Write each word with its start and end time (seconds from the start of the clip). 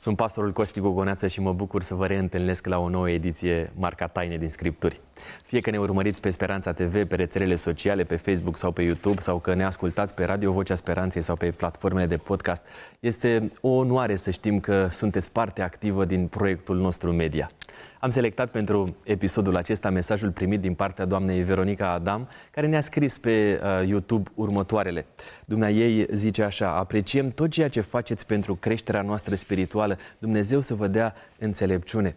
Sunt 0.00 0.16
pastorul 0.16 0.52
Costi 0.52 0.80
Gogoneață 0.80 1.26
și 1.26 1.40
mă 1.40 1.52
bucur 1.52 1.82
să 1.82 1.94
vă 1.94 2.06
reîntâlnesc 2.06 2.66
la 2.66 2.78
o 2.78 2.88
nouă 2.88 3.10
ediție 3.10 3.72
marca 3.76 4.06
Taine 4.06 4.36
din 4.36 4.48
Scripturi. 4.48 5.00
Fie 5.42 5.60
că 5.60 5.70
ne 5.70 5.78
urmăriți 5.78 6.20
pe 6.20 6.30
Speranța 6.30 6.72
TV, 6.72 7.04
pe 7.04 7.16
rețelele 7.16 7.56
sociale, 7.56 8.04
pe 8.04 8.16
Facebook 8.16 8.56
sau 8.56 8.70
pe 8.70 8.82
YouTube, 8.82 9.20
sau 9.20 9.38
că 9.38 9.54
ne 9.54 9.64
ascultați 9.64 10.14
pe 10.14 10.24
Radio 10.24 10.52
Vocea 10.52 10.74
Speranței 10.74 11.22
sau 11.22 11.36
pe 11.36 11.50
platformele 11.50 12.06
de 12.06 12.16
podcast, 12.16 12.62
este 13.00 13.52
o 13.60 13.68
onoare 13.68 14.16
să 14.16 14.30
știm 14.30 14.60
că 14.60 14.88
sunteți 14.90 15.32
parte 15.32 15.62
activă 15.62 16.04
din 16.04 16.26
proiectul 16.26 16.76
nostru 16.76 17.12
media. 17.12 17.50
Am 18.00 18.10
selectat 18.10 18.50
pentru 18.50 18.96
episodul 19.04 19.56
acesta 19.56 19.90
mesajul 19.90 20.30
primit 20.30 20.60
din 20.60 20.74
partea 20.74 21.04
doamnei 21.04 21.42
Veronica 21.42 21.90
Adam, 21.90 22.28
care 22.50 22.66
ne-a 22.66 22.80
scris 22.80 23.18
pe 23.18 23.60
uh, 23.62 23.88
YouTube 23.88 24.30
următoarele. 24.34 25.06
Dumnea 25.44 25.70
ei 25.70 26.06
zice 26.12 26.42
așa, 26.42 26.76
apreciem 26.76 27.28
tot 27.28 27.50
ceea 27.50 27.68
ce 27.68 27.80
faceți 27.80 28.26
pentru 28.26 28.54
creșterea 28.54 29.02
noastră 29.02 29.34
spirituală. 29.34 29.98
Dumnezeu 30.18 30.60
să 30.60 30.74
vă 30.74 30.86
dea 30.86 31.14
înțelepciune. 31.38 32.16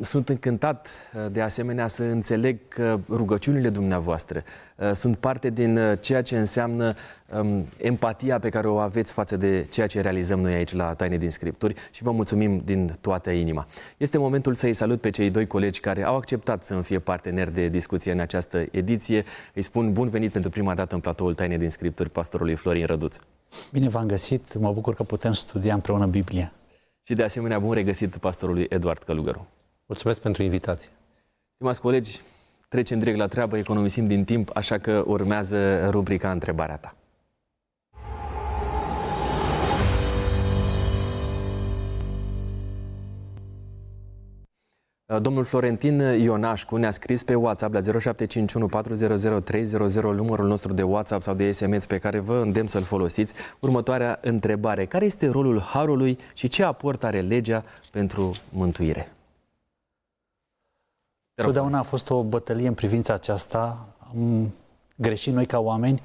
Sunt 0.00 0.28
încântat 0.28 0.88
uh, 1.14 1.26
de 1.32 1.40
asemenea 1.40 1.86
să 1.86 2.02
înțeleg 2.02 2.58
că 2.68 3.00
rugăciunile 3.08 3.68
dumneavoastră 3.68 4.42
uh, 4.76 4.90
sunt 4.92 5.16
parte 5.16 5.50
din 5.50 5.76
uh, 5.76 5.98
ceea 6.00 6.22
ce 6.22 6.38
înseamnă 6.38 6.94
um, 7.38 7.66
empatia 7.76 8.38
pe 8.38 8.48
care 8.48 8.66
o 8.66 8.76
aveți 8.76 9.12
față 9.12 9.36
de 9.36 9.66
ceea 9.70 9.86
ce 9.86 10.00
realizăm 10.00 10.40
noi 10.40 10.54
aici 10.54 10.72
la 10.72 10.94
Taine 10.94 11.16
din 11.16 11.30
Scripturi 11.30 11.74
și 11.90 12.02
vă 12.02 12.10
mulțumim 12.10 12.62
din 12.64 12.96
toată 13.00 13.30
inima. 13.30 13.66
Este 13.96 14.18
momentul 14.18 14.54
să-i 14.54 14.74
salut 14.74 15.00
pe 15.00 15.10
cei 15.10 15.30
doi 15.30 15.46
colegi 15.46 15.80
care 15.80 16.02
au 16.04 16.16
acceptat 16.16 16.64
să 16.64 16.74
îmi 16.74 16.82
fie 16.82 16.98
parteneri 16.98 17.54
de 17.54 17.68
discuție 17.68 18.12
în 18.12 18.20
această 18.20 18.66
ediție. 18.70 19.24
Îi 19.54 19.62
spun 19.62 19.92
bun 19.92 20.08
venit 20.08 20.32
pentru 20.32 20.50
prima 20.50 20.74
dată 20.74 20.94
în 20.94 21.00
platoul 21.00 21.34
Taine 21.34 21.56
din 21.56 21.70
Scripturi 21.70 22.10
pastorului 22.10 22.54
Florin 22.54 22.86
Răduț. 22.86 23.18
Bine 23.72 23.88
v-am 23.88 24.06
găsit, 24.06 24.56
mă 24.56 24.72
bucur 24.72 24.94
că 24.94 25.02
putem 25.02 25.32
studia 25.32 25.74
împreună 25.74 26.06
Biblia. 26.06 26.52
Și 27.02 27.14
de 27.14 27.22
asemenea 27.22 27.58
bun 27.58 27.72
regăsit 27.72 28.16
pastorului 28.16 28.66
Eduard 28.68 29.02
Călugăru. 29.02 29.46
Mulțumesc 29.86 30.20
pentru 30.20 30.42
invitație. 30.42 30.90
Stimați 31.54 31.80
colegi, 31.80 32.20
trecem 32.68 32.98
direct 32.98 33.18
la 33.18 33.26
treabă, 33.26 33.56
economisim 33.56 34.06
din 34.06 34.24
timp, 34.24 34.50
așa 34.54 34.78
că 34.78 35.04
urmează 35.06 35.88
rubrica 35.90 36.30
Întrebarea 36.30 36.76
ta. 36.76 36.96
Domnul 45.20 45.44
Florentin 45.44 45.98
Ionașcu 45.98 46.76
ne-a 46.76 46.90
scris 46.90 47.24
pe 47.24 47.34
WhatsApp 47.34 47.74
la 47.74 47.80
0751 47.80 48.66
400 48.66 49.40
300, 49.40 50.00
numărul 50.00 50.46
nostru 50.46 50.72
de 50.72 50.82
WhatsApp 50.82 51.22
sau 51.22 51.34
de 51.34 51.52
SMS 51.52 51.86
pe 51.86 51.98
care 51.98 52.18
vă 52.18 52.36
îndemn 52.36 52.66
să-l 52.66 52.82
folosiți. 52.82 53.34
Următoarea 53.60 54.18
întrebare. 54.22 54.86
Care 54.86 55.04
este 55.04 55.28
rolul 55.28 55.60
Harului 55.60 56.18
și 56.34 56.48
ce 56.48 56.64
aport 56.64 57.04
are 57.04 57.20
legea 57.20 57.64
pentru 57.90 58.36
mântuire? 58.52 59.15
Totdeauna 61.42 61.78
a 61.78 61.82
fost 61.82 62.10
o 62.10 62.22
bătălie 62.22 62.68
în 62.68 62.74
privința 62.74 63.14
aceasta. 63.14 63.86
Am 64.08 64.54
greșit 64.94 65.32
noi 65.32 65.46
ca 65.46 65.58
oameni, 65.58 66.02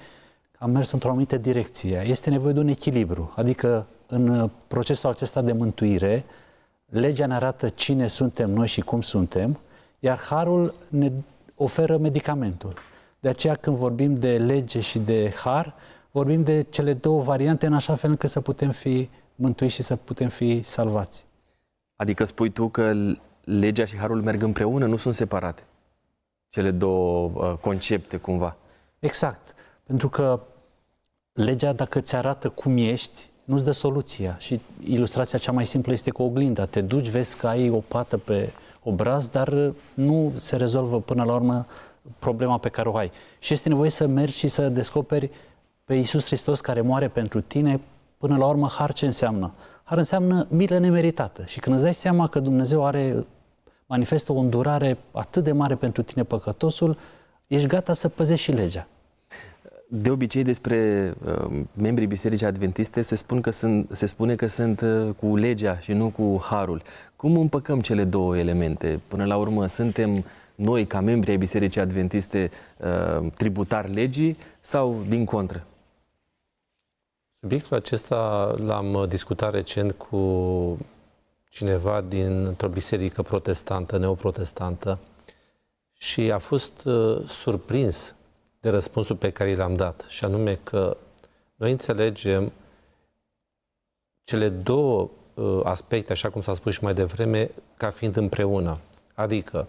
am 0.58 0.72
mers 0.72 0.92
într-o 0.92 1.10
anumită 1.10 1.38
direcție. 1.38 2.04
Este 2.06 2.30
nevoie 2.30 2.54
de 2.54 2.60
un 2.60 2.68
echilibru, 2.68 3.34
adică 3.36 3.86
în 4.08 4.50
procesul 4.68 5.10
acesta 5.10 5.42
de 5.42 5.52
mântuire, 5.52 6.26
legea 6.86 7.26
ne 7.26 7.34
arată 7.34 7.70
cine 7.70 8.08
suntem 8.08 8.50
noi 8.50 8.68
și 8.68 8.82
cum 8.82 9.02
suntem, 9.02 9.60
iar 10.00 10.20
harul 10.20 10.74
ne 10.90 11.12
oferă 11.56 11.98
medicamentul. 11.98 12.74
De 13.20 13.30
aceea 13.30 13.56
când 13.56 13.76
vorbim 13.76 14.16
de 14.16 14.38
lege 14.38 14.80
și 14.80 15.00
de 15.00 15.34
har, 15.44 15.74
vorbim 16.12 16.44
de 16.44 16.66
cele 16.70 16.94
două 16.94 17.22
variante 17.22 17.66
în 17.66 17.74
așa 17.74 17.96
fel 17.96 18.10
încât 18.10 18.30
să 18.30 18.42
putem 18.42 18.72
fi 18.72 19.10
mântuiți 19.36 19.74
și 19.74 19.84
să 19.84 19.96
putem 19.96 20.30
fi 20.30 20.64
salvați. 20.64 21.26
Adică 21.96 22.24
spui 22.26 22.50
tu 22.50 22.68
că 22.68 22.94
legea 23.60 23.86
și 23.86 23.98
harul 23.98 24.22
merg 24.22 24.42
împreună, 24.42 24.86
nu 24.86 24.98
sunt 24.98 25.14
separate. 25.14 25.64
Cele 26.50 26.72
două 26.72 27.32
uh, 27.34 27.54
concepte, 27.62 28.18
cumva. 28.18 28.58
Exact. 29.00 29.54
Pentru 29.84 30.10
că 30.10 30.40
legea, 31.34 31.74
dacă 31.74 32.00
ți 32.00 32.16
arată 32.16 32.50
cum 32.50 32.78
ești, 32.78 33.30
nu-ți 33.44 33.66
dă 33.66 33.72
soluția. 33.72 34.36
Și 34.40 34.62
ilustrația 34.84 35.40
cea 35.40 35.52
mai 35.52 35.66
simplă 35.66 35.94
este 35.94 36.12
cu 36.12 36.24
oglinda. 36.24 36.66
Te 36.66 36.82
duci, 36.82 37.10
vezi 37.10 37.38
că 37.38 37.48
ai 37.48 37.70
o 37.70 37.80
pată 37.80 38.18
pe 38.18 38.54
obraz, 38.84 39.28
dar 39.28 39.74
nu 39.94 40.32
se 40.36 40.56
rezolvă 40.56 41.02
până 41.02 41.24
la 41.24 41.34
urmă 41.34 41.66
problema 42.20 42.58
pe 42.58 42.70
care 42.70 42.90
o 42.90 42.96
ai. 42.96 43.12
Și 43.40 43.54
este 43.54 43.70
nevoie 43.70 43.90
să 43.90 44.08
mergi 44.08 44.38
și 44.38 44.48
să 44.48 44.70
descoperi 44.70 45.30
pe 45.84 45.94
Iisus 45.94 46.26
Hristos 46.26 46.62
care 46.62 46.82
moare 46.82 47.08
pentru 47.08 47.42
tine, 47.42 47.80
până 48.18 48.38
la 48.38 48.46
urmă 48.46 48.68
har 48.68 48.94
ce 48.94 49.06
înseamnă? 49.06 49.54
Har 49.84 49.98
înseamnă 49.98 50.48
milă 50.50 50.78
nemeritată. 50.78 51.44
Și 51.46 51.60
când 51.60 51.76
îți 51.76 51.84
dai 51.84 51.94
seama 51.94 52.28
că 52.28 52.40
Dumnezeu 52.40 52.86
are, 52.86 53.26
manifestă 53.92 54.32
o 54.32 54.40
îndurare 54.40 54.98
atât 55.12 55.44
de 55.44 55.52
mare 55.52 55.76
pentru 55.76 56.02
tine 56.02 56.24
păcătosul, 56.24 56.98
ești 57.48 57.68
gata 57.68 57.94
să 57.94 58.10
păzești 58.10 58.44
și 58.44 58.52
legea. 58.52 58.88
De 59.88 60.10
obicei 60.10 60.44
despre 60.44 61.14
uh, 61.26 61.64
membrii 61.74 62.08
Bisericii 62.08 62.46
Adventiste 62.46 63.02
se, 63.02 63.16
spun 63.16 63.42
că 63.42 63.50
sunt, 63.50 63.90
se 63.92 64.06
spune 64.06 64.36
că 64.36 64.48
sunt 64.48 64.82
uh, 64.82 65.14
cu 65.16 65.36
legea 65.36 65.80
și 65.80 65.94
nu 65.94 66.10
cu 66.10 66.42
harul. 66.50 66.82
Cum 67.16 67.38
împăcăm 67.38 67.82
cele 67.82 68.04
două 68.04 68.38
elemente? 68.38 69.00
Până 69.08 69.26
la 69.26 69.38
urmă 69.38 69.66
suntem 69.66 70.24
noi, 70.56 70.86
ca 70.86 71.02
membri 71.02 71.32
ai 71.32 71.38
Bisericii 71.38 71.82
Adventiste, 71.82 72.52
uh, 72.78 73.32
tributari 73.34 73.94
legii 73.94 74.38
sau 74.62 75.04
din 75.08 75.26
contră? 75.26 75.66
Subiectul 77.40 77.78
acesta 77.78 78.54
l-am 78.58 79.06
discutat 79.10 79.54
recent 79.54 79.92
cu 79.92 80.18
cineva 81.52 82.02
dintr-o 82.02 82.68
biserică 82.68 83.22
protestantă, 83.22 83.98
neoprotestantă, 83.98 85.00
și 85.94 86.32
a 86.32 86.38
fost 86.38 86.84
uh, 86.86 87.28
surprins 87.28 88.16
de 88.60 88.70
răspunsul 88.70 89.16
pe 89.16 89.32
care 89.32 89.56
l-am 89.56 89.76
dat, 89.76 90.06
și 90.08 90.26
anume 90.26 90.56
că 90.56 90.98
noi 91.56 91.72
înțelegem 91.72 92.52
cele 94.24 94.50
două 94.50 95.10
uh, 95.34 95.62
aspecte, 95.64 96.12
așa 96.12 96.30
cum 96.30 96.42
s-a 96.42 96.54
spus 96.54 96.74
și 96.74 96.84
mai 96.84 96.94
devreme, 96.94 97.52
ca 97.78 97.90
fiind 97.90 98.16
împreună. 98.16 98.80
Adică, 99.14 99.68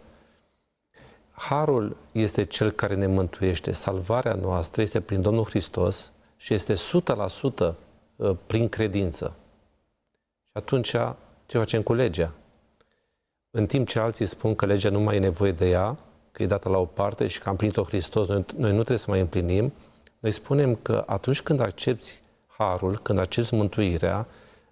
Harul 1.33 1.97
este 2.13 2.45
cel 2.45 2.71
care 2.71 2.95
ne 2.95 3.07
mântuiește, 3.07 3.73
salvarea 3.73 4.35
noastră 4.35 4.83
este 4.83 5.01
prin 5.01 5.23
Domnul 5.23 5.45
Hristos, 5.45 6.13
și 6.37 6.55
este 6.55 6.75
100% 6.75 7.75
uh, 8.17 8.37
prin 8.47 8.69
credință. 8.69 9.35
Și 10.45 10.53
atunci 10.53 10.95
ce 11.53 11.59
facem 11.59 11.83
cu 11.83 11.95
legea? 11.95 12.33
În 13.51 13.67
timp 13.67 13.89
ce 13.89 13.99
alții 13.99 14.27
spun 14.27 14.55
că 14.55 14.67
legea 14.67 14.91
nu 14.91 15.01
mai 15.01 15.17
e 15.17 15.19
nevoie 15.19 15.53
de 15.53 15.69
ea, 15.69 15.99
că 16.31 16.43
e 16.43 16.47
dată 16.47 16.69
la 16.69 16.79
o 16.79 16.85
parte 16.85 17.27
și 17.27 17.41
că 17.41 17.49
am 17.49 17.57
primit-o 17.57 17.83
Hristos, 17.83 18.27
noi, 18.27 18.45
noi 18.57 18.71
nu 18.71 18.77
trebuie 18.77 18.99
să 18.99 19.07
mai 19.09 19.21
împlinim, 19.21 19.73
noi 20.19 20.31
spunem 20.33 20.75
că 20.75 21.05
atunci 21.07 21.43
când 21.43 21.61
accepti 21.61 22.21
harul, 22.47 22.99
când 22.99 23.19
accepti 23.19 23.55
mântuirea, 23.55 24.27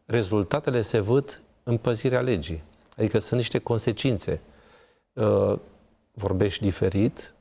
rezultatele 0.04 0.82
se 0.82 1.00
văd 1.00 1.42
în 1.62 1.76
păzirea 1.76 2.20
legii. 2.20 2.62
Adică 2.96 3.18
sunt 3.18 3.40
niște 3.40 3.58
consecințe. 3.58 4.40
Uh, 5.12 5.58
vorbești 6.12 6.62
diferit, 6.62 7.34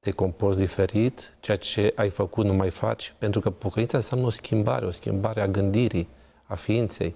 te 0.00 0.10
comporți 0.10 0.58
diferit, 0.58 1.34
ceea 1.40 1.56
ce 1.56 1.92
ai 1.96 2.10
făcut 2.10 2.44
nu 2.44 2.54
mai 2.54 2.70
faci, 2.70 3.14
pentru 3.18 3.40
că 3.40 3.50
pocăința 3.50 3.96
înseamnă 3.96 4.26
o 4.26 4.30
schimbare, 4.30 4.86
o 4.86 4.90
schimbare 4.90 5.40
a 5.40 5.46
gândirii, 5.46 6.08
a 6.44 6.54
ființei, 6.54 7.14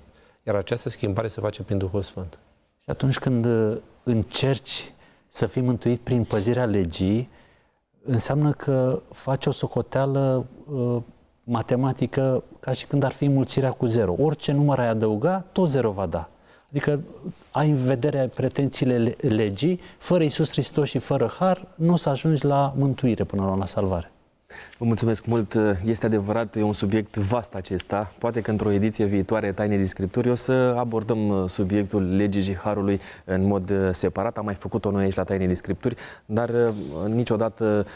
iar 0.49 0.57
această 0.57 0.89
schimbare 0.89 1.29
se 1.29 1.41
face 1.41 1.63
prin 1.63 1.79
Duhul 1.79 2.03
Sfânt. 2.03 2.39
Și 2.83 2.91
atunci 2.91 3.19
când 3.19 3.45
uh, 3.45 3.77
încerci 4.03 4.93
să 5.29 5.47
fii 5.47 5.63
mântuit 5.63 6.01
prin 6.01 6.25
păzirea 6.25 6.65
legii, 6.65 7.31
înseamnă 8.05 8.53
că 8.53 9.03
faci 9.13 9.47
o 9.47 9.51
socoteală 9.51 10.47
uh, 10.73 10.97
matematică 11.45 12.43
ca 12.61 12.73
și 12.73 12.87
când 12.87 13.03
ar 13.03 13.13
fi 13.13 13.29
mulțirea 13.29 13.71
cu 13.71 13.87
zero. 13.87 14.15
Orice 14.19 14.53
număr 14.53 14.79
ai 14.79 14.89
adăuga, 14.89 15.45
tot 15.53 15.69
zero 15.69 15.91
va 15.91 16.07
da. 16.07 16.29
Adică 16.71 17.01
ai 17.51 17.69
în 17.69 17.77
vedere 17.77 18.31
pretențiile 18.35 19.17
legii, 19.21 19.81
fără 19.99 20.25
Isus 20.25 20.51
Hristos 20.51 20.89
și 20.89 20.99
fără 20.99 21.31
har, 21.39 21.67
nu 21.75 21.93
o 21.93 21.97
să 21.97 22.09
ajungi 22.09 22.45
la 22.45 22.75
mântuire 22.77 23.25
până 23.25 23.45
la, 23.45 23.55
la 23.55 23.67
salvare. 23.67 24.13
Vă 24.81 24.85
mulțumesc 24.85 25.27
mult. 25.27 25.59
Este 25.85 26.07
adevărat, 26.07 26.57
e 26.57 26.63
un 26.63 26.73
subiect 26.73 27.17
vast 27.17 27.55
acesta. 27.55 28.13
Poate 28.19 28.41
că 28.41 28.51
într-o 28.51 28.71
ediție 28.71 29.05
viitoare, 29.05 29.53
Taine 29.53 29.77
din 29.77 29.87
Scripturi, 29.87 30.31
o 30.31 30.35
să 30.35 30.75
abordăm 30.79 31.29
uh, 31.29 31.49
subiectul 31.49 32.17
legii 32.17 32.43
și 32.43 32.57
harului 32.57 33.01
în 33.25 33.47
mod 33.47 33.71
uh, 33.71 33.89
separat. 33.91 34.37
Am 34.37 34.45
mai 34.45 34.55
făcut-o 34.55 34.91
noi 34.91 35.03
aici 35.03 35.15
la 35.15 35.23
Taine 35.23 35.47
din 35.47 35.55
Scripturi, 35.55 35.95
dar 36.25 36.49
uh, 36.49 37.13
niciodată 37.13 37.87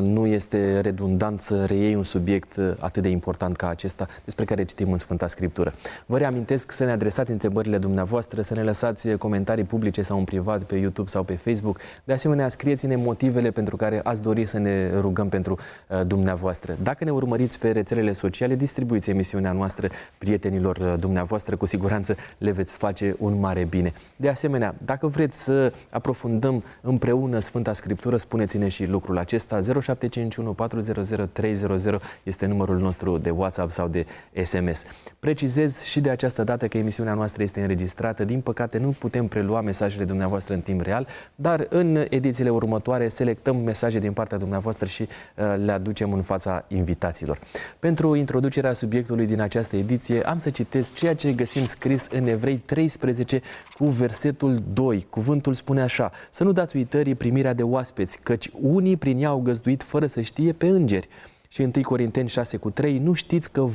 nu 0.00 0.26
este 0.26 0.80
redundant 0.80 1.40
să 1.40 1.64
reiei 1.64 1.94
un 1.94 2.04
subiect 2.04 2.58
atât 2.78 3.02
de 3.02 3.08
important 3.08 3.56
ca 3.56 3.68
acesta 3.68 4.06
despre 4.24 4.44
care 4.44 4.64
citim 4.64 4.90
în 4.92 4.98
Sfânta 4.98 5.26
Scriptură. 5.26 5.72
Vă 6.06 6.18
reamintesc 6.18 6.72
să 6.72 6.84
ne 6.84 6.90
adresați 6.90 7.30
întrebările 7.30 7.78
dumneavoastră, 7.78 8.42
să 8.42 8.54
ne 8.54 8.62
lăsați 8.62 9.08
comentarii 9.08 9.64
publice 9.64 10.02
sau 10.02 10.18
în 10.18 10.24
privat 10.24 10.62
pe 10.62 10.76
YouTube 10.76 11.08
sau 11.08 11.22
pe 11.22 11.34
Facebook. 11.34 11.78
De 12.04 12.12
asemenea, 12.12 12.48
scrieți-ne 12.48 12.96
motivele 12.96 13.50
pentru 13.50 13.76
care 13.76 14.00
ați 14.04 14.22
dori 14.22 14.46
să 14.46 14.58
ne 14.58 14.90
rugăm 15.00 15.28
pentru 15.28 15.58
dumneavoastră 15.88 16.26
dumneavoastră. 16.28 16.76
Dacă 16.82 17.04
ne 17.04 17.10
urmăriți 17.10 17.58
pe 17.58 17.70
rețelele 17.70 18.12
sociale, 18.12 18.54
distribuiți 18.54 19.10
emisiunea 19.10 19.52
noastră 19.52 19.88
prietenilor 20.18 20.76
uh, 20.76 20.94
dumneavoastră, 20.98 21.56
cu 21.56 21.66
siguranță 21.66 22.16
le 22.38 22.50
veți 22.50 22.74
face 22.74 23.16
un 23.18 23.40
mare 23.40 23.64
bine. 23.64 23.92
De 24.16 24.28
asemenea, 24.28 24.74
dacă 24.84 25.06
vreți 25.06 25.42
să 25.42 25.72
aprofundăm 25.90 26.64
împreună 26.80 27.38
Sfânta 27.38 27.72
Scriptură, 27.72 28.16
spuneți-ne 28.16 28.68
și 28.68 28.86
lucrul 28.86 29.18
acesta. 29.18 29.60
0751 29.60 30.52
400 30.52 31.26
300 31.32 31.98
este 32.22 32.46
numărul 32.46 32.78
nostru 32.78 33.18
de 33.18 33.30
WhatsApp 33.30 33.70
sau 33.70 33.88
de 33.88 34.06
SMS. 34.42 34.82
Precizez 35.20 35.82
și 35.82 36.00
de 36.00 36.10
această 36.10 36.44
dată 36.44 36.68
că 36.68 36.78
emisiunea 36.78 37.14
noastră 37.14 37.42
este 37.42 37.60
înregistrată. 37.60 38.24
Din 38.24 38.40
păcate, 38.40 38.78
nu 38.78 38.94
putem 38.98 39.26
prelua 39.26 39.60
mesajele 39.60 40.04
dumneavoastră 40.04 40.54
în 40.54 40.60
timp 40.60 40.80
real, 40.80 41.06
dar 41.34 41.66
în 41.70 42.06
edițiile 42.08 42.50
următoare 42.50 43.08
selectăm 43.08 43.56
mesaje 43.56 43.98
din 43.98 44.12
partea 44.12 44.38
dumneavoastră 44.38 44.86
și 44.86 45.02
uh, 45.02 45.54
le 45.64 45.72
aducem 45.72 46.12
în 46.12 46.17
fața 46.22 46.64
invitaților. 46.68 47.38
Pentru 47.78 48.14
introducerea 48.14 48.72
subiectului 48.72 49.26
din 49.26 49.40
această 49.40 49.76
ediție, 49.76 50.22
am 50.22 50.38
să 50.38 50.50
citesc 50.50 50.94
ceea 50.94 51.14
ce 51.14 51.32
găsim 51.32 51.64
scris 51.64 52.06
în 52.10 52.26
Evrei 52.26 52.56
13 52.56 53.40
cu 53.76 53.86
versetul 53.86 54.62
2. 54.72 55.06
Cuvântul 55.10 55.54
spune 55.54 55.80
așa, 55.80 56.10
să 56.30 56.44
nu 56.44 56.52
dați 56.52 56.76
uitării 56.76 57.14
primirea 57.14 57.52
de 57.54 57.62
oaspeți, 57.62 58.18
căci 58.18 58.50
unii 58.60 58.96
prin 58.96 59.18
ea 59.18 59.28
au 59.28 59.40
găzduit 59.40 59.82
fără 59.82 60.06
să 60.06 60.20
știe 60.20 60.52
pe 60.52 60.66
îngeri. 60.66 61.08
Și 61.48 61.60
1 61.60 61.70
Corinteni 61.82 62.28
6 62.28 62.56
cu 62.56 62.70
3, 62.70 62.98
nu 62.98 63.12
știți 63.12 63.50
că 63.50 63.66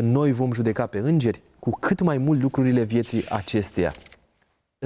noi 0.00 0.32
vom 0.32 0.52
judeca 0.52 0.86
pe 0.86 0.98
îngeri? 0.98 1.42
Cu 1.58 1.70
cât 1.70 2.00
mai 2.00 2.18
mult 2.18 2.42
lucrurile 2.42 2.82
vieții 2.82 3.24
acesteia. 3.28 3.94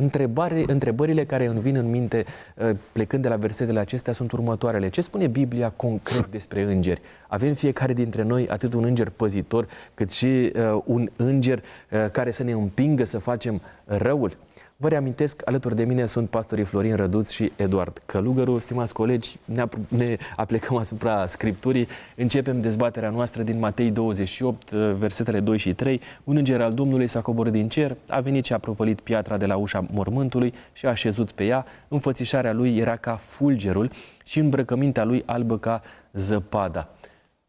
Întrebare, 0.00 0.64
întrebările 0.66 1.24
care 1.24 1.46
îmi 1.46 1.60
vin 1.60 1.76
în 1.76 1.90
minte 1.90 2.24
uh, 2.56 2.70
plecând 2.92 3.22
de 3.22 3.28
la 3.28 3.36
versetele 3.36 3.78
acestea 3.78 4.12
sunt 4.12 4.32
următoarele. 4.32 4.88
Ce 4.88 5.00
spune 5.00 5.26
Biblia 5.26 5.70
concret 5.70 6.26
despre 6.30 6.62
îngeri? 6.62 7.00
Avem 7.28 7.52
fiecare 7.52 7.92
dintre 7.92 8.22
noi 8.22 8.48
atât 8.48 8.74
un 8.74 8.84
înger 8.84 9.10
păzitor 9.10 9.68
cât 9.94 10.10
și 10.10 10.26
uh, 10.26 10.82
un 10.84 11.08
înger 11.16 11.62
uh, 11.90 12.10
care 12.10 12.30
să 12.30 12.42
ne 12.42 12.52
împingă 12.52 13.04
să 13.04 13.18
facem 13.18 13.60
răul? 13.84 14.36
Vă 14.80 14.88
reamintesc, 14.88 15.42
alături 15.44 15.76
de 15.76 15.84
mine 15.84 16.06
sunt 16.06 16.30
pastorii 16.30 16.64
Florin 16.64 16.96
Răduț 16.96 17.30
și 17.30 17.52
Eduard 17.56 18.02
Călugăru. 18.06 18.58
Stimați 18.58 18.94
colegi, 18.94 19.38
ne, 19.44 19.64
ne 19.88 20.16
aplecăm 20.36 20.76
asupra 20.76 21.26
Scripturii. 21.26 21.88
Începem 22.16 22.60
dezbaterea 22.60 23.10
noastră 23.10 23.42
din 23.42 23.58
Matei 23.58 23.90
28, 23.90 24.70
versetele 24.70 25.40
2 25.40 25.58
și 25.58 25.74
3. 25.74 26.00
Un 26.24 26.36
înger 26.36 26.60
al 26.60 26.72
Domnului 26.72 27.06
s-a 27.06 27.20
coborât 27.20 27.52
din 27.52 27.68
cer, 27.68 27.96
a 28.08 28.20
venit 28.20 28.44
și 28.44 28.52
a 28.52 28.58
provălit 28.58 29.00
piatra 29.00 29.36
de 29.36 29.46
la 29.46 29.56
ușa 29.56 29.86
mormântului 29.90 30.54
și 30.72 30.86
a 30.86 30.90
așezut 30.90 31.30
pe 31.30 31.44
ea. 31.44 31.66
Înfățișarea 31.88 32.52
lui 32.52 32.76
era 32.76 32.96
ca 32.96 33.16
fulgerul 33.16 33.90
și 34.24 34.38
îmbrăcămintea 34.38 35.04
lui 35.04 35.22
albă 35.26 35.58
ca 35.58 35.82
zăpada. 36.12 36.88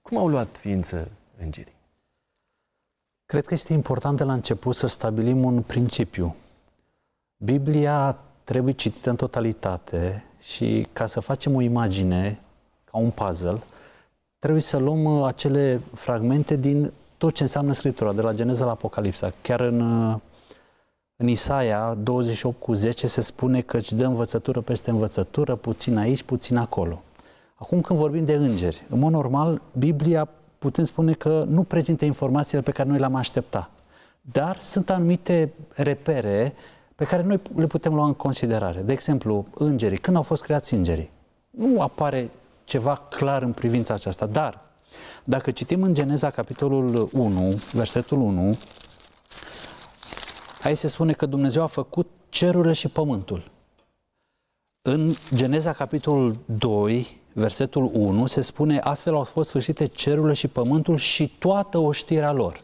Cum 0.02 0.18
au 0.18 0.28
luat 0.28 0.58
ființă 0.58 1.08
îngerii? 1.44 1.76
Cred 3.26 3.46
că 3.46 3.54
este 3.54 3.74
important 3.74 4.18
de 4.18 4.24
la 4.24 4.34
început 4.34 4.76
să 4.76 4.88
stabilim 4.88 5.44
un 5.44 5.62
principiu 5.62 6.36
Biblia 7.44 8.18
trebuie 8.44 8.74
citită 8.74 9.10
în 9.10 9.16
totalitate 9.16 10.24
și 10.40 10.88
ca 10.94 11.06
să 11.06 11.20
facem 11.20 11.56
o 11.56 11.62
imagine, 11.62 12.40
ca 12.92 12.98
un 12.98 13.10
puzzle, 13.10 13.62
trebuie 14.40 14.62
să 14.62 14.78
luăm 14.78 15.04
uh, 15.04 15.26
acele 15.26 15.82
fragmente 15.94 16.56
din 16.56 16.92
tot 17.18 17.34
ce 17.34 17.44
înseamnă 17.44 17.74
Scriptura, 17.74 18.14
de 18.14 18.22
la 18.22 18.34
Geneza 18.34 18.66
la 18.66 18.72
Apocalipsa. 18.72 19.34
Chiar 19.42 19.60
în, 19.60 19.82
uh, 19.82 20.16
în 21.16 21.28
Isaia 21.28 21.94
28 21.94 22.60
cu 22.60 22.74
10 22.74 23.08
se 23.08 23.22
spune 23.22 23.62
că 23.62 23.78
îți 23.78 23.96
dă 23.96 24.06
învățătură 24.06 24.62
peste 24.62 24.90
învățătură, 24.90 25.56
puțin 25.56 25.98
aici, 25.98 26.24
puțin 26.24 26.58
acolo. 26.58 27.02
Acum 27.56 27.82
când 27.82 28.00
vorbim 28.00 28.26
de 28.26 28.34
îngeri, 28.34 28.86
în 28.90 29.00
mod 29.00 29.12
normal, 29.12 29.62
Biblia 29.78 30.30
putem 30.58 30.84
spune 30.84 31.14
că 31.14 31.46
nu 31.48 31.64
prezintă 31.64 32.06
informațiile 32.06 32.62
pe 32.62 32.72
care 32.72 32.90
noi 32.90 33.00
le-am 33.00 33.16
aștepta. 33.16 33.70
Dar 34.22 34.60
sunt 34.60 34.90
anumite 34.90 35.54
repere 35.70 36.54
pe 37.00 37.06
care 37.06 37.24
noi 37.24 37.40
le 37.56 37.68
putem 37.68 37.94
lua 37.94 38.06
în 38.06 38.14
considerare. 38.14 38.82
De 38.82 38.92
exemplu, 38.92 39.46
îngerii. 39.54 39.98
Când 39.98 40.16
au 40.16 40.22
fost 40.22 40.42
creați 40.42 40.74
îngerii? 40.74 41.10
Nu 41.50 41.82
apare 41.82 42.30
ceva 42.64 42.96
clar 42.96 43.42
în 43.42 43.52
privința 43.52 43.94
aceasta, 43.94 44.26
dar 44.26 44.62
dacă 45.24 45.52
citim 45.52 45.84
în 45.84 45.94
Geneza 45.94 46.30
capitolul 46.30 47.10
1, 47.14 47.54
versetul 47.72 48.20
1, 48.20 48.58
aici 50.64 50.78
se 50.78 50.88
spune 50.88 51.14
că 51.14 51.26
Dumnezeu 51.26 51.64
a 51.64 51.68
făcut 51.68 52.10
cerurile 52.30 52.74
și 52.74 52.88
pământul. 52.88 53.52
În 54.82 55.14
Geneza 55.34 55.74
capitolul 55.74 56.38
2, 56.46 57.22
versetul 57.34 57.90
1, 57.94 58.26
se 58.26 58.42
spune 58.42 58.80
astfel 58.80 59.14
au 59.14 59.24
fost 59.24 59.50
sfârșite 59.50 59.86
cerurile 59.86 60.34
și 60.34 60.48
pământul 60.48 60.98
și 60.98 61.36
toată 61.38 61.78
oștirea 61.78 62.32
lor. 62.32 62.64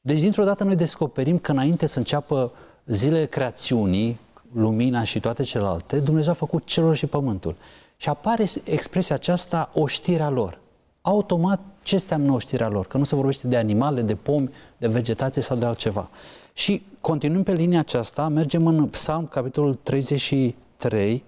Deci, 0.00 0.20
dintr-o 0.20 0.44
dată, 0.44 0.64
noi 0.64 0.76
descoperim 0.76 1.38
că 1.38 1.50
înainte 1.50 1.86
să 1.86 1.98
înceapă 1.98 2.52
zilele 2.88 3.24
creațiunii, 3.24 4.18
lumina 4.52 5.04
și 5.04 5.20
toate 5.20 5.42
celelalte, 5.42 5.98
Dumnezeu 5.98 6.32
a 6.32 6.34
făcut 6.34 6.64
cerul 6.64 6.94
și 6.94 7.06
pământul. 7.06 7.56
Și 7.96 8.08
apare 8.08 8.48
expresia 8.64 9.14
aceasta, 9.14 9.70
oștirea 9.74 10.28
lor. 10.28 10.58
Automat, 11.00 11.60
ce 11.82 11.94
înseamnă 11.94 12.32
oștirea 12.32 12.68
lor? 12.68 12.86
Că 12.86 12.98
nu 12.98 13.04
se 13.04 13.14
vorbește 13.14 13.46
de 13.46 13.56
animale, 13.56 14.02
de 14.02 14.14
pomi, 14.14 14.50
de 14.76 14.86
vegetație 14.86 15.42
sau 15.42 15.56
de 15.56 15.64
altceva. 15.64 16.08
Și 16.52 16.82
continuăm 17.00 17.42
pe 17.42 17.52
linia 17.52 17.78
aceasta, 17.78 18.28
mergem 18.28 18.66
în 18.66 18.86
Psalm, 18.86 19.26
capitolul 19.26 19.74
33 19.82 21.24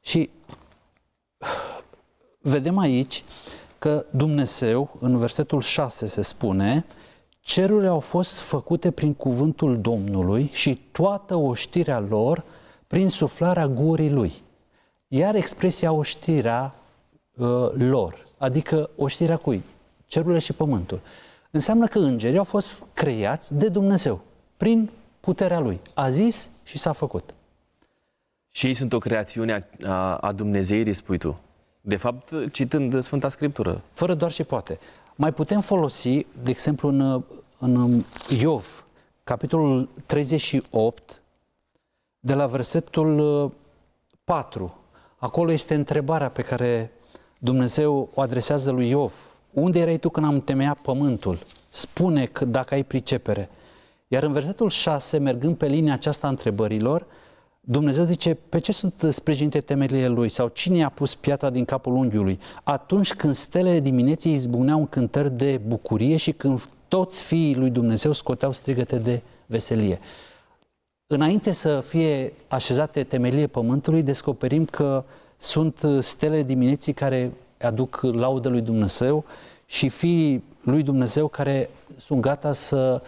și 0.00 0.30
vedem 2.40 2.78
aici 2.78 3.24
că 3.78 4.04
Dumnezeu, 4.10 4.96
în 5.00 5.18
versetul 5.18 5.60
6 5.60 6.06
se 6.06 6.22
spune, 6.22 6.84
Cerurile 7.44 7.88
au 7.88 8.00
fost 8.00 8.40
făcute 8.40 8.90
prin 8.90 9.14
cuvântul 9.14 9.80
Domnului 9.80 10.50
și 10.52 10.80
toată 10.92 11.34
oștirea 11.34 11.98
lor 11.98 12.44
prin 12.86 13.08
suflarea 13.08 13.68
gurii 13.68 14.10
lui. 14.10 14.32
Iar 15.08 15.34
expresia 15.34 15.92
oștirea 15.92 16.74
uh, 17.36 17.68
lor, 17.72 18.26
adică 18.38 18.90
oștirea 18.96 19.36
cui? 19.36 19.62
Cerurile 20.06 20.38
și 20.38 20.52
pământul. 20.52 21.00
Înseamnă 21.50 21.86
că 21.86 21.98
îngerii 21.98 22.38
au 22.38 22.44
fost 22.44 22.84
creați 22.92 23.54
de 23.54 23.68
Dumnezeu, 23.68 24.20
prin 24.56 24.90
puterea 25.20 25.58
lui. 25.58 25.80
A 25.94 26.10
zis 26.10 26.50
și 26.62 26.78
s-a 26.78 26.92
făcut. 26.92 27.34
Și 28.50 28.66
ei 28.66 28.74
sunt 28.74 28.92
o 28.92 28.98
creațiune 28.98 29.68
a, 29.84 30.16
a 30.16 30.32
Dumnezeirii, 30.32 30.94
spui 30.94 31.18
tu. 31.18 31.40
De 31.80 31.96
fapt, 31.96 32.32
citând 32.52 33.02
Sfânta 33.02 33.28
Scriptură. 33.28 33.82
Fără 33.92 34.14
doar 34.14 34.30
și 34.30 34.44
poate. 34.44 34.78
Mai 35.16 35.32
putem 35.32 35.60
folosi, 35.60 36.26
de 36.42 36.50
exemplu, 36.50 36.88
în, 36.88 37.24
în 37.58 38.04
Iov, 38.38 38.84
capitolul 39.24 39.88
38, 40.06 41.22
de 42.20 42.34
la 42.34 42.46
versetul 42.46 43.52
4. 44.24 44.64
Uh, 44.64 44.70
Acolo 45.22 45.52
este 45.52 45.74
întrebarea 45.74 46.28
pe 46.28 46.42
care 46.42 46.92
Dumnezeu 47.38 48.08
o 48.14 48.20
adresează 48.20 48.70
lui 48.70 48.88
Iov. 48.88 49.38
Unde 49.52 49.78
erai 49.80 49.98
tu 49.98 50.08
când 50.08 50.26
am 50.26 50.40
temeiat 50.40 50.78
pământul? 50.78 51.38
Spune 51.68 52.26
că 52.26 52.44
dacă 52.44 52.74
ai 52.74 52.84
pricepere. 52.84 53.50
Iar 54.08 54.22
în 54.22 54.32
versetul 54.32 54.70
6, 54.70 55.18
mergând 55.18 55.56
pe 55.56 55.66
linia 55.66 55.92
aceasta 55.92 56.26
a 56.26 56.30
întrebărilor, 56.30 57.06
Dumnezeu 57.68 58.04
zice, 58.04 58.34
pe 58.34 58.58
ce 58.58 58.72
sunt 58.72 59.06
sprijinite 59.10 59.60
temerile 59.60 60.08
lui? 60.08 60.28
Sau 60.28 60.48
cine 60.48 60.84
a 60.84 60.88
pus 60.88 61.14
piatra 61.14 61.50
din 61.50 61.64
capul 61.64 61.94
unghiului? 61.94 62.38
Atunci 62.62 63.14
când 63.14 63.34
stelele 63.34 63.80
dimineții 63.80 64.32
izbuneau 64.32 64.78
în 64.78 64.86
cântări 64.86 65.36
de 65.36 65.60
bucurie 65.66 66.16
și 66.16 66.32
când 66.32 66.68
toți 66.88 67.22
fiii 67.22 67.56
lui 67.56 67.70
Dumnezeu 67.70 68.12
scoteau 68.12 68.52
strigăte 68.52 68.96
de 68.96 69.22
veselie. 69.46 70.00
Înainte 71.06 71.52
să 71.52 71.80
fie 71.80 72.32
așezate 72.48 73.04
temelie 73.04 73.46
pământului, 73.46 74.02
descoperim 74.02 74.64
că 74.64 75.04
sunt 75.36 75.86
stele 76.00 76.42
dimineții 76.42 76.92
care 76.92 77.32
aduc 77.60 78.00
laudă 78.02 78.48
lui 78.48 78.60
Dumnezeu 78.60 79.24
și 79.66 79.88
fiii 79.88 80.44
lui 80.62 80.82
Dumnezeu 80.82 81.28
care 81.28 81.70
sunt 81.96 82.20
gata 82.20 82.52
să 82.52 83.02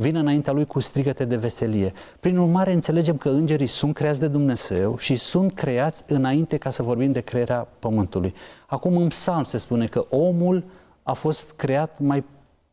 vină 0.00 0.18
înaintea 0.18 0.52
lui 0.52 0.64
cu 0.64 0.80
strigăte 0.80 1.24
de 1.24 1.36
veselie. 1.36 1.92
Prin 2.20 2.38
urmare, 2.38 2.72
înțelegem 2.72 3.16
că 3.16 3.28
îngerii 3.28 3.66
sunt 3.66 3.94
creați 3.94 4.20
de 4.20 4.28
Dumnezeu 4.28 4.98
și 4.98 5.16
sunt 5.16 5.52
creați 5.52 6.02
înainte 6.06 6.56
ca 6.56 6.70
să 6.70 6.82
vorbim 6.82 7.12
de 7.12 7.20
crearea 7.20 7.68
pământului. 7.78 8.34
Acum 8.66 8.96
în 8.96 9.08
psalm 9.08 9.44
se 9.44 9.56
spune 9.56 9.86
că 9.86 10.06
omul 10.08 10.64
a 11.02 11.12
fost 11.12 11.52
creat 11.52 11.98
mai 12.00 12.24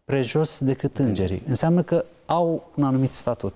prejos 0.05 0.60
decât 0.60 0.98
îngerii. 0.98 1.44
Înseamnă 1.48 1.82
că 1.84 2.05
au 2.25 2.72
un 2.75 2.84
anumit 2.84 3.13
statut. 3.13 3.53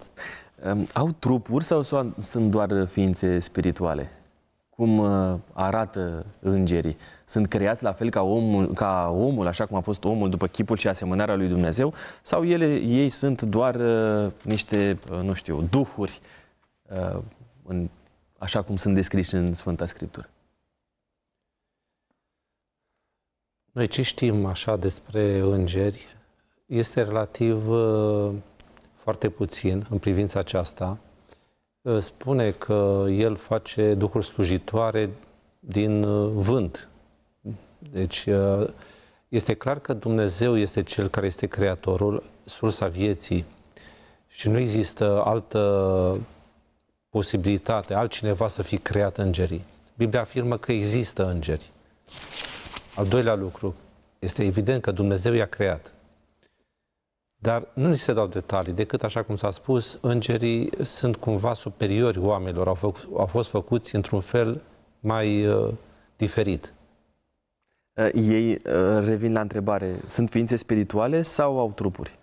Au 0.93 1.09
trupuri 1.19 1.63
sau 1.63 1.83
sunt 2.19 2.51
doar 2.51 2.85
ființe 2.85 3.39
spirituale? 3.39 4.11
Cum 4.79 4.97
uh, 4.97 5.39
arată 5.53 6.25
îngerii. 6.39 6.97
Sunt 7.25 7.47
creați 7.47 7.83
la 7.83 7.91
fel 7.91 8.09
ca 8.09 8.21
omul, 8.21 8.73
ca 8.73 9.09
omul, 9.09 9.47
așa 9.47 9.65
cum 9.65 9.77
a 9.77 9.79
fost 9.79 10.03
omul 10.03 10.29
după 10.29 10.47
chipul 10.47 10.77
și 10.77 10.87
asemănarea 10.87 11.35
lui 11.35 11.47
Dumnezeu, 11.47 11.93
sau 12.21 12.45
ele, 12.45 12.75
ei 12.75 13.09
sunt 13.09 13.41
doar 13.41 13.75
uh, 13.75 14.31
niște, 14.41 14.99
uh, 15.11 15.19
nu 15.19 15.33
știu, 15.33 15.61
duhuri, 15.61 16.19
uh, 16.89 17.19
în, 17.65 17.89
așa 18.37 18.61
cum 18.61 18.75
sunt 18.75 18.95
descriși 18.95 19.35
în 19.35 19.53
Sfânta 19.53 19.85
Scriptură? 19.85 20.29
Noi 23.71 23.87
ce 23.87 24.01
știm 24.01 24.45
așa 24.45 24.77
despre 24.77 25.39
îngeri 25.39 26.07
este 26.65 27.01
relativ 27.01 27.69
uh, 27.69 28.31
foarte 28.93 29.29
puțin 29.29 29.85
în 29.89 29.97
privința 29.97 30.39
aceasta. 30.39 30.97
Uh, 31.89 32.01
spune 32.01 32.51
că 32.51 33.05
el 33.09 33.35
face 33.35 33.93
duhuri 33.93 34.25
slujitoare 34.25 35.09
din 35.59 36.03
uh, 36.03 36.31
vânt. 36.33 36.87
Deci 37.91 38.27
este 39.27 39.53
clar 39.53 39.79
că 39.79 39.93
Dumnezeu 39.93 40.57
este 40.57 40.83
cel 40.83 41.07
care 41.07 41.25
este 41.25 41.47
creatorul, 41.47 42.23
sursa 42.45 42.87
vieții 42.87 43.45
și 44.27 44.49
nu 44.49 44.57
există 44.57 45.21
altă 45.25 46.17
posibilitate, 47.09 47.93
altcineva 47.93 48.47
să 48.47 48.61
fi 48.61 48.77
creat 48.77 49.17
îngerii. 49.17 49.65
Biblia 49.97 50.21
afirmă 50.21 50.57
că 50.57 50.71
există 50.71 51.29
îngeri. 51.29 51.71
Al 52.95 53.05
doilea 53.05 53.35
lucru, 53.35 53.75
este 54.19 54.43
evident 54.43 54.81
că 54.81 54.91
Dumnezeu 54.91 55.33
i-a 55.33 55.45
creat. 55.45 55.93
Dar 57.41 57.67
nu 57.73 57.89
ni 57.89 57.97
se 57.97 58.13
dau 58.13 58.27
detalii, 58.27 58.73
decât, 58.73 59.03
așa 59.03 59.23
cum 59.23 59.35
s-a 59.35 59.51
spus, 59.51 59.97
îngerii 60.01 60.69
sunt 60.81 61.15
cumva 61.15 61.53
superiori 61.53 62.19
oamenilor, 62.19 62.67
au, 62.67 62.73
făcut, 62.73 63.07
au 63.17 63.25
fost 63.25 63.49
făcuți 63.49 63.95
într-un 63.95 64.19
fel 64.19 64.61
mai 64.99 65.45
uh, 65.45 65.73
diferit. 66.15 66.73
Uh, 67.93 68.09
ei, 68.13 68.51
uh, 68.51 69.05
revin 69.05 69.33
la 69.33 69.41
întrebare, 69.41 69.99
sunt 70.07 70.29
ființe 70.29 70.55
spirituale 70.55 71.21
sau 71.21 71.59
au 71.59 71.71
trupuri? 71.75 72.17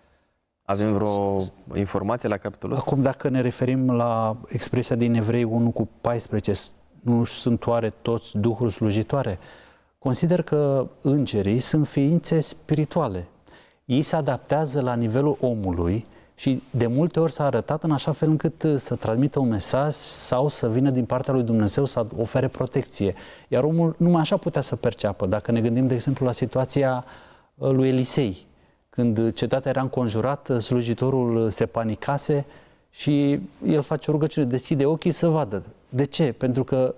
Avem 0.63 0.93
vreo 0.93 1.43
informație 1.75 2.29
la 2.29 2.37
capitolul 2.37 2.77
ăsta? 2.77 2.87
Acum, 2.89 3.03
dacă 3.03 3.29
ne 3.29 3.41
referim 3.41 3.91
la 3.91 4.37
expresia 4.49 4.97
din 4.97 5.15
Evrei 5.15 5.45
1 5.45 5.71
cu 5.71 5.89
14, 6.01 6.53
nu 7.01 7.25
sunt 7.25 7.67
oare 7.67 7.91
toți 8.03 8.39
duhuri 8.39 8.73
slujitoare? 8.73 9.39
Consider 9.99 10.43
că 10.43 10.89
îngerii 11.03 11.61
sunt 11.61 11.89
ființe 11.89 12.41
spirituale. 12.41 13.29
Ei 13.87 14.03
se 14.03 14.17
adaptează 14.17 14.81
la 14.81 14.95
nivelul 14.95 15.37
omului 15.41 16.07
și 16.35 16.63
de 16.71 16.87
multe 16.87 17.21
ori 17.21 17.33
s-a 17.33 17.45
arătat 17.45 17.83
în 17.83 17.91
așa 17.91 18.13
fel 18.13 18.29
încât 18.29 18.63
uh, 18.63 18.75
să 18.77 18.95
transmită 18.95 19.39
un 19.39 19.49
mesaj 19.49 19.95
sau 19.95 20.49
să 20.49 20.71
vină 20.71 20.91
din 20.91 21.05
partea 21.05 21.33
lui 21.33 21.43
Dumnezeu 21.43 21.85
să 21.85 22.07
ofere 22.17 22.49
protecție. 22.49 23.15
Iar 23.49 23.65
omul 23.65 23.95
numai 23.99 24.21
așa 24.21 24.37
putea 24.37 24.61
să 24.61 24.77
perceapă. 24.77 25.27
Dacă 25.27 25.51
ne 25.51 25.61
gândim, 25.61 25.87
de 25.87 25.95
exemplu, 25.95 26.27
la 26.27 26.33
situația 26.33 27.05
uh, 27.55 27.71
lui 27.71 27.89
Elisei, 27.89 28.47
când 28.91 29.33
cetatea 29.33 29.71
era 29.71 29.81
înconjurată, 29.81 30.59
slujitorul 30.59 31.51
se 31.51 31.67
panicase 31.67 32.47
și 32.91 33.41
el 33.67 33.83
face 33.83 34.11
o 34.11 34.13
rugăciune, 34.13 34.47
deschide 34.47 34.87
ochii 34.87 35.11
să 35.11 35.29
vadă. 35.29 35.63
De 35.89 36.05
ce? 36.05 36.33
Pentru 36.33 36.65
că 36.65 36.95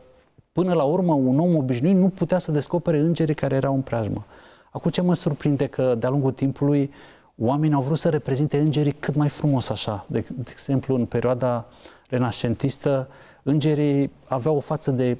până 0.52 0.72
la 0.72 0.82
urmă 0.82 1.12
un 1.12 1.38
om 1.38 1.56
obișnuit 1.56 1.96
nu 1.96 2.08
putea 2.08 2.38
să 2.38 2.52
descopere 2.52 2.98
îngerii 2.98 3.34
care 3.34 3.54
erau 3.54 3.74
în 3.74 3.80
preajmă. 3.80 4.24
Acum 4.70 4.90
ce 4.90 5.00
mă 5.00 5.14
surprinde 5.14 5.66
că 5.66 5.94
de-a 5.94 6.08
lungul 6.08 6.32
timpului 6.32 6.92
oamenii 7.36 7.74
au 7.74 7.82
vrut 7.82 7.98
să 7.98 8.08
reprezinte 8.08 8.58
îngerii 8.58 8.92
cât 8.92 9.14
mai 9.14 9.28
frumos 9.28 9.68
așa. 9.68 10.06
De, 10.08 10.20
de 10.34 10.50
exemplu, 10.50 10.94
în 10.94 11.06
perioada 11.06 11.66
renascentistă, 12.08 13.08
îngerii 13.42 14.10
aveau 14.28 14.56
o 14.56 14.60
față 14.60 14.90
de 14.90 15.16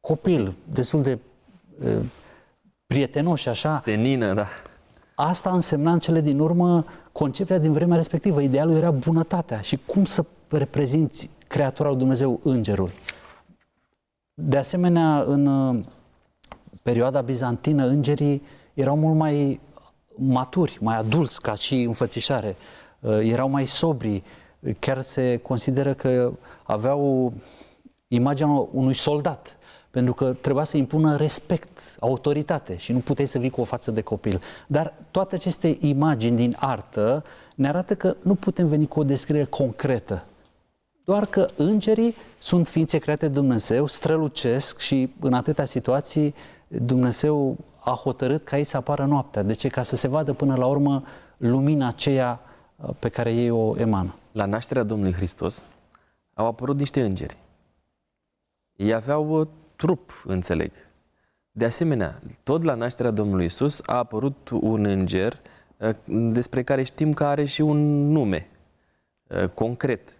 copil, 0.00 0.54
destul 0.72 1.02
de 1.02 1.18
uh, 1.84 1.98
prietenoși 2.86 3.48
așa. 3.48 3.80
Senină, 3.84 4.34
da. 4.34 4.46
Asta 5.14 5.50
însemna 5.50 5.92
în 5.92 5.98
cele 5.98 6.20
din 6.20 6.38
urmă 6.38 6.84
concepția 7.12 7.58
din 7.58 7.72
vremea 7.72 7.96
respectivă. 7.96 8.40
Idealul 8.40 8.76
era 8.76 8.90
bunătatea 8.90 9.60
și 9.60 9.78
cum 9.86 10.04
să 10.04 10.24
reprezinți 10.48 11.30
creatura 11.46 11.88
lui 11.88 11.98
Dumnezeu, 11.98 12.40
îngerul. 12.42 12.90
De 14.34 14.56
asemenea, 14.56 15.20
în 15.20 15.46
uh, 15.46 15.84
perioada 16.82 17.20
bizantină, 17.20 17.86
îngerii 17.86 18.42
erau 18.80 18.96
mult 18.96 19.16
mai 19.16 19.60
maturi, 20.14 20.78
mai 20.80 20.96
adulți 20.96 21.40
ca 21.40 21.54
și 21.54 21.82
înfățișare, 21.82 22.56
uh, 23.00 23.18
erau 23.22 23.48
mai 23.48 23.66
sobri, 23.66 24.22
chiar 24.78 25.02
se 25.02 25.36
consideră 25.36 25.94
că 25.94 26.32
aveau 26.62 27.32
imaginea 28.08 28.68
unui 28.72 28.94
soldat, 28.94 29.56
pentru 29.90 30.12
că 30.12 30.32
trebuia 30.32 30.64
să 30.64 30.76
impună 30.76 31.16
respect, 31.16 31.96
autoritate 32.00 32.76
și 32.76 32.92
nu 32.92 32.98
puteai 32.98 33.28
să 33.28 33.38
vii 33.38 33.50
cu 33.50 33.60
o 33.60 33.64
față 33.64 33.90
de 33.90 34.00
copil. 34.00 34.40
Dar 34.66 34.94
toate 35.10 35.34
aceste 35.34 35.76
imagini 35.80 36.36
din 36.36 36.56
artă 36.58 37.24
ne 37.54 37.68
arată 37.68 37.94
că 37.94 38.16
nu 38.22 38.34
putem 38.34 38.66
veni 38.66 38.86
cu 38.86 39.00
o 39.00 39.04
descriere 39.04 39.44
concretă. 39.44 40.24
Doar 41.04 41.26
că 41.26 41.48
îngerii 41.56 42.14
sunt 42.38 42.68
ființe 42.68 42.98
create 42.98 43.26
de 43.26 43.32
Dumnezeu, 43.32 43.86
strălucesc 43.86 44.78
și 44.78 45.12
în 45.20 45.32
atâtea 45.32 45.64
situații 45.64 46.34
Dumnezeu 46.68 47.56
a 47.90 47.94
hotărât 47.94 48.44
ca 48.44 48.58
ei 48.58 48.64
să 48.64 48.76
apară 48.76 49.04
noaptea. 49.04 49.42
De 49.42 49.52
ce? 49.52 49.68
Ca 49.68 49.82
să 49.82 49.96
se 49.96 50.08
vadă 50.08 50.32
până 50.32 50.56
la 50.56 50.66
urmă 50.66 51.04
lumina 51.36 51.88
aceea 51.88 52.40
uh, 52.76 52.90
pe 52.98 53.08
care 53.08 53.34
ei 53.34 53.50
o 53.50 53.78
emană. 53.78 54.14
La 54.32 54.44
nașterea 54.44 54.82
Domnului 54.82 55.12
Hristos 55.14 55.64
au 56.34 56.46
apărut 56.46 56.78
niște 56.78 57.04
îngeri. 57.04 57.36
Ei 58.76 58.94
aveau 58.94 59.40
uh, 59.40 59.46
trup, 59.76 60.24
înțeleg. 60.26 60.72
De 61.50 61.64
asemenea, 61.64 62.20
tot 62.42 62.62
la 62.62 62.74
nașterea 62.74 63.10
Domnului 63.10 63.44
Isus 63.44 63.82
a 63.86 63.96
apărut 63.96 64.48
un 64.60 64.84
înger 64.84 65.40
uh, 65.76 65.94
despre 66.32 66.62
care 66.62 66.82
știm 66.82 67.12
că 67.12 67.24
are 67.24 67.44
și 67.44 67.60
un 67.60 68.10
nume 68.10 68.48
concret. 69.54 70.18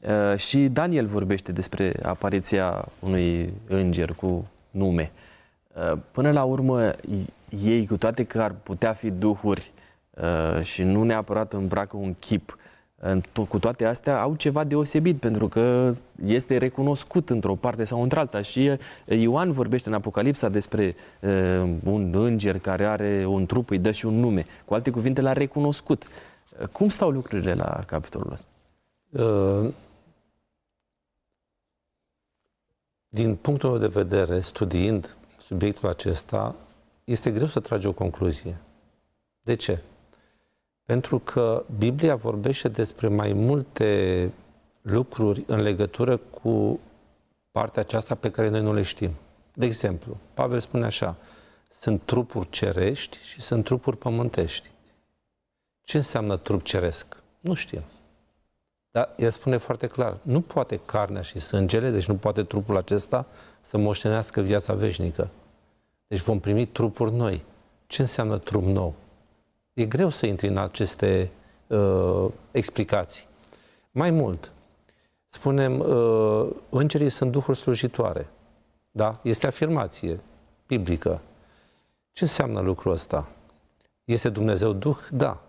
Uh, 0.00 0.36
și 0.36 0.68
Daniel 0.68 1.06
vorbește 1.06 1.52
despre 1.52 1.94
apariția 2.02 2.88
unui 3.00 3.54
înger 3.68 4.12
cu 4.12 4.46
nume. 4.70 5.12
Uh, 5.74 5.98
până 6.10 6.32
la 6.32 6.44
urmă, 6.44 6.90
ei, 7.64 7.86
cu 7.86 7.96
toate 7.96 8.24
că 8.24 8.42
ar 8.42 8.54
putea 8.62 8.92
fi 8.92 9.10
duhuri 9.10 9.72
uh, 10.10 10.62
și 10.62 10.82
nu 10.82 11.02
neapărat 11.02 11.52
îmbracă 11.52 11.96
un 11.96 12.14
chip, 12.14 12.58
cu 13.48 13.58
toate 13.58 13.84
astea 13.84 14.20
au 14.20 14.34
ceva 14.34 14.64
deosebit, 14.64 15.20
pentru 15.20 15.48
că 15.48 15.92
este 16.24 16.56
recunoscut 16.56 17.30
într-o 17.30 17.54
parte 17.54 17.84
sau 17.84 18.02
într-alta. 18.02 18.42
Și 18.42 18.78
Ioan 19.06 19.50
vorbește 19.50 19.88
în 19.88 19.94
Apocalipsa 19.94 20.48
despre 20.48 20.94
un 21.84 22.14
înger 22.14 22.58
care 22.58 22.86
are 22.86 23.24
un 23.26 23.46
trup, 23.46 23.70
îi 23.70 23.78
dă 23.78 23.90
și 23.90 24.06
un 24.06 24.14
nume. 24.14 24.46
Cu 24.64 24.74
alte 24.74 24.90
cuvinte, 24.90 25.20
l-a 25.20 25.32
recunoscut. 25.32 26.08
Cum 26.72 26.88
stau 26.88 27.10
lucrurile 27.10 27.54
la 27.54 27.80
capitolul 27.86 28.32
ăsta? 28.32 28.48
Uh 29.10 29.72
Din 33.12 33.34
punctul 33.34 33.70
meu 33.70 33.78
de 33.78 33.86
vedere, 33.86 34.40
studiind 34.40 35.16
subiectul 35.50 35.88
acesta, 35.88 36.54
este 37.04 37.30
greu 37.30 37.46
să 37.46 37.60
tragi 37.60 37.86
o 37.86 37.92
concluzie. 37.92 38.56
De 39.40 39.54
ce? 39.54 39.82
Pentru 40.84 41.18
că 41.18 41.64
Biblia 41.78 42.16
vorbește 42.16 42.68
despre 42.68 43.08
mai 43.08 43.32
multe 43.32 44.30
lucruri 44.82 45.44
în 45.46 45.60
legătură 45.60 46.16
cu 46.16 46.80
partea 47.50 47.82
aceasta 47.82 48.14
pe 48.14 48.30
care 48.30 48.48
noi 48.48 48.60
nu 48.60 48.74
le 48.74 48.82
știm. 48.82 49.10
De 49.54 49.66
exemplu, 49.66 50.16
Pavel 50.34 50.60
spune 50.60 50.84
așa, 50.84 51.16
sunt 51.70 52.02
trupuri 52.04 52.50
cerești 52.50 53.18
și 53.22 53.40
sunt 53.40 53.64
trupuri 53.64 53.96
pământești. 53.96 54.70
Ce 55.82 55.96
înseamnă 55.96 56.36
trup 56.36 56.62
ceresc? 56.62 57.16
Nu 57.40 57.54
știm. 57.54 57.82
Dar 58.90 59.14
el 59.16 59.30
spune 59.30 59.56
foarte 59.56 59.86
clar, 59.86 60.18
nu 60.22 60.40
poate 60.40 60.80
carnea 60.84 61.22
și 61.22 61.38
sângele, 61.38 61.90
deci 61.90 62.06
nu 62.06 62.16
poate 62.16 62.42
trupul 62.42 62.76
acesta 62.76 63.26
să 63.60 63.78
moștenească 63.78 64.40
viața 64.40 64.72
veșnică. 64.74 65.30
Deci 66.10 66.20
vom 66.20 66.40
primi 66.40 66.66
trupuri 66.66 67.12
noi. 67.14 67.44
Ce 67.86 68.02
înseamnă 68.02 68.38
trup 68.38 68.64
nou? 68.64 68.94
E 69.72 69.86
greu 69.86 70.08
să 70.08 70.26
intri 70.26 70.48
în 70.48 70.56
aceste 70.56 71.30
uh, 71.66 72.26
explicații. 72.50 73.26
Mai 73.90 74.10
mult, 74.10 74.52
spunem, 75.28 75.78
uh, 75.78 76.50
îngerii 76.68 77.08
sunt 77.08 77.30
duhuri 77.30 77.58
slujitoare. 77.58 78.28
Da? 78.90 79.20
Este 79.22 79.46
afirmație 79.46 80.20
biblică. 80.66 81.20
Ce 82.12 82.24
înseamnă 82.24 82.60
lucrul 82.60 82.92
ăsta? 82.92 83.28
Este 84.04 84.28
Dumnezeu 84.28 84.72
Duh? 84.72 84.98
Da. 85.10 85.42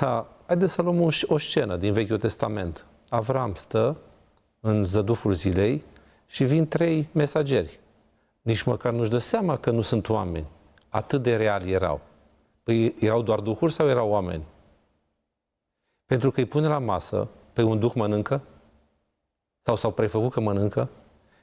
Dar 0.00 0.26
haideți 0.46 0.72
să 0.72 0.82
luăm 0.82 1.10
o 1.26 1.38
scenă 1.38 1.76
din 1.76 1.92
Vechiul 1.92 2.18
Testament. 2.18 2.86
Avram 3.08 3.54
stă 3.54 3.96
în 4.60 4.84
zăduful 4.84 5.32
zilei 5.32 5.84
și 6.26 6.44
vin 6.44 6.68
trei 6.68 7.08
mesageri. 7.12 7.80
Nici 8.48 8.62
măcar 8.62 8.92
nu-și 8.92 9.10
dă 9.10 9.18
seama 9.18 9.56
că 9.56 9.70
nu 9.70 9.80
sunt 9.80 10.08
oameni. 10.08 10.46
Atât 10.88 11.22
de 11.22 11.36
reali 11.36 11.72
erau. 11.72 12.00
Păi 12.62 12.94
erau 12.98 13.22
doar 13.22 13.40
duhuri 13.40 13.72
sau 13.72 13.88
erau 13.88 14.10
oameni? 14.10 14.44
Pentru 16.06 16.30
că 16.30 16.40
îi 16.40 16.46
pune 16.46 16.66
la 16.66 16.78
masă, 16.78 17.28
pe 17.52 17.62
un 17.62 17.78
duh 17.78 17.92
mănâncă? 17.94 18.42
Sau 19.60 19.76
s-au 19.76 19.90
prefăcut 19.90 20.32
că 20.32 20.40
mănâncă? 20.40 20.88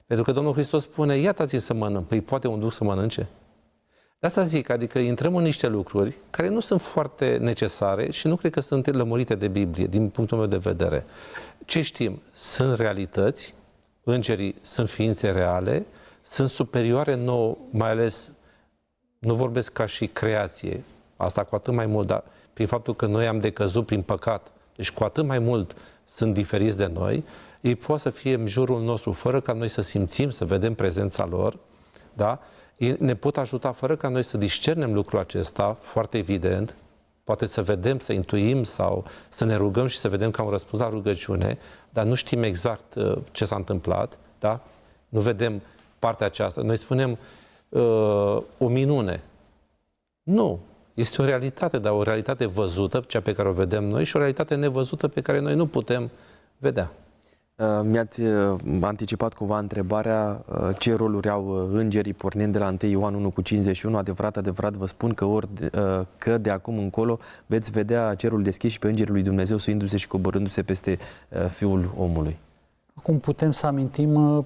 Pentru 0.06 0.26
că 0.26 0.32
Domnul 0.32 0.54
Hristos 0.54 0.84
spune, 0.84 1.18
iată-ți 1.18 1.58
să 1.58 1.74
mănânc. 1.74 2.08
Păi 2.08 2.22
poate 2.22 2.48
un 2.48 2.60
duh 2.60 2.72
să 2.72 2.84
mănânce? 2.84 3.28
De 4.20 4.28
asta 4.28 4.44
zic, 4.44 4.70
adică 4.70 5.00
intrăm 5.00 5.36
în 5.36 5.44
niște 5.44 5.68
lucruri 5.68 6.16
care 6.30 6.48
nu 6.48 6.60
sunt 6.60 6.82
foarte 6.82 7.38
necesare 7.38 8.12
și 8.12 8.28
nu 8.28 8.36
cred 8.36 8.52
că 8.52 8.60
sunt 8.60 8.88
lămurite 8.88 9.36
de 9.36 9.48
Biblie, 9.48 9.88
din 9.88 10.10
punctul 10.10 10.38
meu 10.38 10.48
de 10.48 10.58
vedere. 10.58 11.06
Ce 11.66 11.82
știm? 11.82 12.22
Sunt 12.32 12.78
realități, 12.78 13.54
îngerii 14.04 14.56
sunt 14.62 14.90
ființe 14.90 15.32
reale, 15.32 15.86
sunt 16.28 16.50
superioare 16.50 17.16
nouă, 17.16 17.58
mai 17.70 17.90
ales 17.90 18.32
nu 19.20 19.36
vorbesc 19.36 19.74
ca 19.74 19.86
și 19.86 20.08
creație, 20.08 20.84
asta 21.18 21.44
cu 21.44 21.56
atât 21.56 21.74
mai 21.74 21.86
mult, 21.86 22.08
dar 22.08 22.24
prin 22.54 22.68
faptul 22.68 22.96
că 22.96 23.06
noi 23.06 23.28
am 23.28 23.40
decăzut 23.40 23.86
prin 23.86 24.02
păcat, 24.02 24.52
deci 24.76 24.92
cu 24.92 25.04
atât 25.04 25.26
mai 25.26 25.40
mult 25.40 25.76
sunt 26.06 26.34
diferiți 26.34 26.78
de 26.78 26.86
noi, 26.86 27.24
ei 27.62 27.76
pot 27.76 28.00
să 28.00 28.10
fie 28.10 28.34
în 28.34 28.48
jurul 28.48 28.82
nostru, 28.82 29.12
fără 29.12 29.40
ca 29.40 29.54
noi 29.54 29.70
să 29.70 29.82
simțim, 29.82 30.30
să 30.30 30.46
vedem 30.46 30.74
prezența 30.74 31.26
lor, 31.26 31.58
da? 32.14 32.40
Ei 32.78 32.96
ne 33.00 33.16
pot 33.16 33.38
ajuta 33.38 33.72
fără 33.72 33.96
ca 33.96 34.08
noi 34.08 34.24
să 34.24 34.38
discernem 34.38 34.94
lucrul 34.94 35.20
acesta, 35.20 35.78
foarte 35.82 36.18
evident, 36.18 36.76
poate 37.24 37.46
să 37.46 37.62
vedem, 37.62 38.00
să 38.00 38.14
intuim 38.14 38.64
sau 38.64 39.06
să 39.30 39.46
ne 39.46 39.56
rugăm 39.56 39.88
și 39.88 39.98
să 39.98 40.10
vedem 40.10 40.32
că 40.32 40.42
am 40.42 40.50
răspuns 40.50 40.82
la 40.82 40.90
rugăciune, 40.90 41.58
dar 41.90 42.06
nu 42.06 42.14
știm 42.14 42.44
exact 42.44 42.96
uh, 42.96 43.18
ce 43.32 43.46
s-a 43.46 43.56
întâmplat, 43.56 44.18
da? 44.40 44.62
Nu 45.10 45.20
vedem 45.20 45.62
partea 46.00 46.26
aceasta. 46.26 46.62
Noi 46.62 46.78
spunem 46.78 47.18
uh, 47.70 48.42
o 48.58 48.68
minune. 48.68 49.24
Nu. 50.24 50.60
Este 50.94 51.22
o 51.22 51.26
realitate, 51.26 51.80
dar 51.80 51.92
o 51.92 52.04
realitate 52.04 52.46
văzută, 52.46 53.04
cea 53.08 53.22
pe 53.22 53.34
care 53.34 53.50
o 53.50 53.52
vedem 53.52 53.84
noi, 53.84 54.04
și 54.04 54.16
o 54.16 54.20
realitate 54.20 54.56
nevăzută 54.56 55.08
pe 55.08 55.22
care 55.22 55.40
noi 55.40 55.56
nu 55.56 55.68
putem 55.68 56.10
vedea. 56.58 56.92
Uh, 57.56 57.82
mi-ați 57.84 58.22
uh, 58.22 58.60
anticipat 58.82 59.34
cumva 59.34 59.58
întrebarea 59.58 60.46
uh, 60.48 60.70
ce 60.80 60.96
roluri 60.96 61.30
au 61.30 61.70
îngerii 61.74 62.14
pornind 62.14 62.54
de 62.54 62.60
la 62.60 62.76
1 62.82 62.92
Ioan 62.92 63.14
1 63.14 63.30
cu 63.30 63.42
51. 63.42 63.98
Adevărat, 63.98 64.38
adevărat 64.38 64.74
vă 64.74 64.86
spun 64.86 65.14
că, 65.14 65.26
ori, 65.26 65.48
că 66.18 66.38
de 66.38 66.50
acum 66.50 66.78
încolo 66.78 67.20
veți 67.46 67.72
vedea 67.72 68.16
cerul 68.16 68.44
deschis 68.44 68.72
și 68.72 68.80
pe 68.80 68.88
îngerii 68.88 69.14
lui 69.14 69.22
Dumnezeu 69.22 69.58
suindu-se 69.58 69.98
și 69.98 70.08
coborându-se 70.08 70.64
peste 70.64 70.98
Fiul 71.50 71.94
omului. 71.98 72.38
Acum 72.94 73.20
putem 73.20 73.52
să 73.52 73.68
amintim 73.68 74.46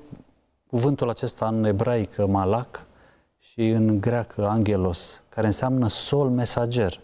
cuvântul 0.69 1.09
acesta 1.09 1.47
în 1.47 1.63
ebraică, 1.63 2.27
malak, 2.27 2.85
și 3.39 3.69
în 3.69 4.01
greacă, 4.01 4.47
angelos, 4.47 5.21
care 5.29 5.47
înseamnă 5.47 5.87
sol 5.87 6.29
mesager. 6.29 6.99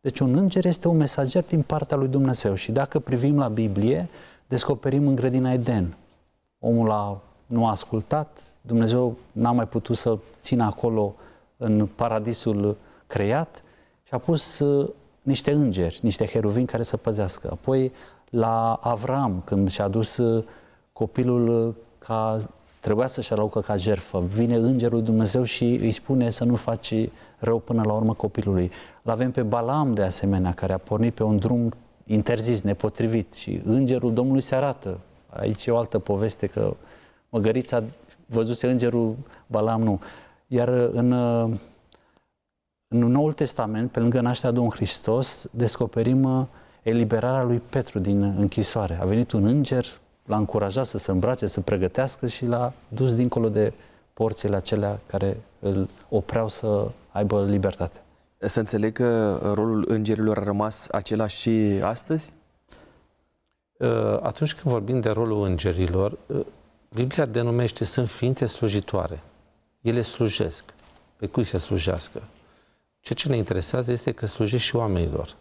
Deci 0.00 0.18
un 0.18 0.36
înger 0.36 0.64
este 0.64 0.88
un 0.88 0.96
mesager 0.96 1.44
din 1.44 1.62
partea 1.62 1.96
lui 1.96 2.08
Dumnezeu 2.08 2.54
și 2.54 2.72
dacă 2.72 2.98
privim 2.98 3.38
la 3.38 3.48
Biblie, 3.48 4.08
descoperim 4.46 5.06
în 5.06 5.14
grădina 5.14 5.52
Eden. 5.52 5.96
Omul 6.58 6.90
a, 6.90 7.20
nu 7.46 7.66
a 7.66 7.70
ascultat, 7.70 8.54
Dumnezeu 8.60 9.16
n-a 9.32 9.52
mai 9.52 9.68
putut 9.68 9.96
să 9.96 10.18
țină 10.40 10.64
acolo 10.64 11.14
în 11.56 11.86
paradisul 11.86 12.76
creat 13.06 13.62
și 14.02 14.14
a 14.14 14.18
pus 14.18 14.58
uh, 14.58 14.90
niște 15.22 15.52
îngeri, 15.52 15.98
niște 16.02 16.26
heruvini 16.26 16.66
care 16.66 16.82
să 16.82 16.96
păzească. 16.96 17.48
Apoi 17.50 17.92
la 18.30 18.72
Avram, 18.72 19.42
când 19.44 19.70
și-a 19.70 19.88
dus 19.88 20.16
uh, 20.16 20.44
copilul 20.92 21.66
uh, 21.66 21.74
ca 21.98 22.48
trebuia 22.84 23.06
să-și 23.06 23.32
aducă 23.32 23.60
ca 23.60 23.76
jerfă. 23.76 24.20
Vine 24.20 24.56
îngerul 24.56 25.02
Dumnezeu 25.02 25.42
și 25.42 25.64
îi 25.64 25.90
spune 25.90 26.30
să 26.30 26.44
nu 26.44 26.54
faci 26.54 26.94
rău 27.38 27.58
până 27.58 27.82
la 27.84 27.92
urmă 27.92 28.14
copilului. 28.14 28.70
L-avem 29.02 29.30
pe 29.30 29.42
Balam 29.42 29.94
de 29.94 30.02
asemenea, 30.02 30.52
care 30.52 30.72
a 30.72 30.78
pornit 30.78 31.14
pe 31.14 31.22
un 31.22 31.38
drum 31.38 31.72
interzis, 32.06 32.60
nepotrivit 32.60 33.32
și 33.32 33.60
îngerul 33.64 34.12
Domnului 34.12 34.40
se 34.40 34.54
arată. 34.54 35.00
Aici 35.28 35.66
e 35.66 35.70
o 35.70 35.76
altă 35.76 35.98
poveste 35.98 36.46
că 36.46 36.76
măgărița 37.28 37.82
văzuse 38.26 38.70
îngerul 38.70 39.16
Balam, 39.46 39.82
nu. 39.82 40.00
Iar 40.46 40.68
în, 40.68 41.12
în 42.88 42.98
Noul 42.98 43.32
Testament, 43.32 43.90
pe 43.90 44.00
lângă 44.00 44.20
nașterea 44.20 44.54
Domnului 44.54 44.76
Hristos, 44.78 45.46
descoperim 45.50 46.48
eliberarea 46.82 47.42
lui 47.42 47.62
Petru 47.70 47.98
din 47.98 48.22
închisoare. 48.22 48.98
A 49.00 49.04
venit 49.04 49.32
un 49.32 49.44
înger, 49.44 49.84
l-a 50.26 50.36
încurajat 50.36 50.86
să 50.86 50.98
se 50.98 51.10
îmbrace, 51.10 51.46
să 51.46 51.60
pregătească 51.60 52.26
și 52.26 52.46
l-a 52.46 52.72
dus 52.88 53.14
dincolo 53.14 53.48
de 53.48 53.72
porțile 54.14 54.56
acelea 54.56 55.00
care 55.06 55.36
îl 55.60 55.88
opreau 56.08 56.48
să 56.48 56.90
aibă 57.10 57.44
libertate. 57.44 58.02
Să 58.38 58.58
înțeleg 58.58 58.92
că 58.92 59.40
rolul 59.54 59.84
îngerilor 59.88 60.38
a 60.38 60.42
rămas 60.42 60.88
același 60.88 61.40
și 61.40 61.80
astăzi? 61.82 62.32
Uh, 63.78 64.18
atunci 64.22 64.54
când 64.54 64.74
vorbim 64.74 65.00
de 65.00 65.10
rolul 65.10 65.44
îngerilor, 65.44 66.18
uh, 66.26 66.40
Biblia 66.94 67.26
denumește 67.26 67.84
sunt 67.84 68.08
ființe 68.08 68.46
slujitoare. 68.46 69.22
Ele 69.80 70.02
slujesc. 70.02 70.74
Pe 71.16 71.26
cui 71.26 71.44
se 71.44 71.58
slujească? 71.58 72.22
Ceea 73.00 73.18
ce 73.18 73.28
ne 73.28 73.36
interesează 73.36 73.92
este 73.92 74.12
că 74.12 74.26
slujește 74.26 74.66
și 74.66 74.76
oamenilor. 74.76 75.36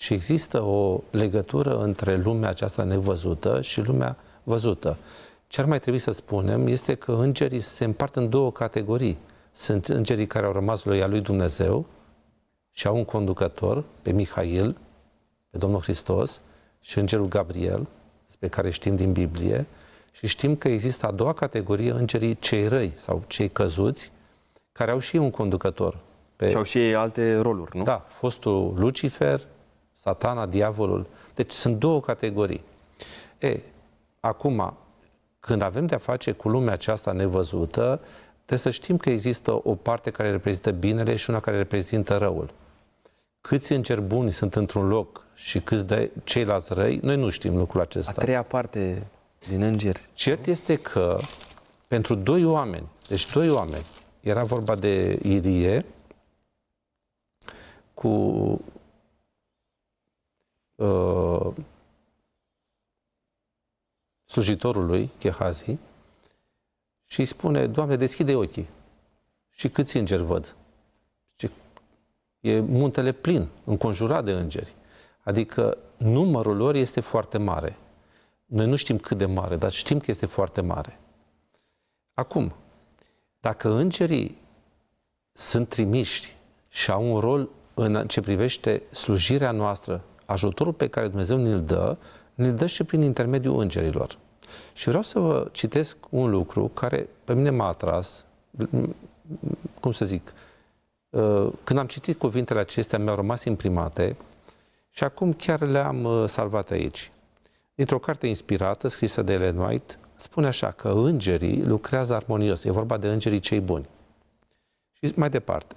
Și 0.00 0.12
există 0.12 0.62
o 0.62 1.00
legătură 1.10 1.78
între 1.78 2.16
lumea 2.16 2.48
aceasta 2.48 2.82
nevăzută 2.82 3.60
și 3.62 3.80
lumea 3.80 4.16
văzută. 4.42 4.96
Ce 5.46 5.60
ar 5.60 5.66
mai 5.66 5.80
trebui 5.80 5.98
să 5.98 6.10
spunem 6.10 6.66
este 6.66 6.94
că 6.94 7.12
îngerii 7.12 7.60
se 7.60 7.84
împart 7.84 8.16
în 8.16 8.28
două 8.28 8.52
categorii. 8.52 9.18
Sunt 9.52 9.86
îngerii 9.86 10.26
care 10.26 10.46
au 10.46 10.52
rămas 10.52 10.84
loiali 10.84 11.10
lui 11.10 11.20
Dumnezeu 11.20 11.86
și 12.72 12.86
au 12.86 12.96
un 12.96 13.04
conducător, 13.04 13.84
pe 14.02 14.12
Mihail, 14.12 14.76
pe 15.50 15.58
Domnul 15.58 15.80
Hristos 15.80 16.40
și 16.80 16.98
Îngerul 16.98 17.28
Gabriel, 17.28 17.86
pe 18.38 18.48
care 18.48 18.70
știm 18.70 18.96
din 18.96 19.12
Biblie, 19.12 19.66
și 20.12 20.26
știm 20.26 20.56
că 20.56 20.68
există 20.68 21.06
a 21.06 21.10
doua 21.10 21.32
categorie, 21.32 21.90
îngerii 21.90 22.38
cei 22.38 22.68
răi 22.68 22.92
sau 22.96 23.22
cei 23.26 23.48
căzuți, 23.48 24.12
care 24.72 24.90
au 24.90 24.98
și 24.98 25.16
un 25.16 25.30
conducător. 25.30 25.98
Pe... 26.36 26.50
Și 26.50 26.56
au 26.56 26.62
și 26.62 26.78
ei 26.78 26.94
alte 26.94 27.36
roluri, 27.36 27.76
nu? 27.76 27.82
Da, 27.82 28.04
fostul 28.06 28.74
Lucifer, 28.76 29.40
satana, 30.08 30.46
diavolul. 30.46 31.06
Deci 31.34 31.50
sunt 31.50 31.76
două 31.76 32.00
categorii. 32.00 32.64
E, 33.38 33.60
acum, 34.20 34.76
când 35.40 35.62
avem 35.62 35.86
de-a 35.86 35.98
face 35.98 36.32
cu 36.32 36.48
lumea 36.48 36.72
aceasta 36.72 37.12
nevăzută, 37.12 38.00
trebuie 38.34 38.58
să 38.58 38.70
știm 38.70 38.96
că 38.96 39.10
există 39.10 39.60
o 39.64 39.74
parte 39.74 40.10
care 40.10 40.30
reprezintă 40.30 40.70
binele 40.70 41.16
și 41.16 41.30
una 41.30 41.40
care 41.40 41.56
reprezintă 41.56 42.16
răul. 42.16 42.50
Câți 43.40 43.72
îngeri 43.72 44.00
buni 44.00 44.32
sunt 44.32 44.54
într-un 44.54 44.88
loc 44.88 45.24
și 45.34 45.60
câți 45.60 45.86
de 45.86 46.10
ceilalți 46.24 46.72
răi, 46.72 46.98
noi 47.02 47.16
nu 47.16 47.28
știm 47.28 47.56
lucrul 47.56 47.80
acesta. 47.80 48.12
A 48.16 48.20
treia 48.20 48.42
parte 48.42 49.06
din 49.48 49.62
îngeri. 49.62 50.08
Cert 50.14 50.46
este 50.46 50.76
că 50.76 51.18
pentru 51.88 52.14
doi 52.14 52.44
oameni, 52.44 52.86
deci 53.08 53.30
doi 53.30 53.50
oameni, 53.50 53.84
era 54.20 54.44
vorba 54.44 54.74
de 54.74 55.18
Irie 55.22 55.84
cu 57.94 58.10
uh, 60.78 61.54
slujitorul 64.24 64.86
lui, 64.86 65.10
Gehazi, 65.18 65.76
și 67.06 67.20
îi 67.20 67.26
spune, 67.26 67.66
Doamne, 67.66 67.96
deschide 67.96 68.34
ochii. 68.34 68.68
Și 69.50 69.68
câți 69.68 69.96
îngeri 69.96 70.22
văd? 70.22 70.56
Ce 71.36 71.50
e 72.40 72.60
muntele 72.60 73.12
plin, 73.12 73.48
înconjurat 73.64 74.24
de 74.24 74.32
îngeri. 74.32 74.74
Adică 75.22 75.78
numărul 75.96 76.56
lor 76.56 76.74
este 76.74 77.00
foarte 77.00 77.38
mare. 77.38 77.78
Noi 78.44 78.66
nu 78.66 78.76
știm 78.76 78.98
cât 78.98 79.18
de 79.18 79.26
mare, 79.26 79.56
dar 79.56 79.72
știm 79.72 79.98
că 79.98 80.10
este 80.10 80.26
foarte 80.26 80.60
mare. 80.60 80.98
Acum, 82.14 82.54
dacă 83.40 83.70
îngerii 83.70 84.38
sunt 85.32 85.68
trimiști 85.68 86.34
și 86.68 86.90
au 86.90 87.12
un 87.14 87.20
rol 87.20 87.48
în 87.74 88.08
ce 88.08 88.20
privește 88.20 88.82
slujirea 88.90 89.50
noastră, 89.50 90.04
ajutorul 90.28 90.72
pe 90.72 90.88
care 90.88 91.06
Dumnezeu 91.06 91.36
ne-l 91.36 91.62
dă, 91.62 91.96
ne 92.34 92.50
dă 92.50 92.66
și 92.66 92.84
prin 92.84 93.02
intermediul 93.02 93.60
îngerilor. 93.60 94.18
Și 94.72 94.88
vreau 94.88 95.02
să 95.02 95.18
vă 95.18 95.48
citesc 95.52 95.96
un 96.10 96.30
lucru 96.30 96.70
care 96.74 97.08
pe 97.24 97.34
mine 97.34 97.50
m-a 97.50 97.66
atras, 97.66 98.24
cum 99.80 99.92
să 99.92 100.04
zic, 100.04 100.32
uh, 101.10 101.48
când 101.64 101.78
am 101.78 101.86
citit 101.86 102.18
cuvintele 102.18 102.60
acestea, 102.60 102.98
mi-au 102.98 103.14
rămas 103.14 103.44
imprimate 103.44 104.16
și 104.90 105.04
acum 105.04 105.32
chiar 105.32 105.60
le-am 105.60 106.04
uh, 106.04 106.28
salvat 106.28 106.70
aici. 106.70 107.12
Dintr-o 107.74 107.98
carte 107.98 108.26
inspirată, 108.26 108.88
scrisă 108.88 109.22
de 109.22 109.32
Ellen 109.32 109.56
White, 109.56 109.94
spune 110.16 110.46
așa 110.46 110.70
că 110.70 110.88
îngerii 110.88 111.64
lucrează 111.64 112.14
armonios. 112.14 112.64
E 112.64 112.70
vorba 112.70 112.96
de 112.96 113.08
îngerii 113.08 113.38
cei 113.38 113.60
buni. 113.60 113.88
Și 114.92 115.12
mai 115.16 115.30
departe. 115.30 115.74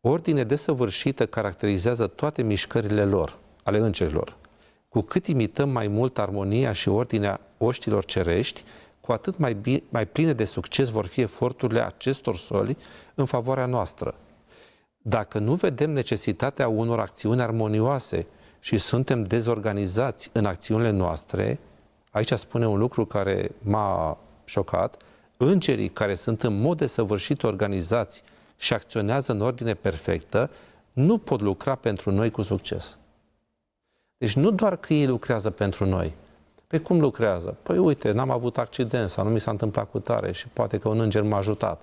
Ordine 0.00 0.44
desăvârșită 0.44 1.26
caracterizează 1.26 2.06
toate 2.06 2.42
mișcările 2.42 3.04
lor, 3.04 3.38
ale 3.62 3.78
îngerilor. 3.78 4.36
Cu 4.88 5.00
cât 5.00 5.26
imităm 5.26 5.68
mai 5.68 5.88
mult 5.88 6.18
armonia 6.18 6.72
și 6.72 6.88
ordinea 6.88 7.40
oștilor 7.58 8.04
cerești, 8.04 8.64
cu 9.00 9.12
atât 9.12 9.38
mai, 9.38 9.54
bine, 9.54 9.82
mai 9.88 10.06
pline 10.06 10.32
de 10.32 10.44
succes 10.44 10.88
vor 10.88 11.06
fi 11.06 11.20
eforturile 11.20 11.86
acestor 11.86 12.36
soli 12.36 12.76
în 13.14 13.24
favoarea 13.24 13.66
noastră. 13.66 14.14
Dacă 15.02 15.38
nu 15.38 15.54
vedem 15.54 15.90
necesitatea 15.90 16.68
unor 16.68 17.00
acțiuni 17.00 17.40
armonioase 17.40 18.26
și 18.60 18.78
suntem 18.78 19.22
dezorganizați 19.22 20.30
în 20.32 20.44
acțiunile 20.44 20.90
noastre, 20.90 21.58
aici 22.10 22.32
spune 22.32 22.68
un 22.68 22.78
lucru 22.78 23.06
care 23.06 23.50
m-a 23.58 24.18
șocat, 24.44 25.02
îngerii 25.36 25.88
care 25.88 26.14
sunt 26.14 26.42
în 26.42 26.60
mod 26.60 26.78
desăvârșit 26.78 27.42
organizați 27.42 28.22
și 28.56 28.72
acționează 28.72 29.32
în 29.32 29.40
ordine 29.40 29.74
perfectă, 29.74 30.50
nu 30.92 31.18
pot 31.18 31.40
lucra 31.40 31.74
pentru 31.74 32.10
noi 32.10 32.30
cu 32.30 32.42
succes. 32.42 32.98
Deci 34.20 34.34
nu 34.34 34.50
doar 34.50 34.76
că 34.76 34.94
ei 34.94 35.06
lucrează 35.06 35.50
pentru 35.50 35.84
noi, 35.84 36.14
pe 36.66 36.78
cum 36.78 37.00
lucrează? 37.00 37.56
Păi 37.62 37.78
uite, 37.78 38.10
n-am 38.10 38.30
avut 38.30 38.58
accident 38.58 39.10
sau 39.10 39.24
nu 39.24 39.30
mi 39.30 39.40
s-a 39.40 39.50
întâmplat 39.50 39.90
cu 39.90 39.98
tare 39.98 40.32
și 40.32 40.48
poate 40.48 40.78
că 40.78 40.88
un 40.88 41.00
înger 41.00 41.22
m-a 41.22 41.36
ajutat. 41.36 41.82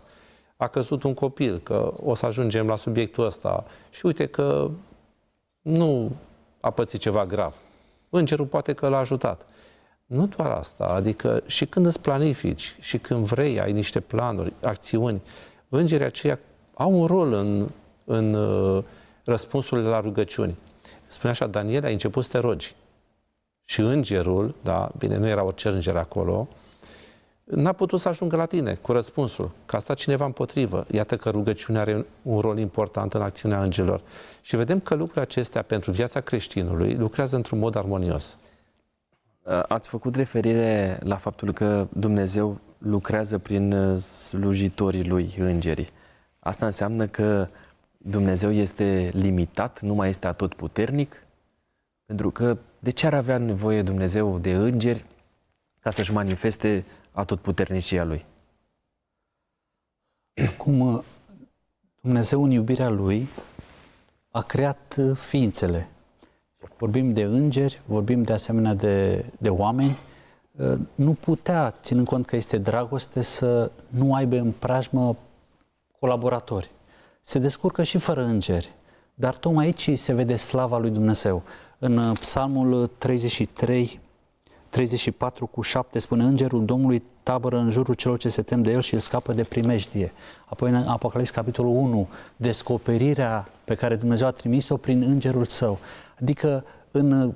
a 0.57 0.67
căzut 0.67 1.03
un 1.03 1.13
copil, 1.13 1.59
că 1.59 1.93
o 2.03 2.15
să 2.15 2.25
ajungem 2.25 2.67
la 2.67 2.75
subiectul 2.75 3.25
ăsta 3.25 3.65
și 3.89 4.05
uite 4.05 4.25
că 4.25 4.69
nu 5.61 6.11
a 6.59 6.69
pățit 6.69 6.99
ceva 6.99 7.25
grav. 7.25 7.55
Îngerul 8.09 8.45
poate 8.45 8.73
că 8.73 8.87
l-a 8.87 8.97
ajutat. 8.97 9.45
Nu 10.05 10.27
doar 10.27 10.49
asta, 10.49 10.83
adică 10.83 11.43
și 11.45 11.65
când 11.65 11.85
îți 11.85 12.01
planifici 12.01 12.75
și 12.79 12.97
când 12.97 13.25
vrei, 13.25 13.59
ai 13.59 13.71
niște 13.71 13.99
planuri, 13.99 14.53
acțiuni, 14.61 15.21
îngerii 15.69 16.05
aceia 16.05 16.39
au 16.73 16.99
un 16.99 17.05
rol 17.05 17.33
în, 17.33 17.69
în 18.05 18.33
uh, 18.33 18.83
răspunsurile 19.23 19.87
la 19.87 19.99
rugăciuni. 19.99 20.55
Spune 21.07 21.31
așa, 21.31 21.47
Daniel, 21.47 21.85
ai 21.85 21.91
început 21.91 22.23
să 22.23 22.29
te 22.29 22.37
rogi. 22.37 22.75
Și 23.65 23.79
îngerul, 23.79 24.55
da, 24.63 24.91
bine, 24.97 25.17
nu 25.17 25.27
era 25.27 25.43
orice 25.43 25.67
înger 25.67 25.95
acolo, 25.95 26.47
n-a 27.43 27.71
putut 27.71 27.99
să 27.99 28.07
ajungă 28.07 28.35
la 28.35 28.45
tine 28.45 28.73
cu 28.73 28.91
răspunsul, 28.91 29.51
că 29.65 29.75
a 29.75 29.79
stat 29.79 29.97
cineva 29.97 30.25
împotrivă. 30.25 30.85
Iată 30.91 31.17
că 31.17 31.29
rugăciunea 31.29 31.81
are 31.81 32.05
un 32.21 32.39
rol 32.39 32.59
important 32.59 33.13
în 33.13 33.21
acțiunea 33.21 33.63
îngerilor. 33.63 34.01
Și 34.41 34.55
vedem 34.55 34.79
că 34.79 34.93
lucrurile 34.93 35.21
acestea 35.21 35.61
pentru 35.61 35.91
viața 35.91 36.21
creștinului 36.21 36.95
lucrează 36.95 37.35
într-un 37.35 37.59
mod 37.59 37.75
armonios. 37.75 38.37
Uh, 39.41 39.63
ați 39.67 39.89
făcut 39.89 40.15
referire 40.15 40.99
la 41.03 41.15
faptul 41.15 41.53
că 41.53 41.87
Dumnezeu 41.89 42.59
lucrează 42.77 43.37
prin 43.37 43.71
uh, 43.71 43.99
slujitorii 43.99 45.07
lui, 45.07 45.35
îngerii. 45.39 45.89
Asta 46.39 46.65
înseamnă 46.65 47.07
că 47.07 47.47
Dumnezeu 48.09 48.51
este 48.51 49.11
limitat, 49.13 49.81
nu 49.81 49.93
mai 49.93 50.09
este 50.09 50.27
atotputernic? 50.27 51.25
Pentru 52.05 52.31
că 52.31 52.57
de 52.79 52.89
ce 52.89 53.05
ar 53.05 53.13
avea 53.13 53.37
nevoie 53.37 53.81
Dumnezeu 53.81 54.39
de 54.39 54.51
îngeri 54.51 55.05
ca 55.79 55.89
să-și 55.89 56.13
manifeste 56.13 56.85
atotputernicia 57.11 58.03
Lui? 58.03 58.25
Cum 60.57 60.79
uh, 60.79 61.03
Dumnezeu 62.01 62.43
în 62.43 62.51
iubirea 62.51 62.89
Lui 62.89 63.27
a 64.31 64.41
creat 64.41 64.97
ființele, 65.13 65.89
vorbim 66.77 67.13
de 67.13 67.23
îngeri, 67.23 67.81
vorbim 67.85 68.23
de 68.23 68.33
asemenea 68.33 68.73
de, 68.73 69.25
de 69.37 69.49
oameni, 69.49 69.97
uh, 70.51 70.79
nu 70.95 71.13
putea, 71.13 71.75
ținând 71.81 72.07
cont 72.07 72.25
că 72.25 72.35
este 72.35 72.57
dragoste, 72.57 73.21
să 73.21 73.71
nu 73.87 74.13
aibă 74.13 74.35
în 74.35 74.51
prajmă 74.51 75.15
colaboratori. 75.99 76.75
Se 77.29 77.39
descurcă 77.39 77.83
și 77.83 77.97
fără 77.97 78.23
îngeri, 78.23 78.73
dar 79.13 79.35
tocmai 79.35 79.65
aici 79.65 79.97
se 79.97 80.13
vede 80.13 80.35
slava 80.35 80.77
lui 80.77 80.89
Dumnezeu. 80.89 81.43
În 81.79 81.97
uh, 81.97 82.17
Psalmul 82.19 82.89
33, 82.97 83.99
34 84.69 85.45
cu 85.45 85.61
7 85.61 85.99
spune 85.99 86.23
Îngerul 86.23 86.65
Domnului 86.65 87.03
tabără 87.23 87.57
în 87.57 87.69
jurul 87.69 87.93
celor 87.93 88.17
ce 88.17 88.29
se 88.29 88.41
tem 88.41 88.61
de 88.61 88.71
el 88.71 88.81
și 88.81 88.93
îl 88.93 88.99
scapă 88.99 89.33
de 89.33 89.41
primejdie. 89.41 90.13
Apoi 90.45 90.69
în 90.69 90.75
Apocalips 90.75 91.29
capitolul 91.29 91.75
1, 91.75 92.07
descoperirea 92.35 93.47
pe 93.63 93.75
care 93.75 93.95
Dumnezeu 93.95 94.27
a 94.27 94.31
trimis-o 94.31 94.77
prin 94.77 95.01
Îngerul 95.01 95.45
Său. 95.45 95.77
Adică 96.21 96.63
în 96.91 97.33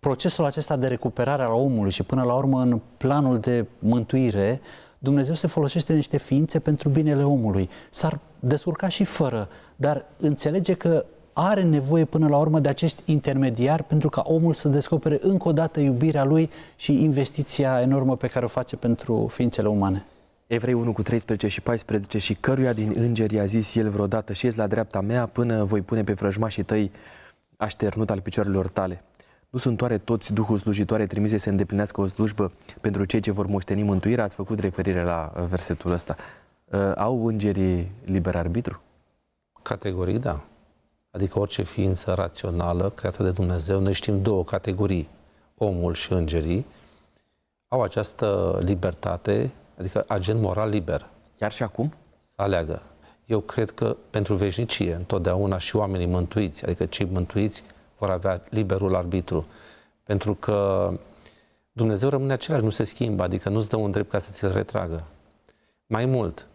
procesul 0.00 0.44
acesta 0.44 0.76
de 0.76 0.86
recuperare 0.86 1.42
al 1.42 1.52
omului 1.52 1.90
și 1.90 2.02
până 2.02 2.22
la 2.22 2.34
urmă 2.34 2.60
în 2.60 2.80
planul 2.96 3.38
de 3.38 3.66
mântuire, 3.78 4.60
Dumnezeu 4.98 5.34
se 5.34 5.46
folosește 5.46 5.90
de 5.90 5.96
niște 5.96 6.16
ființe 6.16 6.58
pentru 6.58 6.88
binele 6.88 7.24
omului. 7.24 7.70
S-ar 7.90 8.18
descurca 8.44 8.88
și 8.88 9.04
fără, 9.04 9.48
dar 9.76 10.04
înțelege 10.18 10.74
că 10.74 11.04
are 11.32 11.62
nevoie 11.62 12.04
până 12.04 12.28
la 12.28 12.36
urmă 12.36 12.60
de 12.60 12.68
acest 12.68 13.00
intermediar 13.04 13.82
pentru 13.82 14.08
ca 14.08 14.22
omul 14.26 14.54
să 14.54 14.68
descopere 14.68 15.18
încă 15.20 15.48
o 15.48 15.52
dată 15.52 15.80
iubirea 15.80 16.24
lui 16.24 16.50
și 16.76 17.02
investiția 17.02 17.80
enormă 17.80 18.16
pe 18.16 18.26
care 18.26 18.44
o 18.44 18.48
face 18.48 18.76
pentru 18.76 19.28
ființele 19.32 19.68
umane. 19.68 20.06
Evrei 20.46 20.74
1 20.74 20.92
cu 20.92 21.02
13 21.02 21.48
și 21.48 21.60
14 21.60 22.18
și 22.18 22.34
căruia 22.34 22.72
din 22.72 22.94
îngeri 22.96 23.38
a 23.38 23.44
zis 23.44 23.74
el 23.74 23.88
vreodată 23.88 24.32
și 24.32 24.56
la 24.56 24.66
dreapta 24.66 25.00
mea 25.00 25.26
până 25.26 25.64
voi 25.64 25.80
pune 25.80 26.04
pe 26.04 26.12
vrăjmașii 26.12 26.62
tăi 26.62 26.90
așternut 27.56 28.10
al 28.10 28.20
picioarelor 28.20 28.68
tale. 28.68 29.02
Nu 29.50 29.58
sunt 29.58 29.80
oare 29.80 29.98
toți 29.98 30.32
Duhul 30.32 30.58
slujitoare 30.58 31.06
trimise 31.06 31.36
să 31.36 31.48
îndeplinească 31.48 32.00
o 32.00 32.06
slujbă 32.06 32.52
pentru 32.80 33.04
cei 33.04 33.20
ce 33.20 33.30
vor 33.30 33.46
moșteni 33.46 33.82
mântuirea? 33.82 34.24
Ați 34.24 34.34
făcut 34.34 34.58
referire 34.58 35.02
la 35.02 35.32
versetul 35.48 35.92
ăsta. 35.92 36.16
Uh, 36.74 36.92
au 36.96 37.26
îngerii 37.26 37.92
liber 38.04 38.36
arbitru? 38.36 38.80
Categoric, 39.62 40.18
da. 40.18 40.40
Adică 41.10 41.38
orice 41.38 41.62
ființă 41.62 42.12
rațională 42.14 42.90
creată 42.90 43.22
de 43.22 43.30
Dumnezeu, 43.30 43.80
noi 43.80 43.92
știm 43.92 44.22
două 44.22 44.44
categorii, 44.44 45.08
omul 45.56 45.94
și 45.94 46.12
îngerii, 46.12 46.66
au 47.68 47.82
această 47.82 48.58
libertate, 48.62 49.52
adică 49.78 50.04
agent 50.08 50.40
moral 50.40 50.68
liber. 50.68 51.08
Chiar 51.38 51.52
și 51.52 51.62
acum? 51.62 51.92
Să 52.34 52.42
aleagă. 52.42 52.82
Eu 53.26 53.40
cred 53.40 53.70
că 53.70 53.96
pentru 54.10 54.34
veșnicie, 54.34 54.94
întotdeauna 54.94 55.58
și 55.58 55.76
oamenii 55.76 56.06
mântuiți, 56.06 56.64
adică 56.64 56.86
cei 56.86 57.06
mântuiți, 57.06 57.62
vor 57.98 58.10
avea 58.10 58.42
liberul 58.48 58.94
arbitru. 58.94 59.46
Pentru 60.02 60.34
că 60.34 60.90
Dumnezeu 61.72 62.08
rămâne 62.08 62.32
același, 62.32 62.64
nu 62.64 62.70
se 62.70 62.84
schimbă, 62.84 63.22
adică 63.22 63.48
nu-ți 63.48 63.68
dă 63.68 63.76
un 63.76 63.90
drept 63.90 64.10
ca 64.10 64.18
să 64.18 64.32
ți-l 64.32 64.52
retragă. 64.52 65.04
Mai 65.86 66.04
mult, 66.06 66.38
uh, 66.40 66.53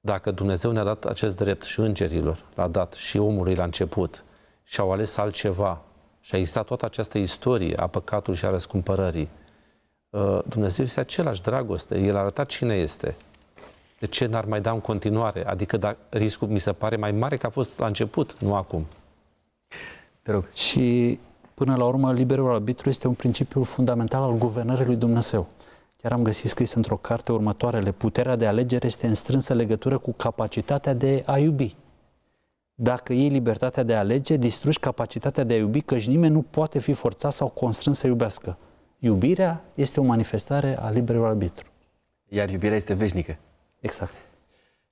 dacă 0.00 0.30
Dumnezeu 0.30 0.70
ne-a 0.70 0.84
dat 0.84 1.04
acest 1.04 1.36
drept 1.36 1.64
și 1.64 1.80
îngerilor, 1.80 2.44
l-a 2.54 2.68
dat 2.68 2.92
și 2.92 3.18
omului 3.18 3.54
la 3.54 3.64
început 3.64 4.24
și 4.62 4.80
au 4.80 4.92
ales 4.92 5.16
altceva 5.16 5.82
și 6.20 6.34
a 6.34 6.38
existat 6.38 6.64
toată 6.64 6.84
această 6.84 7.18
istorie 7.18 7.76
a 7.76 7.86
păcatului 7.86 8.38
și 8.38 8.44
a 8.44 8.50
răscumpărării, 8.50 9.28
uh, 10.10 10.38
Dumnezeu 10.48 10.84
este 10.84 11.00
același 11.00 11.42
dragoste, 11.42 11.98
El 11.98 12.16
a 12.16 12.18
arătat 12.18 12.46
cine 12.46 12.74
este 12.74 13.16
de 13.98 14.06
ce 14.06 14.26
n-ar 14.26 14.44
mai 14.44 14.60
da 14.60 14.70
în 14.70 14.80
continuare? 14.80 15.46
Adică 15.46 15.76
da, 15.76 15.96
riscul 16.08 16.48
mi 16.48 16.58
se 16.58 16.72
pare 16.72 16.96
mai 16.96 17.12
mare 17.12 17.36
că 17.36 17.46
a 17.46 17.50
fost 17.50 17.78
la 17.78 17.86
început, 17.86 18.36
nu 18.38 18.54
acum. 18.54 18.86
Te 20.22 20.30
rog. 20.30 20.44
Și 20.52 21.18
până 21.54 21.76
la 21.76 21.84
urmă, 21.84 22.12
liberul 22.12 22.54
arbitru 22.54 22.88
este 22.88 23.06
un 23.06 23.14
principiu 23.14 23.62
fundamental 23.62 24.22
al 24.22 24.32
guvernării 24.32 24.86
lui 24.86 24.96
Dumnezeu. 24.96 25.46
Chiar 26.04 26.12
am 26.12 26.22
găsit 26.22 26.50
scris 26.50 26.72
într-o 26.72 26.96
carte 26.96 27.32
următoarele, 27.32 27.92
puterea 27.92 28.36
de 28.36 28.46
alegere 28.46 28.86
este 28.86 29.06
în 29.06 29.14
strânsă 29.14 29.54
legătură 29.54 29.98
cu 29.98 30.12
capacitatea 30.12 30.94
de 30.94 31.22
a 31.26 31.38
iubi. 31.38 31.76
Dacă 32.74 33.12
iei 33.12 33.28
libertatea 33.28 33.82
de 33.82 33.94
a 33.94 33.98
alege, 33.98 34.36
distrugi 34.36 34.78
capacitatea 34.78 35.44
de 35.44 35.54
a 35.54 35.56
iubi, 35.56 35.80
căci 35.80 36.06
nimeni 36.06 36.32
nu 36.32 36.42
poate 36.42 36.78
fi 36.78 36.92
forțat 36.92 37.32
sau 37.32 37.48
constrâns 37.48 37.98
să 37.98 38.06
iubească. 38.06 38.58
Iubirea 38.98 39.64
este 39.74 40.00
o 40.00 40.02
manifestare 40.02 40.78
a 40.78 40.90
liberului 40.90 41.28
arbitru. 41.28 41.70
Iar 42.28 42.50
iubirea 42.50 42.76
este 42.76 42.94
veșnică. 42.94 43.38
Exact. 43.80 44.14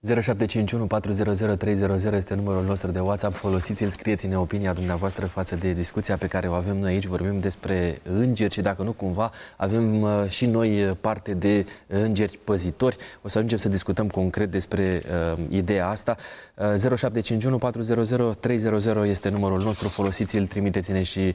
0751 0.04 0.86
400 0.86 1.56
300 1.56 2.16
este 2.16 2.34
numărul 2.34 2.64
nostru 2.64 2.90
de 2.90 2.98
WhatsApp. 2.98 3.34
Folosiți-l, 3.34 3.88
scrieți-ne 3.88 4.38
opinia 4.38 4.72
dumneavoastră 4.72 5.26
față 5.26 5.54
de 5.54 5.72
discuția 5.72 6.16
pe 6.16 6.26
care 6.26 6.48
o 6.48 6.52
avem 6.52 6.76
noi 6.76 6.92
aici. 6.92 7.06
Vorbim 7.06 7.38
despre 7.38 8.00
îngeri 8.02 8.52
și 8.52 8.60
dacă 8.60 8.82
nu 8.82 8.92
cumva 8.92 9.30
avem 9.56 10.02
uh, 10.02 10.24
și 10.28 10.46
noi 10.46 10.84
uh, 10.84 10.90
parte 11.00 11.34
de 11.34 11.64
îngeri 11.86 12.38
păzitori. 12.44 12.96
O 13.22 13.28
să 13.28 13.38
ajungem 13.38 13.58
să 13.58 13.68
discutăm 13.68 14.08
concret 14.08 14.50
despre 14.50 15.02
uh, 15.32 15.44
ideea 15.48 15.88
asta. 15.88 16.16
Uh, 16.54 16.64
0751 16.64 17.58
400 17.58 18.36
300 18.40 19.08
este 19.08 19.28
numărul 19.28 19.62
nostru. 19.62 19.88
Folosiți-l, 19.88 20.46
trimiteți-ne 20.46 21.02
și 21.02 21.34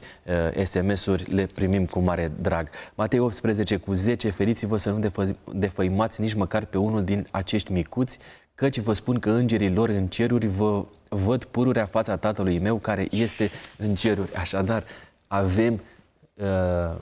uh, 0.56 0.64
SMS-uri, 0.64 1.34
le 1.34 1.46
primim 1.54 1.84
cu 1.84 1.98
mare 1.98 2.32
drag. 2.40 2.68
Matei 2.94 3.18
18 3.18 3.76
cu 3.76 3.92
10, 3.92 4.30
feriți-vă 4.30 4.76
să 4.76 4.90
nu 4.90 5.08
defă- 5.08 5.36
defăimați 5.52 6.20
nici 6.20 6.34
măcar 6.34 6.64
pe 6.64 6.78
unul 6.78 7.04
din 7.04 7.26
acești 7.30 7.72
micuți 7.72 8.18
căci 8.58 8.78
vă 8.78 8.92
spun 8.92 9.18
că 9.18 9.30
îngerii 9.30 9.74
lor 9.74 9.88
în 9.88 10.06
ceruri 10.06 10.46
vă 10.46 10.84
văd 11.08 11.44
pururea 11.44 11.86
fața 11.86 12.16
Tatălui 12.16 12.58
meu 12.58 12.76
care 12.76 13.06
este 13.10 13.50
în 13.78 13.94
ceruri. 13.94 14.34
Așadar, 14.34 14.84
avem 15.26 15.80
uh, 16.34 16.46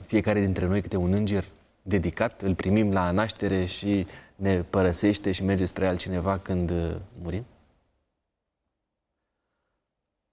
fiecare 0.05 0.39
dintre 0.39 0.65
noi 0.65 0.81
câte 0.81 0.97
un 0.97 1.13
înger 1.13 1.43
dedicat, 1.81 2.41
îl 2.41 2.55
primim 2.55 2.91
la 2.91 3.11
naștere 3.11 3.65
și 3.65 4.07
ne 4.35 4.61
părăsește 4.61 5.31
și 5.31 5.43
merge 5.43 5.65
spre 5.65 5.87
altcineva 5.87 6.37
când 6.37 6.69
uh, 6.69 6.95
murim? 7.21 7.45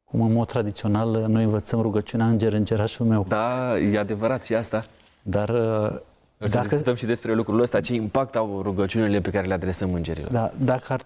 Cum 0.05 0.21
în 0.21 0.33
mod 0.33 0.47
tradițional 0.47 1.09
noi 1.09 1.45
învățăm 1.45 1.81
rugăciunea 1.81 2.27
Înger, 2.27 2.53
Îngerașul 2.53 3.07
meu. 3.07 3.25
Da, 3.29 3.79
e 3.79 3.99
adevărat 3.99 4.45
și 4.45 4.55
asta. 4.55 4.85
Dar 5.23 5.49
uh, 5.49 5.99
o 6.41 6.47
să 6.47 6.55
dacă... 6.55 6.69
discutăm 6.69 6.95
și 6.95 7.07
despre 7.07 7.35
lucrul 7.35 7.61
ăsta, 7.61 7.81
ce 7.81 7.95
impact 7.95 8.37
au 8.37 8.63
rugăciunile 8.63 9.21
pe 9.21 9.31
care 9.31 9.47
le 9.47 9.55
adresăm 9.55 9.95
îngerilor. 9.95 10.31
Da, 10.31 10.51
dacă 10.59 10.93
ar 10.93 11.05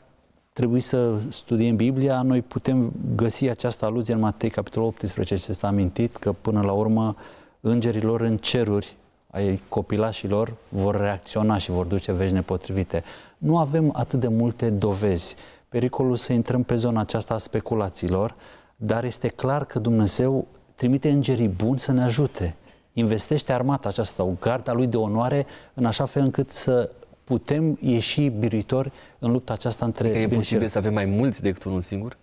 trebui 0.58 0.80
să 0.80 1.10
studiem 1.28 1.76
Biblia, 1.76 2.22
noi 2.22 2.42
putem 2.42 2.92
găsi 3.16 3.48
această 3.48 3.84
aluzie 3.84 4.14
în 4.14 4.20
Matei, 4.20 4.50
capitolul 4.50 4.88
18, 4.88 5.36
ce 5.36 5.52
s-a 5.52 5.66
amintit, 5.66 6.16
că 6.16 6.32
până 6.32 6.60
la 6.60 6.72
urmă 6.72 7.16
îngerilor 7.60 8.20
în 8.20 8.36
ceruri 8.36 8.96
ai 9.30 9.62
copilașilor 9.68 10.54
vor 10.68 10.96
reacționa 10.96 11.58
și 11.58 11.70
vor 11.70 11.86
duce 11.86 12.12
vești 12.12 12.34
nepotrivite. 12.34 13.04
Nu 13.38 13.58
avem 13.58 13.92
atât 13.96 14.20
de 14.20 14.28
multe 14.28 14.70
dovezi. 14.70 15.36
Pericolul 15.68 16.16
să 16.16 16.32
intrăm 16.32 16.62
pe 16.62 16.74
zona 16.74 17.00
aceasta 17.00 17.34
a 17.34 17.38
speculațiilor, 17.38 18.34
dar 18.76 19.04
este 19.04 19.28
clar 19.28 19.64
că 19.64 19.78
Dumnezeu 19.78 20.46
trimite 20.74 21.10
îngerii 21.10 21.48
buni 21.48 21.78
să 21.78 21.92
ne 21.92 22.02
ajute. 22.02 22.56
Investește 22.92 23.52
armata 23.52 23.88
aceasta, 23.88 24.22
o 24.22 24.32
garda 24.40 24.72
lui 24.72 24.86
de 24.86 24.96
onoare, 24.96 25.46
în 25.74 25.84
așa 25.84 26.04
fel 26.04 26.22
încât 26.22 26.50
să 26.50 26.90
putem 27.28 27.78
ieși 27.80 28.28
biritori 28.28 28.92
în 29.18 29.32
lupta 29.32 29.52
aceasta 29.52 29.84
între 29.84 30.04
Adică 30.04 30.18
e 30.18 30.26
bine 30.26 30.32
și 30.32 30.38
posibil 30.38 30.58
rău. 30.58 30.68
să 30.68 30.78
avem 30.78 30.92
mai 30.92 31.04
mulți 31.04 31.42
decât 31.42 31.64
unul 31.64 31.82
singur? 31.82 32.16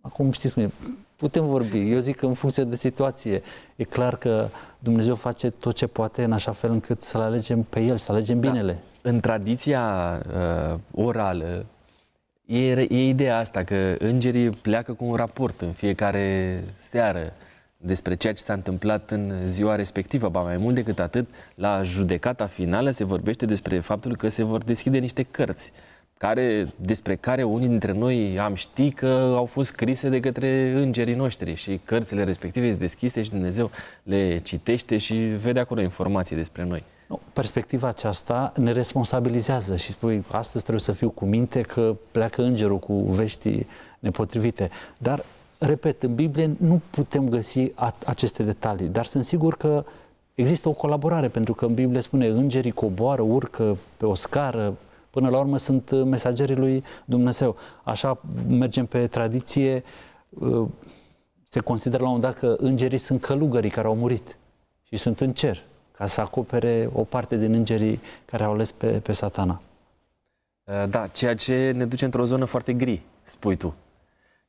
Acum 0.00 0.30
știți 0.30 0.54
cum 0.54 0.62
e, 0.62 0.70
putem 1.16 1.46
vorbi. 1.46 1.90
Eu 1.90 1.98
zic 1.98 2.16
că 2.16 2.26
în 2.26 2.34
funcție 2.34 2.64
de 2.64 2.76
situație. 2.76 3.42
E 3.76 3.84
clar 3.84 4.16
că 4.16 4.48
Dumnezeu 4.78 5.14
face 5.14 5.50
tot 5.50 5.74
ce 5.74 5.86
poate 5.86 6.24
în 6.24 6.32
așa 6.32 6.52
fel 6.52 6.70
încât 6.70 7.02
să-L 7.02 7.20
alegem 7.20 7.62
pe 7.62 7.80
El, 7.80 7.96
să 7.96 8.12
alegem 8.12 8.40
binele. 8.40 8.78
În 9.02 9.20
tradiția 9.20 9.82
uh, 10.26 10.78
orală 10.94 11.66
e, 12.46 12.70
e 12.70 13.08
ideea 13.08 13.38
asta 13.38 13.62
că 13.64 13.94
îngerii 13.98 14.50
pleacă 14.50 14.92
cu 14.92 15.04
un 15.04 15.14
raport 15.14 15.60
în 15.60 15.72
fiecare 15.72 16.60
seară 16.74 17.32
despre 17.84 18.14
ceea 18.14 18.32
ce 18.32 18.42
s-a 18.42 18.52
întâmplat 18.52 19.10
în 19.10 19.32
ziua 19.46 19.74
respectivă. 19.74 20.28
Ba 20.28 20.40
mai 20.40 20.56
mult 20.56 20.74
decât 20.74 20.98
atât, 20.98 21.28
la 21.54 21.82
judecata 21.82 22.46
finală 22.46 22.90
se 22.90 23.04
vorbește 23.04 23.46
despre 23.46 23.80
faptul 23.80 24.16
că 24.16 24.28
se 24.28 24.42
vor 24.42 24.62
deschide 24.62 24.98
niște 24.98 25.22
cărți 25.22 25.72
care, 26.16 26.72
despre 26.76 27.16
care 27.16 27.42
unii 27.42 27.68
dintre 27.68 27.92
noi 27.92 28.38
am 28.38 28.54
ști 28.54 28.90
că 28.90 29.32
au 29.36 29.44
fost 29.44 29.68
scrise 29.68 30.08
de 30.08 30.20
către 30.20 30.72
îngerii 30.76 31.14
noștri 31.14 31.54
și 31.54 31.80
cărțile 31.84 32.24
respective 32.24 32.68
sunt 32.68 32.80
deschise 32.80 33.22
și 33.22 33.30
Dumnezeu 33.30 33.70
le 34.02 34.38
citește 34.38 34.96
și 34.96 35.14
vede 35.14 35.60
acolo 35.60 35.80
informații 35.80 36.36
despre 36.36 36.64
noi. 36.64 36.84
Nu, 37.06 37.20
perspectiva 37.32 37.88
aceasta 37.88 38.52
ne 38.56 38.72
responsabilizează 38.72 39.76
și 39.76 39.90
spui, 39.90 40.24
astăzi 40.30 40.62
trebuie 40.62 40.84
să 40.84 40.92
fiu 40.92 41.10
cu 41.10 41.24
minte 41.24 41.60
că 41.60 41.96
pleacă 42.10 42.42
îngerul 42.42 42.78
cu 42.78 42.94
vești 42.94 43.66
nepotrivite. 43.98 44.70
Dar, 44.98 45.24
repet, 45.64 46.02
în 46.02 46.14
Biblie 46.14 46.56
nu 46.58 46.80
putem 46.90 47.28
găsi 47.28 47.72
a- 47.74 47.94
aceste 48.06 48.42
detalii, 48.42 48.86
dar 48.86 49.06
sunt 49.06 49.24
sigur 49.24 49.56
că 49.56 49.84
există 50.34 50.68
o 50.68 50.72
colaborare, 50.72 51.28
pentru 51.28 51.54
că 51.54 51.64
în 51.64 51.74
Biblie 51.74 52.00
spune 52.00 52.26
îngerii 52.26 52.70
coboară, 52.70 53.22
urcă 53.22 53.76
pe 53.96 54.06
o 54.06 54.14
scară, 54.14 54.76
până 55.10 55.28
la 55.28 55.38
urmă 55.38 55.56
sunt 55.56 55.90
uh, 55.90 56.02
mesagerii 56.04 56.56
lui 56.56 56.84
Dumnezeu. 57.04 57.56
Așa 57.82 58.20
mergem 58.48 58.86
pe 58.86 59.06
tradiție, 59.06 59.84
uh, 60.28 60.66
se 61.48 61.60
consideră 61.60 62.02
la 62.02 62.08
un 62.08 62.14
moment 62.14 62.32
dat 62.32 62.40
că 62.42 62.64
îngerii 62.64 62.98
sunt 62.98 63.20
călugării 63.20 63.70
care 63.70 63.86
au 63.86 63.96
murit 63.96 64.36
și 64.82 64.96
sunt 64.96 65.20
în 65.20 65.32
cer 65.32 65.62
ca 65.92 66.06
să 66.06 66.20
acopere 66.20 66.90
o 66.92 67.02
parte 67.02 67.36
din 67.36 67.52
îngerii 67.52 68.00
care 68.24 68.44
au 68.44 68.52
ales 68.52 68.72
pe, 68.72 68.86
pe 68.86 69.12
satana. 69.12 69.60
Uh, 70.64 70.88
Da, 70.88 71.06
ceea 71.06 71.34
ce 71.34 71.72
ne 71.76 71.84
duce 71.84 72.04
într-o 72.04 72.24
zonă 72.24 72.44
foarte 72.44 72.72
gri, 72.72 73.02
spui 73.22 73.56
tu. 73.56 73.74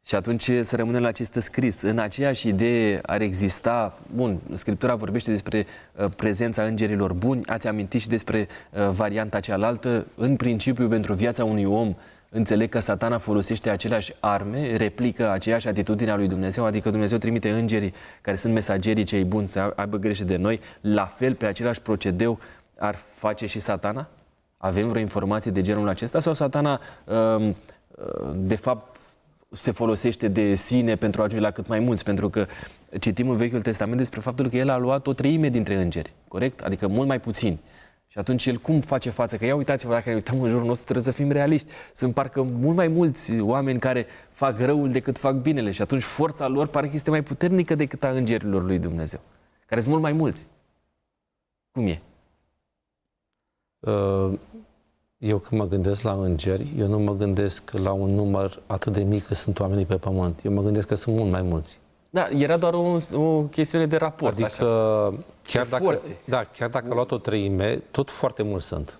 Și 0.07 0.15
atunci 0.15 0.51
să 0.61 0.75
rămânem 0.75 1.01
la 1.01 1.07
acest 1.07 1.33
scris. 1.33 1.81
În 1.81 1.97
aceeași 1.97 2.47
idee 2.47 2.99
ar 3.01 3.21
exista, 3.21 3.97
bun, 4.15 4.39
Scriptura 4.53 4.95
vorbește 4.95 5.31
despre 5.31 5.65
uh, 5.95 6.05
prezența 6.17 6.63
îngerilor 6.63 7.13
buni, 7.13 7.45
ați 7.45 7.67
amintit 7.67 8.01
și 8.01 8.07
despre 8.07 8.47
uh, 8.71 8.89
varianta 8.89 9.39
cealaltă. 9.39 10.05
În 10.15 10.35
principiu, 10.35 10.87
pentru 10.87 11.13
viața 11.13 11.43
unui 11.43 11.63
om, 11.63 11.95
înțeleg 12.29 12.69
că 12.69 12.79
satana 12.79 13.17
folosește 13.17 13.69
aceleași 13.69 14.13
arme, 14.19 14.75
replică 14.75 15.29
aceeași 15.29 15.67
atitudine 15.67 16.11
a 16.11 16.15
lui 16.15 16.27
Dumnezeu, 16.27 16.65
adică 16.65 16.89
Dumnezeu 16.89 17.17
trimite 17.17 17.49
îngerii 17.49 17.93
care 18.21 18.37
sunt 18.37 18.53
mesagerii 18.53 19.03
cei 19.03 19.23
buni 19.23 19.47
să 19.47 19.73
aibă 19.75 19.97
grijă 19.97 20.23
de 20.23 20.35
noi, 20.35 20.59
la 20.81 21.05
fel 21.05 21.35
pe 21.35 21.45
același 21.45 21.81
procedeu 21.81 22.39
ar 22.77 22.95
face 22.95 23.45
și 23.45 23.59
satana? 23.59 24.07
Avem 24.57 24.87
vreo 24.87 25.01
informație 25.01 25.51
de 25.51 25.61
genul 25.61 25.87
acesta 25.87 26.19
sau 26.19 26.33
satana 26.33 26.81
um, 27.05 27.47
uh, 27.47 27.55
de 28.35 28.55
fapt 28.55 29.14
se 29.55 29.71
folosește 29.71 30.27
de 30.27 30.55
sine 30.55 30.95
pentru 30.95 31.21
a 31.21 31.23
ajunge 31.23 31.43
la 31.43 31.51
cât 31.51 31.67
mai 31.67 31.79
mulți? 31.79 32.03
Pentru 32.03 32.29
că 32.29 32.47
citim 32.99 33.29
în 33.29 33.37
Vechiul 33.37 33.61
Testament 33.61 33.97
despre 33.97 34.19
faptul 34.19 34.49
că 34.49 34.57
el 34.57 34.69
a 34.69 34.77
luat 34.77 35.07
o 35.07 35.13
treime 35.13 35.49
dintre 35.49 35.75
îngeri, 35.75 36.13
corect? 36.27 36.61
Adică 36.61 36.87
mult 36.87 37.07
mai 37.07 37.19
puțini. 37.19 37.59
Și 38.07 38.17
atunci 38.17 38.45
el 38.45 38.57
cum 38.57 38.81
face 38.81 39.09
față? 39.09 39.37
Că 39.37 39.45
ia 39.45 39.55
uitați-vă, 39.55 39.93
dacă 39.93 40.09
ne 40.09 40.15
uităm 40.15 40.41
în 40.41 40.49
jurul 40.49 40.65
nostru, 40.65 40.83
trebuie 40.83 41.05
să 41.05 41.11
fim 41.11 41.31
realiști. 41.31 41.71
Sunt 41.93 42.13
parcă 42.13 42.41
mult 42.41 42.75
mai 42.75 42.87
mulți 42.87 43.39
oameni 43.39 43.79
care 43.79 44.05
fac 44.29 44.59
răul 44.59 44.91
decât 44.91 45.17
fac 45.17 45.35
binele 45.35 45.71
și 45.71 45.81
atunci 45.81 46.01
forța 46.01 46.47
lor 46.47 46.67
parcă 46.67 46.91
este 46.93 47.09
mai 47.09 47.23
puternică 47.23 47.75
decât 47.75 48.03
a 48.03 48.09
îngerilor 48.09 48.63
lui 48.63 48.79
Dumnezeu, 48.79 49.19
care 49.65 49.79
sunt 49.79 49.91
mult 49.91 50.03
mai 50.03 50.13
mulți. 50.13 50.47
Cum 51.71 51.87
e? 51.87 52.01
Uh, 53.79 54.39
Eu 55.25 55.37
când 55.37 55.61
mă 55.61 55.67
gândesc 55.67 56.01
la 56.01 56.11
îngeri, 56.11 56.67
eu 56.77 56.87
nu 56.87 56.99
mă 56.99 57.15
gândesc 57.15 57.71
la 57.71 57.91
un 57.91 58.09
număr 58.09 58.61
atât 58.67 58.93
de 58.93 59.03
mic 59.03 59.25
cât 59.25 59.35
sunt 59.37 59.59
oamenii 59.59 59.85
pe 59.85 59.97
pământ. 59.97 60.39
Eu 60.43 60.51
mă 60.53 60.61
gândesc 60.61 60.87
că 60.87 60.95
sunt 60.95 61.15
mult 61.15 61.31
mai 61.31 61.41
mulți. 61.41 61.79
Da, 62.09 62.27
era 62.29 62.57
doar 62.57 62.73
o, 62.73 62.97
o 63.13 63.41
chestiune 63.41 63.85
de 63.85 63.95
raport. 63.97 64.33
Adică, 64.33 64.65
așa. 64.65 65.13
chiar 65.43 65.63
De 65.63 65.69
dacă, 65.69 65.83
forțe. 65.83 66.17
da, 66.25 66.43
chiar 66.43 66.69
dacă 66.69 66.87
a 66.89 66.93
luat 66.93 67.11
o 67.11 67.17
treime, 67.17 67.83
tot 67.91 68.09
foarte 68.11 68.43
mulți 68.43 68.65
sunt. 68.65 68.97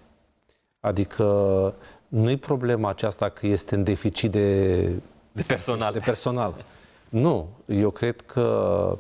Adică 0.80 1.74
nu-i 2.08 2.38
problema 2.38 2.90
aceasta 2.90 3.30
că 3.30 3.48
este 3.48 3.76
în 3.76 3.84
deficit 3.84 4.32
de, 4.32 4.82
De 5.32 5.42
personal. 5.48 5.94
de 5.94 6.00
personal. 6.00 6.54
Nu, 7.10 7.48
eu 7.66 7.90
cred 7.90 8.22
că 8.22 8.98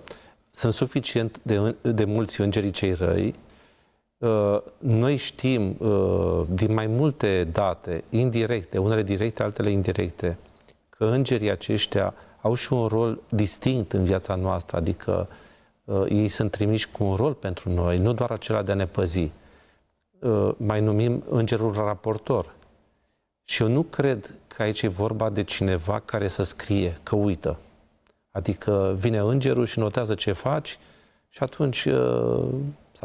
sunt 0.51 0.73
suficient 0.73 1.39
de, 1.41 1.75
de 1.81 2.05
mulți 2.05 2.41
îngerii 2.41 2.71
cei 2.71 2.93
răi. 2.93 3.35
Uh, 4.25 4.61
Noi 4.77 5.15
știm 5.15 5.75
uh, 5.79 6.41
din 6.49 6.73
mai 6.73 6.87
multe 6.87 7.43
date, 7.43 8.03
indirecte, 8.09 8.77
unele 8.77 9.03
directe, 9.03 9.43
altele 9.43 9.69
indirecte, 9.69 10.37
că 10.89 11.05
îngerii 11.05 11.49
aceștia 11.51 12.13
au 12.41 12.53
și 12.53 12.73
un 12.73 12.87
rol 12.87 13.21
distinct 13.29 13.93
în 13.93 14.03
viața 14.03 14.35
noastră, 14.35 14.77
adică 14.77 15.27
uh, 15.83 16.03
ei 16.09 16.27
sunt 16.27 16.51
trimiși 16.51 16.91
cu 16.91 17.03
un 17.03 17.15
rol 17.15 17.33
pentru 17.33 17.69
noi, 17.69 17.97
nu 17.97 18.13
doar 18.13 18.31
acela 18.31 18.61
de 18.61 18.71
a 18.71 18.75
ne 18.75 18.87
păzi. 18.87 19.31
Uh, 20.19 20.51
Mai 20.57 20.81
numim 20.81 21.23
îngerul 21.29 21.73
raportor. 21.73 22.53
Și 23.43 23.61
eu 23.61 23.67
nu 23.67 23.83
cred 23.83 24.33
că 24.47 24.61
aici 24.61 24.81
e 24.81 24.87
vorba 24.87 25.29
de 25.29 25.43
cineva 25.43 26.01
care 26.05 26.27
să 26.27 26.43
scrie, 26.43 26.99
că 27.03 27.15
uită. 27.15 27.57
Adică 28.31 28.95
vine 28.99 29.17
îngerul 29.17 29.65
și 29.65 29.79
notează 29.79 30.13
ce 30.13 30.31
faci 30.31 30.79
și 31.29 31.43
atunci, 31.43 31.85
uh, 31.85 32.43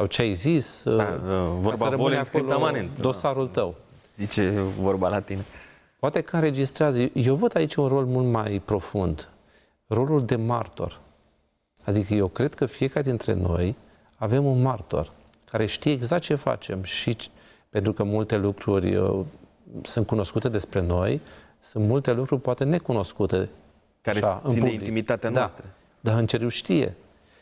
sau 0.01 0.09
ce 0.09 0.21
ai 0.21 0.33
zis, 0.33 0.83
uh, 0.83 0.95
Da, 0.97 1.03
ca 1.03 1.17
vorba 1.59 1.75
să 1.77 1.83
rămâne 1.83 1.95
volent 2.01 2.25
scripta 2.25 2.55
manent. 2.57 2.99
dosarul 2.99 3.47
tău. 3.47 3.75
Zice 4.17 4.49
vorba 4.79 5.09
la 5.09 5.19
tine. 5.19 5.45
Poate 5.99 6.21
că 6.21 6.35
înregistrează. 6.35 7.01
Eu 7.13 7.35
văd 7.35 7.55
aici 7.55 7.75
un 7.75 7.87
rol 7.87 8.05
mult 8.05 8.27
mai 8.27 8.61
profund. 8.65 9.29
Rolul 9.87 10.25
de 10.25 10.35
martor. 10.35 10.99
Adică 11.83 12.13
eu 12.13 12.27
cred 12.27 12.53
că 12.53 12.65
fiecare 12.65 13.01
dintre 13.09 13.33
noi 13.33 13.75
avem 14.15 14.45
un 14.45 14.61
martor 14.61 15.11
care 15.51 15.65
știe 15.65 15.91
exact 15.91 16.21
ce 16.21 16.35
facem 16.35 16.83
și 16.83 17.15
c- 17.15 17.31
pentru 17.69 17.93
că 17.93 18.03
multe 18.03 18.37
lucruri 18.37 18.95
uh, 18.95 19.19
sunt 19.83 20.07
cunoscute 20.07 20.49
despre 20.49 20.81
noi, 20.81 21.21
sunt 21.59 21.87
multe 21.87 22.13
lucruri 22.13 22.41
poate 22.41 22.63
necunoscute. 22.63 23.49
Care 24.01 24.17
așa, 24.17 24.41
în 24.43 24.51
țin 24.51 24.59
de 24.59 24.65
public. 24.65 24.79
intimitatea 24.79 25.29
da. 25.29 25.39
noastră. 25.39 25.65
Dar 25.99 26.17
îngerul 26.19 26.49
știe. 26.49 26.93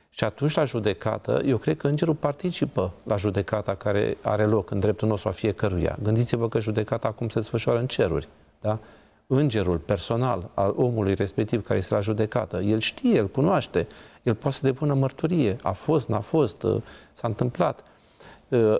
Și 0.09 0.23
atunci 0.23 0.53
la 0.55 0.65
judecată, 0.65 1.41
eu 1.45 1.57
cred 1.57 1.77
că 1.77 1.87
îngerul 1.87 2.15
participă 2.15 2.91
la 3.03 3.15
judecata 3.15 3.75
care 3.75 4.17
are 4.21 4.43
loc 4.45 4.71
în 4.71 4.79
dreptul 4.79 5.07
nostru 5.07 5.29
a 5.29 5.31
fiecăruia. 5.31 5.97
Gândiți-vă 6.03 6.49
că 6.49 6.59
judecata 6.59 7.07
acum 7.07 7.27
se 7.29 7.39
desfășoară 7.39 7.79
în 7.79 7.87
ceruri. 7.87 8.27
Da? 8.61 8.79
Îngerul 9.27 9.77
personal 9.77 10.49
al 10.53 10.73
omului 10.77 11.13
respectiv 11.13 11.63
care 11.63 11.79
este 11.79 11.93
la 11.93 11.99
judecată, 11.99 12.57
el 12.61 12.79
știe, 12.79 13.15
el 13.15 13.27
cunoaște, 13.27 13.87
el 14.23 14.35
poate 14.35 14.55
să 14.55 14.65
depună 14.65 14.93
mărturie. 14.93 15.55
A 15.63 15.71
fost, 15.71 16.07
n-a 16.07 16.19
fost, 16.19 16.63
uh, 16.63 16.81
s-a 17.13 17.27
întâmplat. 17.27 17.83
Uh, 18.47 18.75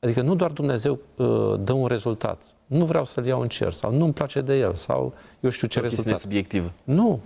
Adică 0.00 0.22
nu 0.22 0.34
doar 0.34 0.50
Dumnezeu 0.50 0.98
uh, 1.16 1.54
dă 1.60 1.72
un 1.72 1.86
rezultat. 1.86 2.42
Nu 2.66 2.84
vreau 2.84 3.04
să-l 3.04 3.26
iau 3.26 3.40
în 3.40 3.48
cer 3.48 3.72
sau 3.72 3.92
nu-mi 3.92 4.12
place 4.12 4.40
de 4.40 4.58
el 4.58 4.74
sau 4.74 5.12
eu 5.40 5.50
știu 5.50 5.66
ce 5.66 5.78
O 5.78 5.82
chestiune 5.82 6.10
rezultat. 6.10 6.18
subiectivă. 6.18 6.72
Nu. 6.84 7.20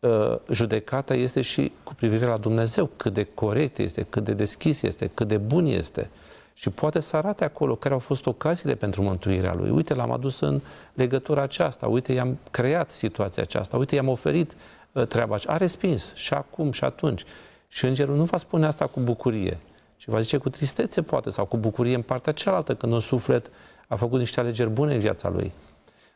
Uh, 0.00 0.36
Judecata 0.50 1.14
este 1.14 1.40
și 1.40 1.72
cu 1.82 1.94
privire 1.94 2.26
la 2.26 2.36
Dumnezeu, 2.36 2.90
cât 2.96 3.12
de 3.12 3.24
corect 3.24 3.78
este, 3.78 4.02
cât 4.02 4.24
de 4.24 4.32
deschis 4.32 4.82
este, 4.82 5.10
cât 5.14 5.28
de 5.28 5.36
bun 5.36 5.66
este. 5.66 6.10
Și 6.54 6.70
poate 6.70 7.00
să 7.00 7.16
arate 7.16 7.44
acolo 7.44 7.76
care 7.76 7.94
au 7.94 8.00
fost 8.00 8.26
ocaziile 8.26 8.74
pentru 8.74 9.02
mântuirea 9.02 9.54
lui. 9.54 9.70
Uite, 9.70 9.94
l-am 9.94 10.10
adus 10.10 10.40
în 10.40 10.60
legătura 10.94 11.42
aceasta, 11.42 11.86
uite, 11.86 12.12
i-am 12.12 12.38
creat 12.50 12.90
situația 12.90 13.42
aceasta, 13.42 13.76
uite, 13.76 13.94
i-am 13.94 14.08
oferit 14.08 14.56
uh, 14.92 15.06
treaba 15.06 15.34
aceasta. 15.34 15.52
A 15.52 15.56
respins 15.56 16.14
și 16.14 16.34
acum 16.34 16.72
și 16.72 16.84
atunci. 16.84 17.24
Și 17.68 17.86
îngerul 17.86 18.16
nu 18.16 18.24
va 18.24 18.36
spune 18.36 18.66
asta 18.66 18.86
cu 18.86 19.00
bucurie, 19.00 19.58
ci 19.96 20.06
va 20.06 20.20
zice 20.20 20.36
cu 20.36 20.48
tristețe, 20.48 21.02
poate, 21.02 21.30
sau 21.30 21.44
cu 21.44 21.56
bucurie 21.56 21.94
în 21.94 22.02
partea 22.02 22.32
cealaltă, 22.32 22.74
când 22.74 22.92
un 22.92 23.00
suflet 23.00 23.50
a 23.88 23.96
făcut 23.96 24.18
niște 24.18 24.40
alegeri 24.40 24.70
bune 24.70 24.94
în 24.94 25.00
viața 25.00 25.28
lui. 25.28 25.52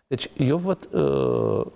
Deci 0.07 0.31
eu 0.37 0.57
văd 0.57 0.89
uh, 0.91 1.67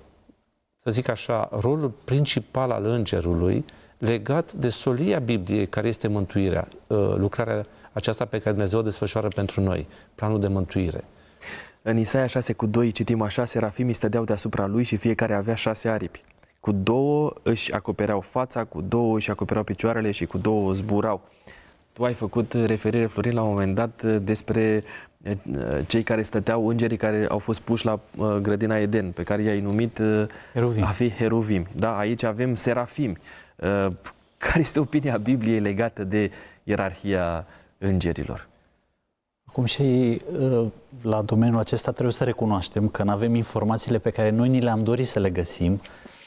să 0.87 0.93
zic 0.93 1.09
așa, 1.09 1.49
rolul 1.61 1.93
principal 2.05 2.71
al 2.71 2.85
îngerului 2.85 3.65
legat 3.99 4.53
de 4.53 4.69
solia 4.69 5.19
Bibliei, 5.19 5.67
care 5.67 5.89
este 5.89 6.09
mântuirea, 6.09 6.69
uh, 6.87 7.15
lucrarea 7.17 7.67
aceasta 7.93 8.25
pe 8.25 8.39
care 8.39 8.51
Dumnezeu 8.51 8.79
o 8.79 8.83
desfășoară 8.83 9.29
pentru 9.29 9.61
noi, 9.61 9.87
planul 10.15 10.41
de 10.41 10.49
mântuire. 10.49 11.05
În 11.83 11.99
Isaia 11.99 12.27
6 12.27 12.53
cu 12.53 12.67
2 12.67 12.91
citim 12.91 13.23
așa, 13.23 13.45
serafimii 13.45 13.95
stădeau 13.95 14.25
deasupra 14.25 14.67
lui 14.67 14.83
și 14.83 14.97
fiecare 14.97 15.35
avea 15.35 15.55
șase 15.55 15.89
aripi. 15.89 16.23
Cu 16.61 16.73
două 16.73 17.33
își 17.43 17.73
acopereau 17.73 18.21
fața, 18.21 18.65
cu 18.65 18.81
două 18.81 19.17
își 19.17 19.31
acopereau 19.31 19.65
picioarele 19.65 20.11
și 20.11 20.27
cu 20.27 20.39
două 20.39 20.73
zburau. 20.73 21.29
Tu 21.97 22.05
ai 22.05 22.15
făcut 22.15 22.53
referire, 22.53 23.07
Florin, 23.07 23.35
la 23.35 23.43
un 23.43 23.49
moment 23.49 23.75
dat 23.75 24.03
despre 24.03 24.85
cei 25.87 26.03
care 26.03 26.23
stăteau, 26.23 26.69
îngerii 26.69 26.97
care 26.97 27.27
au 27.29 27.39
fost 27.39 27.61
puși 27.61 27.85
la 27.85 28.01
grădina 28.43 28.77
Eden, 28.79 29.11
pe 29.11 29.23
care 29.23 29.43
i-ai 29.43 29.61
numit 29.61 30.01
Heruvim. 30.53 30.83
a 30.83 30.87
fi 30.87 31.11
heruvim. 31.11 31.67
Da, 31.73 31.99
aici 31.99 32.23
avem 32.23 32.55
serafimi. 32.55 33.19
Care 34.39 34.59
este 34.59 34.81
opinia 34.81 35.17
Bibliei 35.17 35.61
legată 35.61 36.05
de 36.05 36.31
ierarhia 36.63 37.47
îngerilor? 37.79 38.47
Acum 39.45 39.65
și 39.65 40.21
la 41.03 41.23
domeniul 41.23 41.59
acesta 41.59 41.91
trebuie 41.91 42.13
să 42.13 42.25
recunoaștem 42.25 42.89
că 42.89 43.03
nu 43.03 43.11
avem 43.11 43.35
informațiile 43.35 43.99
pe 43.99 44.11
care 44.11 44.31
noi 44.31 44.49
ni 44.49 44.61
le-am 44.61 44.83
dorit 44.85 45.07
să 45.07 45.19
le 45.19 45.31
găsim. 45.31 45.81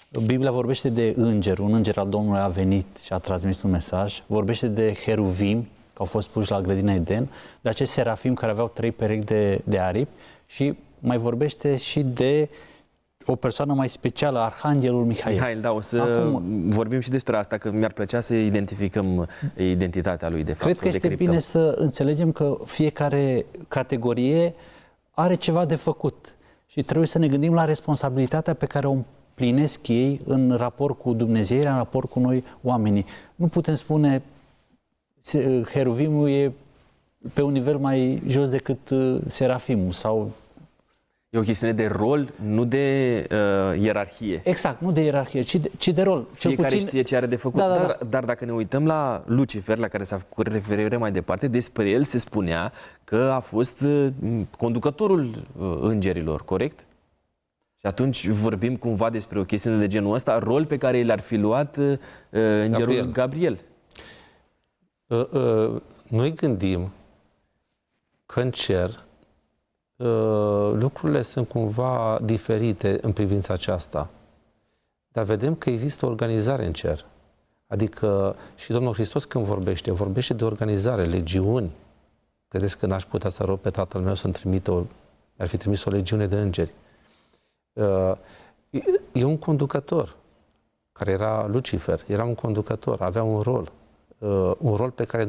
Biblia 0.10 0.52
vorbește 0.52 0.90
de 0.90 1.14
înger, 1.16 1.60
un 1.60 1.74
înger 1.74 1.98
al 1.98 2.10
Domnului 2.10 2.40
a 2.40 2.48
venit 2.48 2.98
și 2.98 3.14
a 3.14 3.18
transmis 3.18 3.62
un 3.62 3.70
mesaj, 3.70 4.24
vorbește 4.28 4.68
de 4.68 4.94
heruvim, 5.06 5.62
că 5.94 5.98
au 5.98 6.06
fost 6.06 6.30
puși 6.30 6.52
la 6.52 6.62
grădina 6.62 6.94
Eden, 6.94 7.30
de 7.62 7.70
acești 7.70 7.94
serafim 7.94 8.34
care 8.34 8.52
aveau 8.52 8.68
trei 8.68 8.92
perechi 8.92 9.26
de, 9.26 9.62
de 9.64 9.80
aripi 9.80 10.12
și 10.46 10.78
mai 11.00 11.18
vorbește 11.18 11.78
și 11.78 12.02
de 12.02 12.50
o 13.26 13.36
persoană 13.36 13.74
mai 13.74 13.90
specială, 13.90 14.40
Arhanghelul 14.40 15.06
Mihail. 15.06 15.36
Mihail, 15.36 15.62
da, 15.62 15.72
o 15.72 15.82
să 15.82 16.02
Acum, 16.02 16.70
vorbim 16.70 17.00
și 17.00 17.10
despre 17.10 17.38
asta, 17.38 17.58
că 17.58 17.72
mi-ar 17.72 17.92
plăcea 17.92 18.20
să 18.20 18.34
identificăm 18.34 19.28
identitatea 19.58 20.30
lui, 20.30 20.44
de 20.44 20.54
fapt. 20.54 20.64
Cred 20.64 20.80
că 20.80 20.88
este 20.88 21.00
decriptăm. 21.00 21.28
bine 21.28 21.40
să 21.40 21.76
înțelegem 21.78 22.32
că 22.32 22.58
fiecare 22.66 23.46
categorie 23.68 24.54
are 25.12 25.36
ceva 25.36 25.66
de 25.66 25.76
făcut 25.76 26.36
și 26.66 26.84
trebuie 26.84 27.08
să 27.08 27.18
ne 27.18 27.28
gândim 27.28 27.54
la 27.54 27.66
responsabilitatea 27.66 28.54
pe 28.54 28.66
care 28.66 28.88
o 28.88 28.96
împlinesc 29.40 29.88
ei 29.88 30.22
în 30.26 30.56
raport 30.58 31.00
cu 31.00 31.14
Dumnezeu, 31.14 31.58
în 31.58 31.76
raport 31.76 32.10
cu 32.10 32.20
noi 32.20 32.44
oamenii. 32.62 33.06
Nu 33.36 33.48
putem 33.48 33.74
spune 33.74 34.22
Heruvimul 35.72 36.30
e 36.30 36.52
pe 37.34 37.42
un 37.42 37.52
nivel 37.52 37.78
mai 37.78 38.22
jos 38.28 38.50
decât 38.50 38.90
uh, 38.90 39.18
Serafimul 39.28 39.92
sau 39.92 40.32
E 41.30 41.38
o 41.38 41.42
chestiune 41.42 41.74
de 41.74 41.86
rol, 41.86 42.34
nu 42.44 42.66
de 42.66 43.28
uh, 43.32 43.82
ierarhie. 43.82 44.42
Exact, 44.44 44.82
nu 44.82 44.92
de 44.92 45.02
ierarhie, 45.02 45.42
ci 45.42 45.56
de, 45.56 45.72
ci 45.78 45.88
de 45.88 46.02
rol. 46.02 46.28
Fiecare 46.32 46.68
puțin... 46.68 46.88
știe 46.88 47.02
ce 47.02 47.16
are 47.16 47.26
de 47.26 47.36
făcut. 47.36 47.60
Da, 47.60 47.68
da, 47.68 47.76
da. 47.76 47.86
Dar, 47.86 47.98
dar 48.10 48.24
dacă 48.24 48.46
ne 48.46 48.52
uităm 48.52 48.86
la 48.86 49.24
Lucifer, 49.26 49.78
la 49.78 49.88
care 49.88 50.04
s-a 50.04 50.18
făcut 50.18 50.48
referire 50.48 50.98
mai 50.98 51.12
departe, 51.12 51.48
despre 51.48 51.90
el 51.90 52.04
se 52.04 52.18
spunea 52.18 52.72
că 53.04 53.32
a 53.36 53.40
fost 53.40 53.82
uh, 53.82 54.08
conducătorul 54.58 55.30
uh, 55.60 55.78
îngerilor, 55.82 56.44
corect? 56.44 56.80
Și 57.80 57.86
atunci 57.86 58.28
vorbim 58.28 58.76
cumva 58.76 59.10
despre 59.10 59.40
o 59.40 59.44
chestiune 59.44 59.78
de 59.78 59.88
genul 59.88 60.14
ăsta, 60.14 60.38
rol 60.38 60.66
pe 60.66 60.78
care 60.78 61.04
l-ar 61.04 61.20
fi 61.20 61.36
luat 61.36 61.78
uh, 61.78 61.98
îngerul 62.30 62.94
Gabriel. 62.94 63.12
Gabriel. 63.12 63.60
Uh, 65.08 65.30
uh, 65.32 65.82
noi 66.08 66.34
gândim 66.34 66.92
că 68.26 68.42
în 68.42 68.52
cer 68.52 69.04
uh, 69.96 70.72
lucrurile 70.74 71.22
sunt 71.22 71.48
cumva 71.48 72.20
diferite 72.24 73.00
în 73.02 73.12
privința 73.12 73.54
aceasta. 73.54 74.10
Dar 75.12 75.24
vedem 75.24 75.56
că 75.56 75.70
există 75.70 76.06
o 76.06 76.10
organizare 76.10 76.66
în 76.66 76.74
cer. 76.74 77.06
Adică 77.68 78.36
și 78.56 78.72
Domnul 78.72 78.94
Hristos 78.94 79.26
când 79.26 79.46
vorbește, 79.46 79.92
vorbește 79.92 80.34
de 80.34 80.46
organizare, 80.46 81.06
legiuni. 81.06 81.72
Credeți 82.48 82.78
că 82.78 82.86
n-aș 82.86 83.04
putea 83.04 83.30
să 83.30 83.44
rog 83.44 83.60
pe 83.60 83.70
tatăl 83.70 84.02
meu 84.02 84.16
să-mi 84.16 84.34
trimită 84.34 84.72
o, 84.72 84.84
ar 85.38 85.48
fi 85.48 85.58
trimis 85.58 85.84
o 85.84 85.90
legiune 85.90 86.28
de 86.28 86.36
îngeri. 86.36 86.74
Uh, 87.80 88.12
e 89.12 89.24
un 89.24 89.38
conducător, 89.38 90.16
care 90.92 91.12
era 91.12 91.48
Lucifer, 91.52 92.04
era 92.08 92.24
un 92.24 92.36
conducător, 92.36 93.02
avea 93.02 93.24
un 93.24 93.42
rol, 93.42 93.72
uh, 94.18 94.52
un 94.58 94.76
rol 94.76 94.92
pe 94.92 95.04
care 95.04 95.24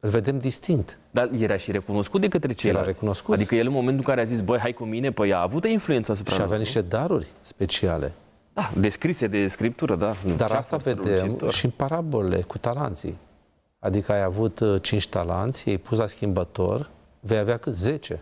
îl 0.00 0.10
vedem 0.10 0.38
distinct. 0.38 0.98
Dar 1.10 1.30
era 1.38 1.56
și 1.56 1.70
recunoscut 1.70 2.20
de 2.20 2.28
către 2.28 2.52
ceilalți. 2.52 2.88
Era 2.88 2.92
recunoscut. 2.94 3.34
Adică 3.34 3.54
el 3.54 3.66
în 3.66 3.72
momentul 3.72 3.98
în 3.98 4.04
care 4.04 4.20
a 4.20 4.24
zis, 4.24 4.40
băi, 4.40 4.58
hai 4.58 4.72
cu 4.72 4.84
mine, 4.84 5.12
păi 5.12 5.32
a 5.32 5.40
avut 5.40 5.64
influență 5.64 6.12
asupra 6.12 6.34
Și 6.34 6.40
avea 6.40 6.58
niște 6.58 6.80
daruri 6.80 7.26
speciale. 7.40 8.12
Da, 8.52 8.70
descrise 8.76 9.26
de 9.26 9.46
scriptură, 9.46 9.94
da. 9.94 10.14
Dar 10.36 10.50
asta 10.50 10.76
vedem 10.76 11.48
și 11.48 11.64
în 11.64 11.70
parabolele 11.70 12.42
cu 12.42 12.58
talanții. 12.58 13.16
Adică 13.78 14.12
ai 14.12 14.22
avut 14.22 14.60
uh, 14.60 14.82
cinci 14.82 15.08
talanți, 15.08 15.68
ai 15.68 15.76
pus 15.76 15.98
la 15.98 16.06
schimbător, 16.06 16.90
vei 17.20 17.38
avea 17.38 17.56
cât? 17.56 17.74
Zece. 17.74 18.20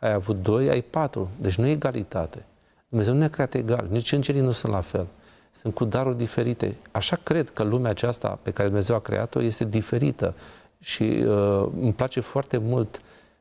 Ai 0.00 0.12
avut 0.12 0.42
doi, 0.42 0.68
ai 0.68 0.80
patru. 0.80 1.30
Deci 1.40 1.54
nu 1.54 1.66
e 1.66 1.70
egalitate. 1.70 2.44
Dumnezeu 2.88 3.12
nu 3.12 3.18
ne-a 3.18 3.28
creat 3.30 3.54
egal, 3.54 3.86
nici 3.90 4.12
îngerii 4.12 4.40
nu 4.40 4.52
sunt 4.52 4.72
la 4.72 4.80
fel. 4.80 5.06
Sunt 5.50 5.74
cu 5.74 5.84
daruri 5.84 6.16
diferite. 6.16 6.76
Așa 6.90 7.16
cred 7.22 7.50
că 7.50 7.62
lumea 7.62 7.90
aceasta 7.90 8.38
pe 8.42 8.50
care 8.50 8.68
Dumnezeu 8.68 8.96
a 8.96 9.00
creat-o 9.00 9.42
este 9.42 9.64
diferită. 9.64 10.34
Și 10.80 11.02
uh, 11.02 11.68
îmi 11.80 11.92
place 11.92 12.20
foarte 12.20 12.58
mult 12.58 13.00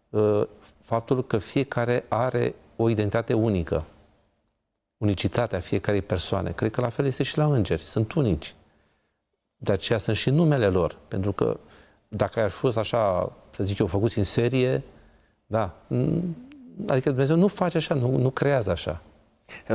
uh, 0.10 0.43
faptul 0.81 1.25
că 1.25 1.38
fiecare 1.38 2.05
are 2.08 2.55
o 2.75 2.89
identitate 2.89 3.34
unică. 3.34 3.84
Unicitatea 4.97 5.60
fiecarei 5.60 6.01
persoane. 6.01 6.51
Cred 6.51 6.71
că 6.71 6.81
la 6.81 6.89
fel 6.89 7.05
este 7.05 7.23
și 7.23 7.38
la 7.38 7.45
îngeri. 7.45 7.81
Sunt 7.81 8.13
unici. 8.13 8.55
De 9.58 9.71
aceea 9.71 9.99
sunt 9.99 10.15
și 10.15 10.29
numele 10.29 10.67
lor. 10.67 10.97
Pentru 11.08 11.31
că 11.31 11.58
dacă 12.08 12.39
ar 12.39 12.49
fi 12.49 12.58
fost 12.58 12.77
așa, 12.77 13.31
să 13.51 13.63
zic 13.63 13.77
eu, 13.77 13.88
făcuți 13.88 14.17
în 14.17 14.23
serie, 14.23 14.84
da, 15.45 15.75
adică 16.88 17.10
Dumnezeu 17.10 17.36
nu 17.36 17.47
face 17.47 17.77
așa, 17.77 17.95
nu, 17.95 18.17
nu 18.17 18.29
creează 18.29 18.71
așa. 18.71 19.01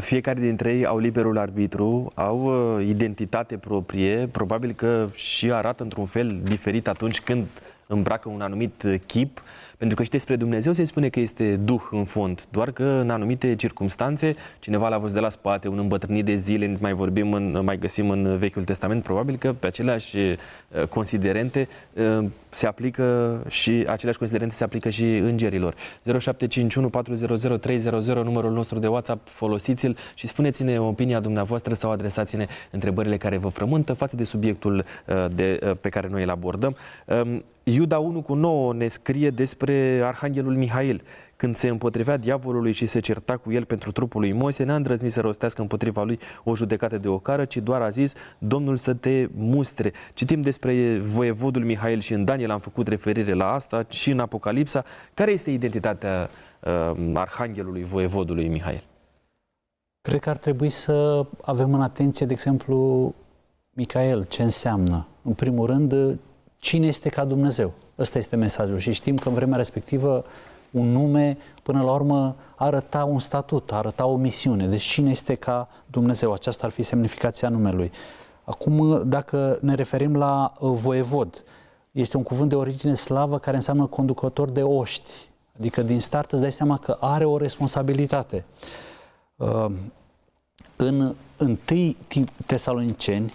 Fiecare 0.01 0.41
dintre 0.41 0.75
ei 0.75 0.85
au 0.87 0.99
liberul 0.99 1.39
arbitru, 1.39 2.13
au 2.15 2.41
uh, 2.77 2.87
identitate 2.87 3.57
proprie, 3.59 4.27
probabil 4.27 4.73
că 4.73 5.09
și 5.15 5.53
arată 5.53 5.83
într-un 5.83 6.07
fel 6.07 6.41
diferit 6.43 6.89
atunci 6.89 7.21
când 7.21 7.47
îmbracă 7.87 8.29
un 8.29 8.41
anumit 8.41 8.85
chip, 9.07 9.43
pentru 9.81 9.99
că 9.99 10.03
și 10.03 10.11
despre 10.11 10.37
Dumnezeu 10.37 10.73
se 10.73 10.85
spune 10.85 11.09
că 11.09 11.21
este 11.21 11.57
Duh 11.57 11.83
în 11.91 12.05
fond, 12.05 12.45
doar 12.51 12.71
că 12.71 12.85
în 12.85 13.11
anumite 13.11 13.55
circunstanțe 13.55 14.35
cineva 14.59 14.89
l-a 14.89 14.99
văzut 14.99 15.15
de 15.15 15.21
la 15.21 15.31
spate, 15.31 15.69
un 15.69 15.79
îmbătrânit 15.79 16.25
de 16.25 16.35
zile, 16.35 16.75
mai 16.81 16.93
vorbim, 16.93 17.33
în, 17.33 17.61
mai 17.65 17.79
găsim 17.79 18.11
în 18.11 18.37
Vechiul 18.37 18.65
Testament, 18.65 19.03
probabil 19.03 19.37
că 19.37 19.53
pe 19.53 19.67
aceleași 19.67 20.17
uh, 20.17 20.37
considerente 20.89 21.69
uh, 21.93 22.25
se 22.49 22.67
aplică 22.67 23.39
și 23.49 23.71
aceleași 23.71 24.19
considerente 24.19 24.55
se 24.55 24.65
aplică 24.65 24.91
și 24.91 25.05
îngerilor. 25.05 25.75
0751 26.05 26.89
400 26.89 27.57
300 27.57 28.13
numărul 28.13 28.53
nostru 28.53 28.79
de 28.79 28.87
WhatsApp, 28.87 29.29
folosiți-l 29.29 29.97
și 30.15 30.27
spuneți-ne 30.27 30.81
opinia 30.81 31.21
dumneavoastră 31.21 31.75
sau 31.75 31.91
adresați-ne 31.91 32.47
întrebările 32.71 33.17
care 33.17 33.37
vă 33.37 33.49
frământă 33.49 33.93
față 33.93 34.17
de 34.17 34.25
subiectul 34.25 34.85
uh, 35.07 35.27
de, 35.35 35.77
pe 35.81 35.89
care 35.89 36.09
noi 36.11 36.23
îl 36.23 36.31
abordăm. 36.31 36.77
Um, 37.71 37.77
Iuda 37.77 37.99
1 37.99 38.23
cu 38.23 38.35
9 38.35 38.75
ne 38.75 38.89
scrie 38.89 39.31
despre 39.31 40.01
Arhanghelul 40.05 40.57
Mihail. 40.57 41.03
Când 41.37 41.57
se 41.57 41.69
împotrivea 41.69 42.17
diavolului 42.17 42.73
și 42.73 42.87
se 42.87 43.01
certa 43.01 43.37
cu 43.37 43.53
el 43.53 43.65
pentru 43.65 43.93
trupul 43.93 44.21
lui 44.21 44.33
Moise, 44.33 44.65
n-a 44.65 44.75
îndrăznit 44.75 45.13
să 45.13 45.21
rostească 45.21 45.61
împotriva 45.61 46.03
lui 46.03 46.19
o 46.45 46.57
judecată 46.57 46.99
de 46.99 47.09
ocară, 47.09 47.45
ci 47.45 47.57
doar 47.57 47.83
a 47.83 47.89
zis, 47.89 48.15
Domnul 48.39 48.77
să 48.77 48.95
te 48.95 49.29
mustre. 49.35 49.93
Citim 50.15 50.43
despre 50.43 50.99
voievodul 50.99 51.65
Mihail 51.65 52.01
și 52.01 52.13
în 52.13 52.25
Daniel 52.25 52.51
am 52.51 52.61
făcut 52.61 52.89
referire 52.89 53.33
la 53.33 53.53
asta 53.53 53.85
și 53.89 54.11
în 54.11 54.19
Apocalipsa. 54.19 54.85
Care 55.15 55.31
este 55.31 55.51
identitatea 55.51 56.29
uh, 56.61 57.11
Arhanghelului, 57.15 57.85
voievodului 57.85 58.49
Mihail? 58.49 58.85
Cred 60.01 60.21
că 60.21 60.31
ar 60.31 60.37
trebui 60.37 60.71
să 60.71 61.27
avem 61.43 61.75
în 61.75 61.83
atenție, 61.83 62.27
de 62.27 62.33
exemplu, 62.33 63.15
Micael, 63.71 64.25
ce 64.25 64.43
înseamnă. 64.43 65.07
În 65.23 65.33
primul 65.33 65.67
rând, 65.67 66.19
cine 66.61 66.87
este 66.87 67.09
ca 67.09 67.25
Dumnezeu. 67.25 67.73
Ăsta 67.99 68.19
este 68.19 68.37
mesajul 68.37 68.79
și 68.79 68.93
știm 68.93 69.17
că 69.17 69.29
în 69.29 69.35
vremea 69.35 69.57
respectivă 69.57 70.25
un 70.71 70.87
nume, 70.87 71.39
până 71.63 71.83
la 71.83 71.93
urmă, 71.93 72.37
arăta 72.57 73.05
un 73.05 73.19
statut, 73.19 73.73
arăta 73.73 74.07
o 74.07 74.17
misiune. 74.17 74.67
Deci 74.67 74.83
cine 74.83 75.11
este 75.11 75.35
ca 75.35 75.69
Dumnezeu? 75.87 76.33
Aceasta 76.33 76.67
ar 76.67 76.73
fi 76.73 76.83
semnificația 76.83 77.49
numelui. 77.49 77.93
Acum, 78.45 79.09
dacă 79.09 79.59
ne 79.61 79.75
referim 79.75 80.17
la 80.17 80.53
uh, 80.59 80.71
voievod, 80.75 81.45
este 81.91 82.17
un 82.17 82.23
cuvânt 82.23 82.49
de 82.49 82.55
origine 82.55 82.95
slavă 82.95 83.39
care 83.39 83.57
înseamnă 83.57 83.87
conducător 83.87 84.51
de 84.51 84.63
oști. 84.63 85.11
Adică 85.59 85.83
din 85.83 86.01
start 86.01 86.33
îți 86.33 86.41
dai 86.41 86.53
seama 86.53 86.79
că 86.79 86.97
are 87.01 87.25
o 87.25 87.39
responsabilitate. 87.39 88.45
Uh, 89.37 89.67
în 90.77 91.15
1 91.39 91.59
Tesaloniceni, 92.47 93.33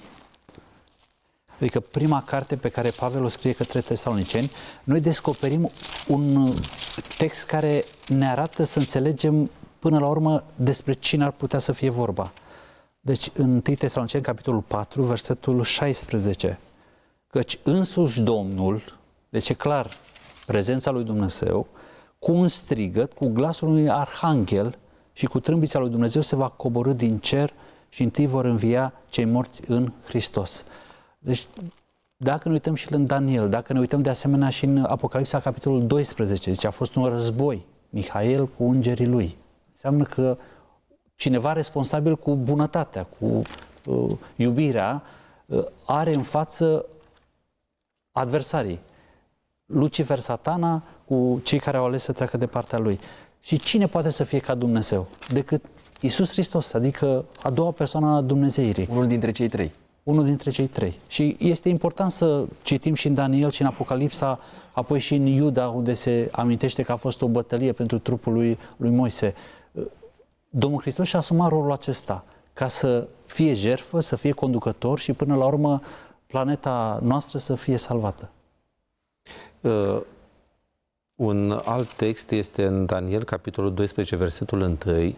adică 1.59 1.79
prima 1.79 2.23
carte 2.23 2.55
pe 2.55 2.69
care 2.69 2.89
Pavel 2.89 3.23
o 3.23 3.29
scrie 3.29 3.51
către 3.51 3.81
tesaloniceni, 3.81 4.51
noi 4.83 4.99
descoperim 4.99 5.69
un 6.07 6.53
text 7.17 7.45
care 7.45 7.83
ne 8.07 8.29
arată 8.29 8.63
să 8.63 8.79
înțelegem 8.79 9.49
până 9.79 9.99
la 9.99 10.07
urmă 10.07 10.43
despre 10.55 10.93
cine 10.93 11.23
ar 11.23 11.31
putea 11.31 11.59
să 11.59 11.71
fie 11.71 11.89
vorba. 11.89 12.31
Deci 12.99 13.29
în 13.33 13.49
1 13.49 13.59
Tesaloniceni, 13.59 14.23
capitolul 14.23 14.61
4, 14.61 15.03
versetul 15.03 15.63
16, 15.63 16.59
căci 17.27 17.59
însuși 17.63 18.21
Domnul, 18.21 18.81
deci 19.29 19.49
e 19.49 19.53
clar, 19.53 19.89
prezența 20.45 20.91
lui 20.91 21.03
Dumnezeu, 21.03 21.67
cu 22.19 22.31
un 22.31 22.47
strigăt, 22.47 23.13
cu 23.13 23.27
glasul 23.27 23.67
unui 23.67 23.89
arhanghel 23.89 24.77
și 25.13 25.25
cu 25.25 25.39
trâmbița 25.39 25.79
lui 25.79 25.89
Dumnezeu 25.89 26.21
se 26.21 26.35
va 26.35 26.49
coborâ 26.49 26.93
din 26.93 27.17
cer 27.17 27.53
și 27.89 28.03
întâi 28.03 28.27
vor 28.27 28.45
învia 28.45 28.93
cei 29.09 29.25
morți 29.25 29.61
în 29.67 29.91
Hristos. 30.05 30.65
Deci 31.25 31.47
dacă 32.17 32.47
ne 32.47 32.53
uităm 32.53 32.75
și 32.75 32.93
în 32.93 33.05
Daniel, 33.05 33.49
dacă 33.49 33.73
ne 33.73 33.79
uităm 33.79 34.01
de 34.01 34.09
asemenea 34.09 34.49
și 34.49 34.65
în 34.65 34.83
Apocalipsa, 34.83 35.39
capitolul 35.39 35.87
12, 35.87 36.49
deci 36.49 36.63
a 36.63 36.69
fost 36.69 36.95
un 36.95 37.05
război, 37.05 37.65
Mihail 37.89 38.47
cu 38.47 38.63
îngerii 38.63 39.07
lui. 39.07 39.37
Înseamnă 39.71 40.03
că 40.03 40.37
cineva 41.15 41.53
responsabil 41.53 42.15
cu 42.15 42.35
bunătatea, 42.35 43.03
cu 43.03 43.41
uh, 43.85 44.17
iubirea, 44.35 45.03
uh, 45.45 45.65
are 45.85 46.13
în 46.13 46.21
față 46.21 46.85
adversarii. 48.11 48.79
Lucifer, 49.65 50.19
satana, 50.19 50.83
cu 51.05 51.41
cei 51.43 51.59
care 51.59 51.77
au 51.77 51.85
ales 51.85 52.03
să 52.03 52.11
treacă 52.11 52.37
de 52.37 52.47
partea 52.47 52.77
lui. 52.77 52.99
Și 53.39 53.59
cine 53.59 53.87
poate 53.87 54.09
să 54.09 54.23
fie 54.23 54.39
ca 54.39 54.55
Dumnezeu? 54.55 55.07
Decât 55.31 55.65
Isus 56.01 56.31
Hristos, 56.31 56.73
adică 56.73 57.25
a 57.43 57.49
doua 57.49 57.71
persoană 57.71 58.15
a 58.15 58.21
Dumnezeirii. 58.21 58.87
Unul 58.91 59.07
dintre 59.07 59.31
cei 59.31 59.47
trei. 59.47 59.71
Unul 60.05 60.25
dintre 60.25 60.49
cei 60.49 60.67
trei. 60.67 60.99
Și 61.07 61.35
este 61.39 61.69
important 61.69 62.11
să 62.11 62.45
citim 62.61 62.93
și 62.93 63.07
în 63.07 63.13
Daniel 63.13 63.51
și 63.51 63.61
în 63.61 63.67
Apocalipsa, 63.67 64.39
apoi 64.71 64.99
și 64.99 65.15
în 65.15 65.25
Iuda, 65.25 65.67
unde 65.67 65.93
se 65.93 66.29
amintește 66.31 66.83
că 66.83 66.91
a 66.91 66.95
fost 66.95 67.21
o 67.21 67.27
bătălie 67.27 67.71
pentru 67.71 67.99
trupul 67.99 68.33
lui, 68.33 68.57
lui 68.77 68.89
Moise. 68.89 69.33
Domnul 70.49 70.81
Hristos 70.81 71.07
și-a 71.07 71.19
asumat 71.19 71.49
rolul 71.49 71.71
acesta 71.71 72.23
ca 72.53 72.67
să 72.67 73.07
fie 73.25 73.53
jertfă, 73.53 73.99
să 73.99 74.15
fie 74.15 74.31
conducător 74.31 74.99
și 74.99 75.13
până 75.13 75.35
la 75.35 75.45
urmă 75.45 75.81
planeta 76.27 76.99
noastră 77.03 77.37
să 77.37 77.55
fie 77.55 77.77
salvată. 77.77 78.29
Uh, 79.61 80.01
un 81.15 81.61
alt 81.65 81.93
text 81.93 82.31
este 82.31 82.65
în 82.65 82.85
Daniel, 82.85 83.23
capitolul 83.23 83.73
12, 83.73 84.15
versetul 84.15 84.61
1, 84.61 85.13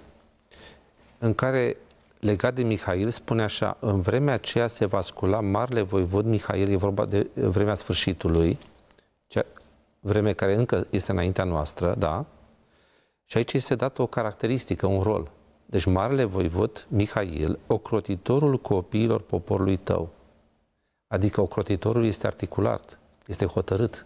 în 1.17 1.33
care, 1.33 1.77
legat 2.19 2.53
de 2.53 2.63
Mihail, 2.63 3.09
spune 3.09 3.43
așa, 3.43 3.77
în 3.79 4.01
vremea 4.01 4.33
aceea 4.33 4.67
se 4.67 4.85
va 4.85 5.01
scula 5.01 5.41
marele 5.41 5.81
voivod 5.81 6.25
Mihail, 6.25 6.71
e 6.71 6.75
vorba 6.75 7.05
de 7.05 7.27
vremea 7.33 7.75
sfârșitului, 7.75 8.57
cea, 9.27 9.45
vreme 9.99 10.33
care 10.33 10.53
încă 10.53 10.87
este 10.89 11.11
înaintea 11.11 11.43
noastră, 11.43 11.95
da? 11.97 12.25
Și 13.25 13.37
aici 13.37 13.53
este 13.53 13.75
dată 13.75 14.01
o 14.01 14.07
caracteristică, 14.07 14.85
un 14.85 15.01
rol. 15.01 15.31
Deci 15.65 15.85
marele 15.85 16.23
voivod 16.23 16.85
Mihail, 16.89 17.59
ocrotitorul 17.67 18.57
copiilor 18.59 19.21
poporului 19.21 19.77
tău. 19.77 20.09
Adică 21.07 21.41
ocrotitorul 21.41 22.05
este 22.05 22.27
articulat, 22.27 22.99
este 23.25 23.45
hotărât. 23.45 24.05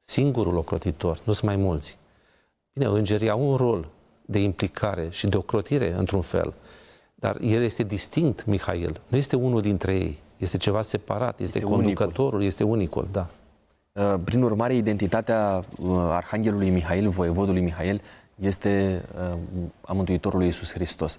Singurul 0.00 0.56
ocrotitor, 0.56 1.20
nu 1.24 1.32
sunt 1.32 1.46
mai 1.46 1.56
mulți. 1.56 1.98
Bine, 2.72 2.86
îngerii 2.86 3.28
au 3.28 3.50
un 3.50 3.56
rol 3.56 3.88
de 4.24 4.38
implicare 4.38 5.08
și 5.10 5.26
de 5.26 5.36
ocrotire, 5.36 5.92
într-un 5.92 6.20
fel. 6.20 6.54
Dar 7.22 7.36
el 7.40 7.62
este 7.62 7.82
distinct, 7.82 8.44
Mihail. 8.44 9.00
Nu 9.08 9.16
este 9.18 9.36
unul 9.36 9.60
dintre 9.60 9.94
ei. 9.94 10.18
Este 10.36 10.56
ceva 10.56 10.82
separat. 10.82 11.40
Este, 11.40 11.58
este 11.58 11.70
conducătorul, 11.70 12.24
unicul. 12.24 12.46
este 12.46 12.64
unicul, 12.64 13.08
da. 13.12 13.26
Uh, 13.92 14.14
prin 14.24 14.42
urmare, 14.42 14.74
identitatea 14.74 15.64
uh, 15.78 15.90
Arhanghelului 16.10 16.70
Mihail, 16.70 17.08
voievodului 17.08 17.60
Mihail, 17.60 18.00
este 18.40 19.02
uh, 19.32 19.38
a 19.80 19.92
Mântuitorului 19.92 20.46
Iisus 20.46 20.72
Hristos. 20.72 21.18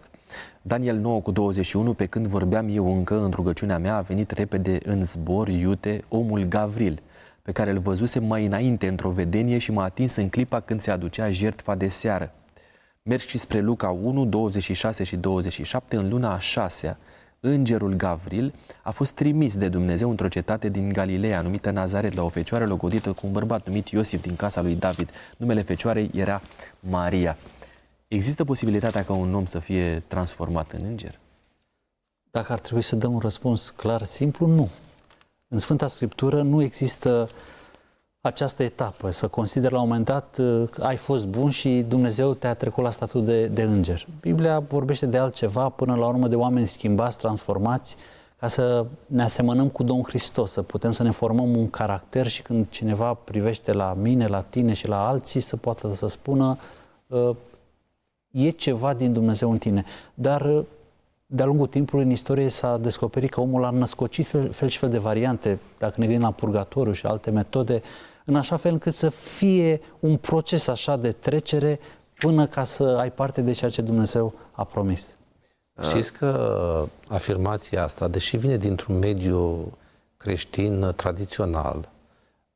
Daniel 0.61 0.97
9 0.97 1.21
cu 1.21 1.31
21, 1.31 1.93
pe 1.93 2.05
când 2.05 2.27
vorbeam 2.27 2.67
eu 2.69 2.97
încă 2.97 3.23
în 3.23 3.31
rugăciunea 3.31 3.77
mea, 3.77 3.95
a 3.95 4.01
venit 4.01 4.31
repede 4.31 4.77
în 4.85 5.03
zbor 5.03 5.47
iute 5.47 6.03
omul 6.09 6.43
Gavril, 6.43 7.01
pe 7.41 7.51
care 7.51 7.71
îl 7.71 7.79
văzuse 7.79 8.19
mai 8.19 8.45
înainte 8.45 8.87
într-o 8.87 9.09
vedenie 9.09 9.57
și 9.57 9.71
m-a 9.71 9.83
atins 9.83 10.15
în 10.15 10.29
clipa 10.29 10.59
când 10.59 10.81
se 10.81 10.91
aducea 10.91 11.29
jertfa 11.29 11.75
de 11.75 11.87
seară. 11.87 12.33
Merg 13.05 13.21
și 13.21 13.37
spre 13.37 13.59
Luca 13.59 13.89
1, 13.89 14.25
26 14.25 15.03
și 15.03 15.15
27, 15.15 15.95
în 15.95 16.09
luna 16.09 16.33
a 16.33 16.39
șasea, 16.39 16.97
îngerul 17.39 17.93
Gavril 17.93 18.53
a 18.83 18.91
fost 18.91 19.11
trimis 19.11 19.57
de 19.57 19.69
Dumnezeu 19.69 20.09
într-o 20.09 20.27
cetate 20.27 20.69
din 20.69 20.93
Galileea, 20.93 21.41
numită 21.41 21.71
Nazaret, 21.71 22.13
la 22.13 22.23
o 22.23 22.27
fecioară 22.29 22.65
logodită 22.65 23.11
cu 23.11 23.25
un 23.25 23.31
bărbat 23.31 23.67
numit 23.67 23.89
Iosif 23.89 24.21
din 24.21 24.35
casa 24.35 24.61
lui 24.61 24.75
David. 24.75 25.09
Numele 25.37 25.61
fecioarei 25.61 26.11
era 26.13 26.41
Maria. 26.79 27.37
Există 28.07 28.43
posibilitatea 28.43 29.03
ca 29.03 29.13
un 29.13 29.33
om 29.33 29.45
să 29.45 29.59
fie 29.59 30.03
transformat 30.07 30.71
în 30.71 30.85
înger? 30.85 31.19
Dacă 32.31 32.51
ar 32.51 32.59
trebui 32.59 32.81
să 32.81 32.95
dăm 32.95 33.13
un 33.13 33.19
răspuns 33.19 33.69
clar, 33.69 34.03
simplu, 34.03 34.45
nu. 34.45 34.69
În 35.47 35.57
Sfânta 35.57 35.87
Scriptură 35.87 36.41
nu 36.41 36.61
există 36.61 37.29
această 38.25 38.63
etapă, 38.63 39.11
să 39.11 39.27
consideri 39.27 39.73
la 39.73 39.81
un 39.81 39.87
moment 39.87 40.05
dat 40.05 40.39
că 40.71 40.83
ai 40.83 40.95
fost 40.95 41.27
bun 41.27 41.49
și 41.49 41.85
Dumnezeu 41.87 42.33
te-a 42.33 42.53
trecut 42.53 42.83
la 42.83 42.91
statut 42.91 43.25
de, 43.25 43.47
de 43.47 43.61
înger. 43.61 44.07
Biblia 44.21 44.59
vorbește 44.59 45.05
de 45.05 45.17
altceva, 45.17 45.69
până 45.69 45.95
la 45.95 46.07
urmă 46.07 46.27
de 46.27 46.35
oameni 46.35 46.67
schimbați, 46.67 47.17
transformați, 47.17 47.97
ca 48.39 48.47
să 48.47 48.85
ne 49.05 49.23
asemănăm 49.23 49.69
cu 49.69 49.83
Domnul 49.83 50.05
Hristos, 50.05 50.51
să 50.51 50.61
putem 50.61 50.91
să 50.91 51.03
ne 51.03 51.09
formăm 51.09 51.57
un 51.57 51.69
caracter 51.69 52.27
și 52.27 52.41
când 52.41 52.69
cineva 52.69 53.13
privește 53.13 53.71
la 53.71 53.93
mine, 53.93 54.27
la 54.27 54.41
tine 54.41 54.73
și 54.73 54.87
la 54.87 55.07
alții, 55.07 55.39
să 55.39 55.57
poată 55.57 55.93
să 55.93 56.07
spună 56.07 56.57
ă, 57.11 57.35
e 58.31 58.49
ceva 58.49 58.93
din 58.93 59.13
Dumnezeu 59.13 59.51
în 59.51 59.57
tine. 59.57 59.83
Dar 60.13 60.41
ă, 60.41 60.65
de-a 61.25 61.45
lungul 61.45 61.67
timpului 61.67 62.05
în 62.05 62.11
istorie 62.11 62.49
s-a 62.49 62.77
descoperit 62.77 63.29
că 63.29 63.41
omul 63.41 63.63
a 63.63 63.69
născocit 63.69 64.25
fel, 64.25 64.51
fel 64.51 64.67
și 64.67 64.77
fel 64.77 64.89
de 64.89 64.97
variante, 64.97 65.59
dacă 65.77 65.93
ne 65.97 66.05
gândim 66.05 66.23
la 66.23 66.31
purgatoriu 66.31 66.91
și 66.91 67.05
alte 67.05 67.31
metode, 67.31 67.81
în 68.25 68.35
așa 68.35 68.57
fel 68.57 68.71
încât 68.71 68.93
să 68.93 69.09
fie 69.09 69.81
un 69.99 70.17
proces 70.17 70.67
așa 70.67 70.95
de 70.95 71.11
trecere 71.11 71.79
până 72.15 72.47
ca 72.47 72.63
să 72.63 72.83
ai 72.83 73.11
parte 73.11 73.41
de 73.41 73.51
ceea 73.51 73.71
ce 73.71 73.81
Dumnezeu 73.81 74.33
a 74.51 74.63
promis. 74.63 75.17
Știți 75.81 76.13
că 76.13 76.87
afirmația 77.07 77.83
asta, 77.83 78.07
deși 78.07 78.37
vine 78.37 78.57
dintr-un 78.57 78.99
mediu 78.99 79.71
creștin 80.17 80.93
tradițional, 80.95 81.89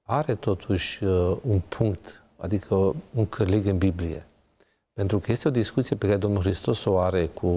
are 0.02 0.36
totuși 0.36 1.04
uh, 1.04 1.38
un 1.42 1.60
punct, 1.60 2.24
adică 2.38 2.96
un 3.14 3.26
călig 3.30 3.66
în 3.66 3.78
Biblie. 3.78 4.26
Pentru 4.94 5.20
că 5.20 5.32
este 5.32 5.48
o 5.48 5.52
discuție 5.52 5.96
pe 5.96 6.06
care 6.06 6.18
Domnul 6.18 6.42
Hristos 6.42 6.86
o 6.86 7.00
are 7.00 7.26
cu 7.26 7.48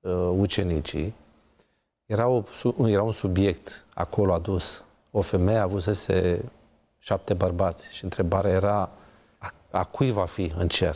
uh, 0.00 0.32
ucenicii. 0.38 1.14
Era, 2.06 2.28
o, 2.28 2.44
era 2.86 3.02
un 3.02 3.12
subiect 3.12 3.84
acolo 3.94 4.32
adus 4.32 4.84
o 5.14 5.20
femeie 5.20 5.58
avusese 5.58 6.44
șapte 6.98 7.34
bărbați 7.34 7.94
și 7.94 8.04
întrebarea 8.04 8.50
era 8.50 8.90
a, 9.38 9.54
a 9.70 9.84
cui 9.84 10.10
va 10.10 10.24
fi 10.24 10.52
în 10.56 10.68
cer? 10.68 10.94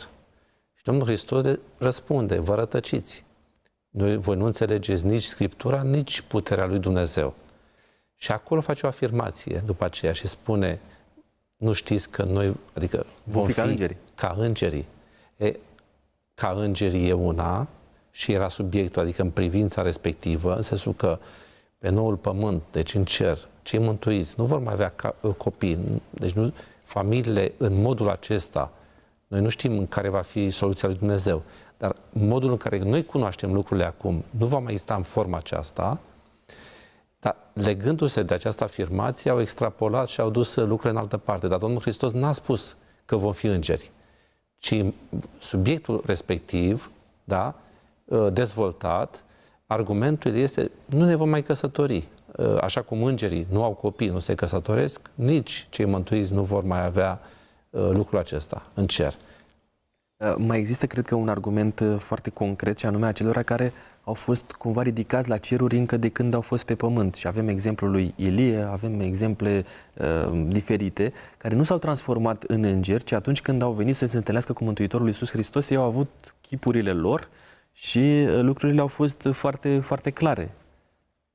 Și 0.73 0.83
Domnul 0.83 1.05
Hristos 1.05 1.43
le 1.43 1.59
răspunde, 1.77 2.39
vă 2.39 2.55
rătăciți. 2.55 3.25
Noi, 3.89 4.17
voi 4.17 4.35
nu 4.35 4.45
înțelegeți 4.45 5.05
nici 5.05 5.23
Scriptura, 5.23 5.83
nici 5.83 6.21
puterea 6.21 6.65
lui 6.65 6.79
Dumnezeu. 6.79 7.33
Și 8.15 8.31
acolo 8.31 8.61
face 8.61 8.85
o 8.85 8.89
afirmație 8.89 9.63
după 9.65 9.85
aceea 9.85 10.13
și 10.13 10.27
spune, 10.27 10.79
nu 11.57 11.73
știți 11.73 12.09
că 12.09 12.23
noi, 12.23 12.55
adică 12.73 13.05
vom 13.23 13.45
fi, 13.45 13.51
fi 13.51 13.59
ca 13.59 13.65
îngerii. 13.65 13.97
Ca 14.15 14.35
îngerii. 14.37 14.85
E, 15.37 15.55
ca 16.33 16.49
îngerii 16.57 17.07
e 17.07 17.13
una 17.13 17.67
și 18.11 18.31
era 18.31 18.49
subiectul, 18.49 19.01
adică 19.01 19.21
în 19.21 19.29
privința 19.29 19.81
respectivă, 19.81 20.55
în 20.55 20.61
sensul 20.61 20.93
că 20.93 21.19
pe 21.77 21.89
noul 21.89 22.15
pământ, 22.15 22.61
deci 22.71 22.93
în 22.93 23.05
cer, 23.05 23.47
cei 23.67 23.79
mântuiți 23.79 24.33
nu 24.37 24.45
vor 24.45 24.59
mai 24.59 24.73
avea 24.73 24.93
uh, 25.21 25.33
copii. 25.33 26.01
Deci 26.09 26.31
nu, 26.31 26.53
familiile 26.83 27.53
în 27.57 27.81
modul 27.81 28.09
acesta, 28.09 28.71
noi 29.27 29.41
nu 29.41 29.49
știm 29.49 29.77
în 29.77 29.87
care 29.87 30.09
va 30.09 30.21
fi 30.21 30.49
soluția 30.49 30.87
lui 30.87 30.97
Dumnezeu, 30.97 31.43
dar 31.77 31.95
modul 32.09 32.49
în 32.49 32.57
care 32.57 32.77
noi 32.77 33.05
cunoaștem 33.05 33.53
lucrurile 33.53 33.85
acum 33.85 34.23
nu 34.29 34.45
va 34.45 34.59
mai 34.59 34.71
exista 34.71 34.95
în 34.95 35.03
forma 35.03 35.37
aceasta, 35.37 35.99
dar 37.19 37.35
legându-se 37.53 38.23
de 38.23 38.33
această 38.33 38.63
afirmație, 38.63 39.31
au 39.31 39.41
extrapolat 39.41 40.07
și 40.07 40.19
au 40.19 40.29
dus 40.29 40.55
lucrurile 40.55 40.89
în 40.89 40.97
altă 40.97 41.17
parte. 41.17 41.47
Dar 41.47 41.57
Domnul 41.57 41.81
Hristos 41.81 42.11
n-a 42.11 42.31
spus 42.31 42.75
că 43.05 43.15
vom 43.15 43.31
fi 43.31 43.45
îngeri, 43.45 43.91
ci 44.57 44.83
subiectul 45.39 46.03
respectiv, 46.05 46.91
da, 47.23 47.55
uh, 48.05 48.27
dezvoltat, 48.33 49.23
argumentul 49.65 50.35
este 50.35 50.71
nu 50.85 51.05
ne 51.05 51.15
vom 51.15 51.29
mai 51.29 51.43
căsători. 51.43 52.07
Uh, 52.35 52.57
așa 52.61 52.81
cum 52.81 53.03
îngerii 53.03 53.47
nu 53.49 53.63
au 53.63 53.73
copii, 53.73 54.09
nu 54.09 54.19
se 54.19 54.35
căsătoresc, 54.35 55.09
nici 55.15 55.67
cei 55.69 55.85
mântuiți 55.85 56.33
nu 56.33 56.43
vor 56.43 56.63
mai 56.63 56.85
avea 56.85 57.19
uh, 57.69 57.89
lucrul 57.91 58.19
acesta 58.19 58.63
în 58.73 58.85
cer. 58.85 59.13
Uh, 60.17 60.35
mai 60.37 60.57
există, 60.57 60.85
cred 60.85 61.05
că, 61.05 61.15
un 61.15 61.29
argument 61.29 61.83
foarte 61.97 62.29
concret, 62.29 62.77
și 62.77 62.85
anume 62.85 63.05
acelora 63.05 63.43
care 63.43 63.73
au 64.03 64.13
fost 64.13 64.51
cumva 64.51 64.81
ridicați 64.81 65.29
la 65.29 65.37
ceruri 65.37 65.77
încă 65.77 65.97
de 65.97 66.09
când 66.09 66.33
au 66.33 66.41
fost 66.41 66.65
pe 66.65 66.75
pământ. 66.75 67.15
Și 67.15 67.27
avem 67.27 67.47
exemplul 67.47 67.91
lui 67.91 68.13
Ilie, 68.15 68.61
avem 68.71 68.99
exemple 68.99 69.65
uh, 69.97 70.45
diferite, 70.47 71.13
care 71.37 71.55
nu 71.55 71.63
s-au 71.63 71.77
transformat 71.77 72.43
în 72.43 72.63
îngeri, 72.63 73.03
ci 73.03 73.11
atunci 73.11 73.41
când 73.41 73.61
au 73.61 73.71
venit 73.71 73.95
să 73.95 74.05
se 74.05 74.17
întâlnească 74.17 74.53
cu 74.53 74.63
Mântuitorul 74.63 75.07
Iisus 75.07 75.31
Hristos, 75.31 75.69
ei 75.69 75.77
au 75.77 75.85
avut 75.85 76.35
chipurile 76.41 76.91
lor 76.91 77.29
și 77.73 78.25
lucrurile 78.41 78.81
au 78.81 78.87
fost 78.87 79.27
foarte, 79.31 79.79
foarte 79.79 80.09
clare. 80.09 80.51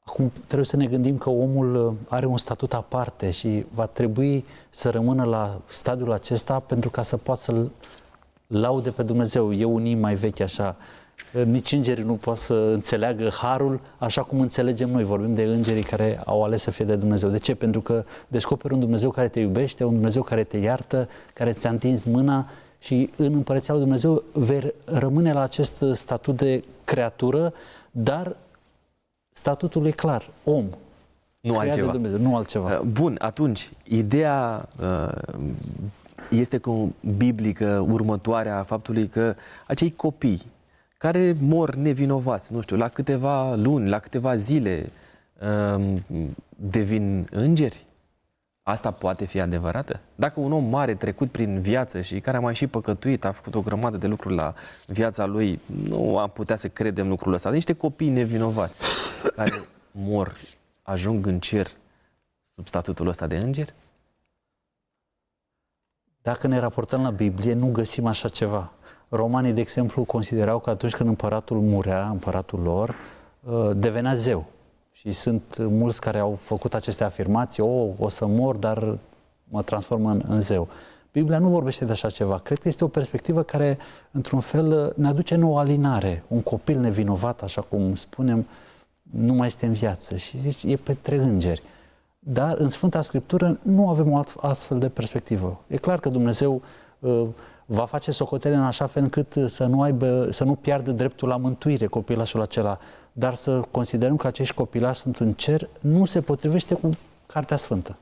Acum 0.05 0.32
trebuie 0.46 0.66
să 0.66 0.76
ne 0.76 0.86
gândim 0.86 1.18
că 1.18 1.30
omul 1.30 1.74
uh, 1.74 1.92
are 2.09 2.26
un 2.26 2.38
statut 2.38 2.74
aparte 2.74 3.30
și 3.30 3.64
va 3.74 3.86
trebui 3.86 4.44
să 4.70 4.90
rămână 4.90 5.24
la 5.24 5.61
stadiul 5.66 6.12
acesta 6.12 6.59
pentru 6.59 6.90
ca 6.90 7.03
să 7.03 7.16
poată 7.16 7.40
să-l 7.40 7.70
laude 8.46 8.90
pe 8.90 9.03
Dumnezeu. 9.03 9.53
E 9.53 9.64
un 9.64 10.00
mai 10.00 10.14
vechi 10.14 10.40
așa. 10.40 10.76
nici 11.44 11.72
îngerii 11.72 12.05
nu 12.05 12.14
pot 12.14 12.36
să 12.36 12.55
înțeleagă 12.55 13.28
harul 13.28 13.80
așa 13.98 14.22
cum 14.22 14.40
înțelegem 14.40 14.90
noi. 14.90 15.05
Vorbim 15.05 15.34
de 15.34 15.42
îngerii 15.42 15.82
care 15.82 16.20
au 16.24 16.44
ales 16.44 16.62
să 16.62 16.70
fie 16.70 16.84
de 16.84 16.96
Dumnezeu. 16.96 17.28
De 17.28 17.38
ce? 17.38 17.55
Pentru 17.55 17.80
că 17.80 18.05
descoperi 18.28 18.74
un 18.74 18.80
Dumnezeu 18.80 19.11
care 19.11 19.28
te 19.28 19.40
iubește, 19.40 19.84
un 19.84 19.92
Dumnezeu 19.92 20.22
care 20.22 20.44
te 20.44 20.57
iartă, 20.57 21.09
care 21.34 21.53
ți-a 21.53 21.70
întins 21.70 22.05
mâna 22.05 22.48
și 22.78 23.11
în 23.16 23.32
Împărăția 23.32 23.74
lui 23.74 23.82
Dumnezeu 23.82 24.22
vei 24.32 24.74
rămâne 24.84 25.32
la 25.32 25.42
acest 25.42 25.84
statut 25.92 26.36
de 26.36 26.64
creatură, 26.84 27.53
dar 27.90 28.36
statutul 29.33 29.87
e 29.87 29.91
clar, 29.91 30.30
om. 30.45 30.64
Nu 31.41 31.59
altceva. 31.59 31.87
De 31.87 31.93
Dumnezeu, 31.93 32.18
nu 32.18 32.37
altceva. 32.37 32.83
Bun, 32.87 33.16
atunci, 33.18 33.70
ideea 33.85 34.68
este 36.30 36.59
cu 36.59 36.95
biblică 37.16 37.87
următoarea 37.89 38.62
faptului 38.62 39.09
că 39.09 39.35
acei 39.66 39.91
copii 39.91 40.43
care 40.99 41.37
mor 41.41 41.74
nevinovați, 41.74 42.53
nu 42.53 42.61
știu, 42.61 42.76
la 42.76 42.89
câteva 42.89 43.55
luni, 43.55 43.89
la 43.89 43.99
câteva 43.99 44.37
zile, 44.37 44.91
um, 45.76 46.05
devin 46.57 47.26
îngeri? 47.30 47.87
Asta 48.62 48.90
poate 48.90 49.24
fi 49.24 49.40
adevărată? 49.40 50.00
Dacă 50.14 50.40
un 50.40 50.52
om 50.52 50.64
mare 50.64 50.94
trecut 50.94 51.30
prin 51.30 51.60
viață 51.60 52.00
și 52.00 52.20
care 52.20 52.36
a 52.36 52.40
mai 52.40 52.54
și 52.54 52.66
păcătuit, 52.66 53.24
a 53.24 53.32
făcut 53.32 53.54
o 53.54 53.60
grămadă 53.60 53.96
de 53.96 54.06
lucruri 54.06 54.34
la 54.34 54.54
viața 54.86 55.24
lui, 55.24 55.60
nu 55.66 56.18
am 56.18 56.30
putea 56.30 56.56
să 56.56 56.68
credem 56.68 57.08
lucrul 57.08 57.32
ăsta. 57.32 57.50
Niște 57.50 57.72
copii 57.72 58.10
nevinovați 58.10 58.82
care 59.36 59.52
mor, 59.90 60.36
ajung 60.82 61.26
în 61.26 61.40
cer 61.40 61.70
sub 62.54 62.66
statutul 62.66 63.08
ăsta 63.08 63.26
de 63.26 63.36
îngeri? 63.36 63.74
Dacă 66.22 66.46
ne 66.46 66.58
raportăm 66.58 67.02
la 67.02 67.10
Biblie, 67.10 67.52
nu 67.52 67.70
găsim 67.70 68.06
așa 68.06 68.28
ceva. 68.28 68.72
Romanii, 69.08 69.52
de 69.52 69.60
exemplu, 69.60 70.04
considerau 70.04 70.58
că 70.58 70.70
atunci 70.70 70.94
când 70.94 71.08
împăratul 71.08 71.60
murea, 71.60 72.08
împăratul 72.08 72.60
lor, 72.60 72.94
uh, 73.40 73.70
devenea 73.74 74.14
zeu. 74.14 74.46
Și 75.05 75.12
sunt 75.12 75.57
mulți 75.59 76.00
care 76.00 76.18
au 76.18 76.38
făcut 76.40 76.74
aceste 76.74 77.05
afirmații, 77.05 77.62
o, 77.62 77.86
o 77.98 78.09
să 78.09 78.26
mor, 78.26 78.57
dar 78.57 78.98
mă 79.44 79.62
transform 79.62 80.05
în, 80.05 80.22
în 80.28 80.40
zeu. 80.40 80.68
Biblia 81.12 81.38
nu 81.38 81.48
vorbește 81.48 81.84
de 81.84 81.92
așa 81.92 82.11
ceva. 82.11 82.38
Cred 82.38 82.59
că 82.59 82.68
este 82.68 82.84
o 82.84 82.88
perspectivă 82.88 83.42
care, 83.42 83.78
într-un 84.11 84.40
fel, 84.40 84.92
ne 84.96 85.09
aduce 85.09 85.34
nouă 85.34 85.59
alinare. 85.59 86.24
Un 86.28 86.40
copil 86.40 86.80
nevinovat, 86.80 87.42
așa 87.42 87.61
cum 87.61 87.94
spunem, 87.94 88.46
nu 89.03 89.32
mai 89.34 89.46
este 89.46 89.66
în 89.66 89.72
viață 89.72 90.16
și 90.16 90.38
zici, 90.38 90.72
e 90.72 90.76
pe 90.76 90.96
trei 91.00 91.18
îngeri. 91.18 91.62
Dar 92.18 92.57
în 92.57 92.68
Sfânta 92.68 93.03
Scriptură 93.03 93.59
nu 93.62 93.88
avem 93.88 94.12
o 94.12 94.16
alt, 94.16 94.34
astfel 94.40 94.78
de 94.78 94.88
perspectivă. 94.88 95.61
E 95.66 95.76
clar 95.76 96.00
că 96.00 96.09
Dumnezeu 96.09 96.62
uh, 96.98 97.26
va 97.66 97.84
face 97.84 98.11
socotele 98.11 98.55
în 98.55 98.62
așa 98.62 98.86
fel 98.86 99.03
încât 99.03 99.36
să 99.46 99.64
nu, 99.64 99.82
aibă, 99.82 100.28
să 100.30 100.44
nu 100.44 100.55
piardă 100.55 100.90
dreptul 100.90 101.28
la 101.28 101.36
mântuire 101.36 101.86
copilașul 101.86 102.40
acela, 102.40 102.78
dar 103.12 103.34
să 103.34 103.60
considerăm 103.70 104.16
că 104.16 104.26
acești 104.26 104.54
copilași 104.54 105.00
sunt 105.00 105.16
în 105.16 105.32
cer, 105.32 105.68
nu 105.80 106.04
se 106.04 106.20
potrivește 106.20 106.74
cu 106.74 106.90
Cartea 107.26 107.56
Sfântă. 107.56 107.96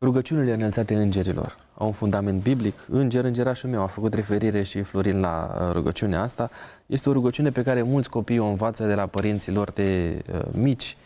Rugăciunile 0.00 0.52
înălțate 0.52 0.94
îngerilor 0.94 1.56
au 1.74 1.86
un 1.86 1.92
fundament 1.92 2.42
biblic. 2.42 2.74
Înger, 2.88 3.24
îngerașul 3.24 3.70
meu 3.70 3.82
a 3.82 3.86
făcut 3.86 4.14
referire 4.14 4.62
și 4.62 4.82
Florin 4.82 5.20
la 5.20 5.58
uh, 5.60 5.72
rugăciunea 5.72 6.22
asta. 6.22 6.50
Este 6.86 7.08
o 7.08 7.12
rugăciune 7.12 7.50
pe 7.50 7.62
care 7.62 7.82
mulți 7.82 8.10
copii 8.10 8.38
o 8.38 8.44
învață 8.44 8.86
de 8.86 8.94
la 8.94 9.06
părinții 9.06 9.52
lor 9.52 9.70
de 9.70 10.22
uh, 10.32 10.40
mici. 10.52 10.96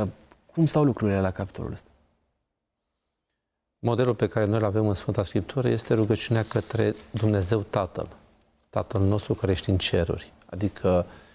Uh, 0.00 0.06
cum 0.52 0.66
stau 0.66 0.84
lucrurile 0.84 1.20
la 1.20 1.30
capitolul 1.30 1.72
ăsta? 1.72 1.88
Modelul 3.78 4.14
pe 4.14 4.28
care 4.28 4.46
noi 4.46 4.58
îl 4.58 4.64
avem 4.64 4.88
în 4.88 4.94
Sfânta 4.94 5.22
Scriptură 5.22 5.68
este 5.68 5.94
rugăciunea 5.94 6.42
către 6.42 6.94
Dumnezeu 7.10 7.60
Tatăl, 7.70 8.08
Tatăl 8.70 9.00
nostru 9.00 9.34
care 9.34 9.52
ești 9.52 9.70
în 9.70 9.78
ceruri. 9.78 10.32
Adică 10.46 11.06
uh, 11.08 11.25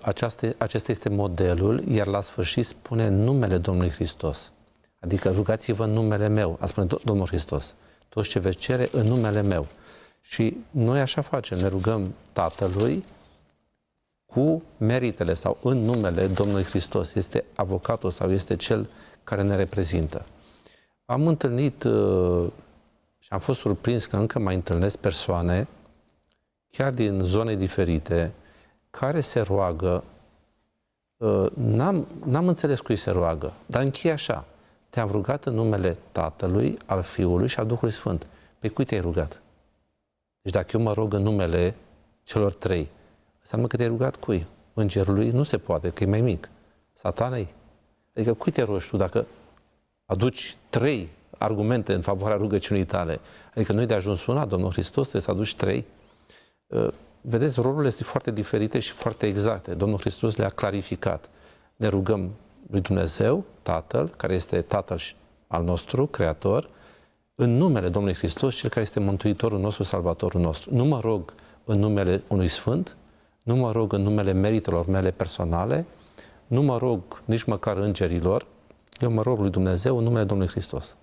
aceasta, 0.00 0.48
acesta 0.58 0.90
este 0.90 1.08
modelul, 1.08 1.84
iar 1.88 2.06
la 2.06 2.20
sfârșit 2.20 2.66
spune 2.66 3.08
numele 3.08 3.58
Domnului 3.58 3.90
Hristos. 3.90 4.52
Adică 5.00 5.30
rugați-vă 5.30 5.84
în 5.84 5.90
numele 5.90 6.28
meu, 6.28 6.56
a 6.60 6.66
spune 6.66 6.86
Domnul 7.04 7.26
Hristos. 7.26 7.74
Toți 8.08 8.28
ce 8.28 8.38
veți 8.38 8.58
cere 8.58 8.88
în 8.92 9.06
numele 9.06 9.42
meu. 9.42 9.66
Și 10.20 10.56
noi 10.70 11.00
așa 11.00 11.20
facem, 11.20 11.58
ne 11.58 11.66
rugăm 11.66 12.14
Tatălui 12.32 13.04
cu 14.26 14.62
meritele 14.76 15.34
sau 15.34 15.58
în 15.62 15.78
numele 15.78 16.26
Domnului 16.26 16.64
Hristos. 16.64 17.14
Este 17.14 17.44
avocatul 17.54 18.10
sau 18.10 18.32
este 18.32 18.56
cel 18.56 18.88
care 19.24 19.42
ne 19.42 19.56
reprezintă. 19.56 20.24
Am 21.04 21.26
întâlnit 21.26 21.82
uh, 21.84 22.46
și 23.18 23.28
am 23.28 23.38
fost 23.38 23.60
surprins 23.60 24.06
că 24.06 24.16
încă 24.16 24.38
mai 24.38 24.54
întâlnesc 24.54 24.96
persoane, 24.96 25.68
chiar 26.70 26.92
din 26.92 27.20
zone 27.22 27.56
diferite, 27.56 28.32
care 28.98 29.20
se 29.20 29.40
roagă. 29.40 30.04
Uh, 31.16 31.46
n-am, 31.54 32.06
n-am 32.24 32.48
înțeles 32.48 32.80
cui 32.80 32.96
se 32.96 33.10
roagă, 33.10 33.52
dar 33.66 33.82
încheie 33.82 34.12
așa. 34.12 34.44
Te-am 34.90 35.10
rugat 35.10 35.44
în 35.44 35.54
numele 35.54 35.96
Tatălui, 36.12 36.78
al 36.86 37.02
Fiului 37.02 37.48
și 37.48 37.58
al 37.58 37.66
Duhului 37.66 37.94
Sfânt. 37.94 38.26
Pe 38.58 38.68
cui 38.68 38.84
te-ai 38.84 39.00
rugat? 39.00 39.40
Deci 40.42 40.52
dacă 40.52 40.76
eu 40.76 40.82
mă 40.82 40.92
rog 40.92 41.12
în 41.12 41.22
numele 41.22 41.74
celor 42.22 42.54
trei, 42.54 42.88
înseamnă 43.40 43.66
că 43.66 43.76
te-ai 43.76 43.88
rugat 43.88 44.16
cui? 44.16 44.46
Îngerului 44.74 45.30
nu 45.30 45.42
se 45.42 45.58
poate, 45.58 45.90
că 45.90 46.02
e 46.02 46.06
mai 46.06 46.20
mic. 46.20 46.48
Satanei? 46.92 47.48
Adică 48.14 48.34
cui 48.34 48.52
te 48.52 48.62
rogi 48.62 48.88
tu 48.88 48.96
dacă 48.96 49.26
aduci 50.06 50.56
trei 50.70 51.08
argumente 51.38 51.94
în 51.94 52.00
favoarea 52.00 52.36
rugăciunii 52.36 52.84
tale, 52.84 53.20
adică 53.54 53.72
nu 53.72 53.84
de 53.84 53.94
ajuns 53.94 54.26
una, 54.26 54.44
Domnul 54.44 54.70
Hristos, 54.70 55.08
trebuie 55.08 55.22
să 55.22 55.30
aduci 55.30 55.54
trei, 55.54 55.84
uh, 56.66 56.88
vedeți, 57.20 57.60
rolurile 57.60 57.90
sunt 57.90 58.06
foarte 58.06 58.30
diferite 58.30 58.78
și 58.78 58.90
foarte 58.90 59.26
exacte. 59.26 59.74
Domnul 59.74 59.98
Hristos 59.98 60.36
le-a 60.36 60.48
clarificat. 60.48 61.30
Ne 61.76 61.88
rugăm 61.88 62.30
lui 62.70 62.80
Dumnezeu, 62.80 63.44
Tatăl, 63.62 64.08
care 64.08 64.34
este 64.34 64.60
Tatăl 64.60 65.00
al 65.46 65.64
nostru, 65.64 66.06
Creator, 66.06 66.68
în 67.34 67.56
numele 67.56 67.88
Domnului 67.88 68.16
Hristos, 68.16 68.54
Cel 68.54 68.70
care 68.70 68.80
este 68.80 69.00
Mântuitorul 69.00 69.58
nostru, 69.58 69.82
Salvatorul 69.82 70.40
nostru. 70.40 70.74
Nu 70.74 70.84
mă 70.84 71.00
rog 71.00 71.34
în 71.64 71.78
numele 71.78 72.22
unui 72.28 72.48
Sfânt, 72.48 72.96
nu 73.42 73.56
mă 73.56 73.72
rog 73.72 73.92
în 73.92 74.02
numele 74.02 74.32
meritelor 74.32 74.86
mele 74.86 75.10
personale, 75.10 75.86
nu 76.46 76.62
mă 76.62 76.78
rog 76.78 77.00
nici 77.24 77.44
măcar 77.44 77.76
îngerilor, 77.76 78.46
eu 79.00 79.10
mă 79.10 79.22
rog 79.22 79.38
lui 79.38 79.50
Dumnezeu 79.50 79.98
în 79.98 80.04
numele 80.04 80.24
Domnului 80.24 80.52
Hristos. 80.52 80.96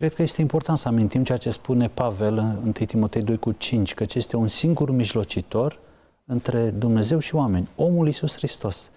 Și 0.00 0.06
cred 0.06 0.18
că 0.18 0.24
este 0.24 0.40
important 0.40 0.78
să 0.78 0.88
amintim 0.88 1.24
ceea 1.24 1.38
ce 1.38 1.50
spune 1.50 1.88
Pavel 1.88 2.38
în 2.38 2.56
1 2.62 2.72
Timotei 2.72 3.22
2 3.22 3.38
cu 3.38 3.52
5, 3.52 3.94
că 3.94 4.04
este 4.14 4.36
un 4.36 4.46
singur 4.46 4.90
mijlocitor 4.90 5.78
între 6.24 6.70
Dumnezeu 6.70 7.18
și 7.18 7.34
oameni, 7.34 7.68
omul 7.76 8.06
Iisus 8.06 8.36
Hristos. 8.36 8.90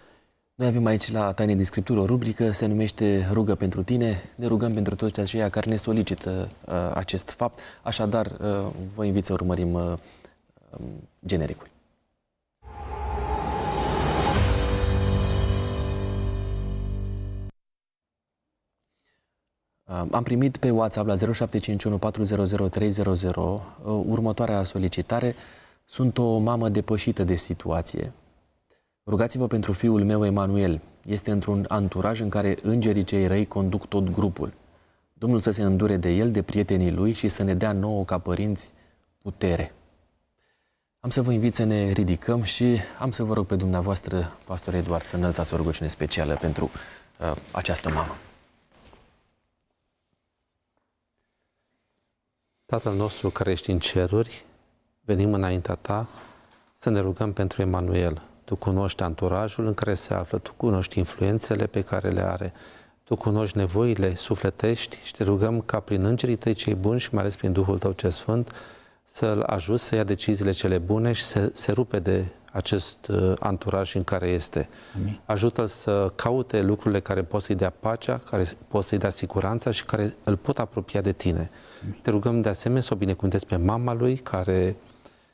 Noi 0.55 0.67
avem 0.67 0.85
aici 0.85 1.11
la 1.11 1.31
Taine 1.31 1.55
din 1.55 1.65
Scriptură 1.65 1.99
o 1.99 2.05
rubrică, 2.05 2.51
se 2.51 2.65
numește 2.65 3.27
Rugă 3.31 3.55
pentru 3.55 3.83
tine. 3.83 4.23
Ne 4.35 4.47
rugăm 4.47 4.73
pentru 4.73 4.95
toți 4.95 5.19
aceia 5.19 5.49
care 5.49 5.69
ne 5.69 5.75
solicită 5.75 6.49
uh, 6.65 6.91
acest 6.93 7.29
fapt. 7.29 7.59
Așadar, 7.81 8.25
uh, 8.25 8.67
vă 8.95 9.05
invit 9.05 9.25
să 9.25 9.33
urmărim 9.33 9.73
uh, 9.73 9.93
um, 10.79 11.09
genericul. 11.25 11.67
Am 19.85 20.23
primit 20.23 20.57
pe 20.57 20.69
WhatsApp 20.69 21.07
la 21.07 21.15
0751 21.15 21.97
400 21.97 22.67
300 22.69 23.61
următoarea 23.85 24.63
solicitare. 24.63 25.35
Sunt 25.85 26.17
o 26.17 26.37
mamă 26.37 26.69
depășită 26.69 27.23
de 27.23 27.35
situație. 27.35 28.13
Rugați-vă 29.05 29.47
pentru 29.47 29.71
fiul 29.71 30.03
meu 30.03 30.25
Emanuel. 30.25 30.81
Este 31.05 31.31
într-un 31.31 31.65
anturaj 31.67 32.19
în 32.19 32.29
care 32.29 32.57
îngerii 32.61 33.03
cei 33.03 33.27
răi 33.27 33.45
conduc 33.45 33.85
tot 33.85 34.09
grupul. 34.09 34.53
Domnul 35.13 35.39
să 35.39 35.51
se 35.51 35.63
îndure 35.63 35.97
de 35.97 36.09
el, 36.09 36.31
de 36.31 36.41
prietenii 36.41 36.91
lui 36.91 37.13
și 37.13 37.27
să 37.27 37.43
ne 37.43 37.53
dea 37.53 37.71
nouă 37.71 38.05
ca 38.05 38.17
părinți 38.17 38.71
putere. 39.21 39.73
Am 40.99 41.09
să 41.09 41.21
vă 41.21 41.31
invit 41.31 41.55
să 41.55 41.63
ne 41.63 41.91
ridicăm 41.91 42.41
și 42.41 42.77
am 42.99 43.11
să 43.11 43.23
vă 43.23 43.33
rog 43.33 43.45
pe 43.45 43.55
dumneavoastră, 43.55 44.37
pastor 44.45 44.73
Eduard, 44.73 45.05
să 45.05 45.15
înălțați 45.15 45.53
o 45.53 45.57
rugăciune 45.57 45.89
specială 45.89 46.37
pentru 46.41 46.69
uh, 47.19 47.35
această 47.51 47.89
mamă. 47.89 48.15
Tatăl 52.73 52.93
nostru 52.93 53.29
care 53.29 53.51
ești 53.51 53.71
în 53.71 53.79
ceruri, 53.79 54.45
venim 55.05 55.33
înaintea 55.33 55.75
ta 55.75 56.07
să 56.73 56.89
ne 56.89 56.99
rugăm 56.99 57.33
pentru 57.33 57.61
Emanuel. 57.61 58.21
Tu 58.43 58.55
cunoști 58.55 59.03
anturajul 59.03 59.65
în 59.65 59.73
care 59.73 59.93
se 59.93 60.13
află, 60.13 60.37
tu 60.37 60.53
cunoști 60.57 60.97
influențele 60.97 61.65
pe 61.65 61.81
care 61.81 62.09
le 62.09 62.21
are, 62.21 62.53
tu 63.03 63.15
cunoști 63.15 63.57
nevoile 63.57 64.15
sufletești 64.15 64.97
și 65.03 65.13
te 65.13 65.23
rugăm 65.23 65.61
ca 65.61 65.79
prin 65.79 66.03
îngerii 66.03 66.35
tăi 66.35 66.53
cei 66.53 66.75
buni 66.75 66.99
și 66.99 67.09
mai 67.11 67.21
ales 67.21 67.35
prin 67.35 67.51
Duhul 67.51 67.79
tău 67.79 67.91
ce 67.91 68.09
sfânt 68.09 68.51
să-l 69.03 69.41
ajuți 69.41 69.83
să 69.83 69.95
ia 69.95 70.03
deciziile 70.03 70.51
cele 70.51 70.77
bune 70.77 71.11
și 71.11 71.23
să 71.23 71.49
se 71.53 71.71
rupe 71.71 71.99
de 71.99 72.25
acest 72.53 73.07
uh, 73.07 73.33
anturaj 73.39 73.95
în 73.95 74.03
care 74.03 74.27
este. 74.27 74.69
Amin. 74.95 75.19
Ajută-l 75.25 75.67
să 75.67 76.11
caute 76.15 76.61
lucrurile 76.61 76.99
care 76.99 77.23
pot 77.23 77.41
să-i 77.41 77.55
dea 77.55 77.73
pacea, 77.79 78.17
care 78.17 78.47
pot 78.67 78.85
să-i 78.85 78.97
dea 78.97 79.09
siguranța 79.09 79.71
și 79.71 79.85
care 79.85 80.15
îl 80.23 80.37
pot 80.37 80.59
apropia 80.59 81.01
de 81.01 81.11
tine. 81.11 81.49
Amin. 81.83 81.99
Te 82.01 82.09
rugăm 82.09 82.41
de 82.41 82.49
asemenea 82.49 82.83
să 82.83 82.89
o 82.93 82.97
binecuvântezi 82.97 83.45
pe 83.45 83.55
mama 83.55 83.93
lui, 83.93 84.17
care 84.17 84.75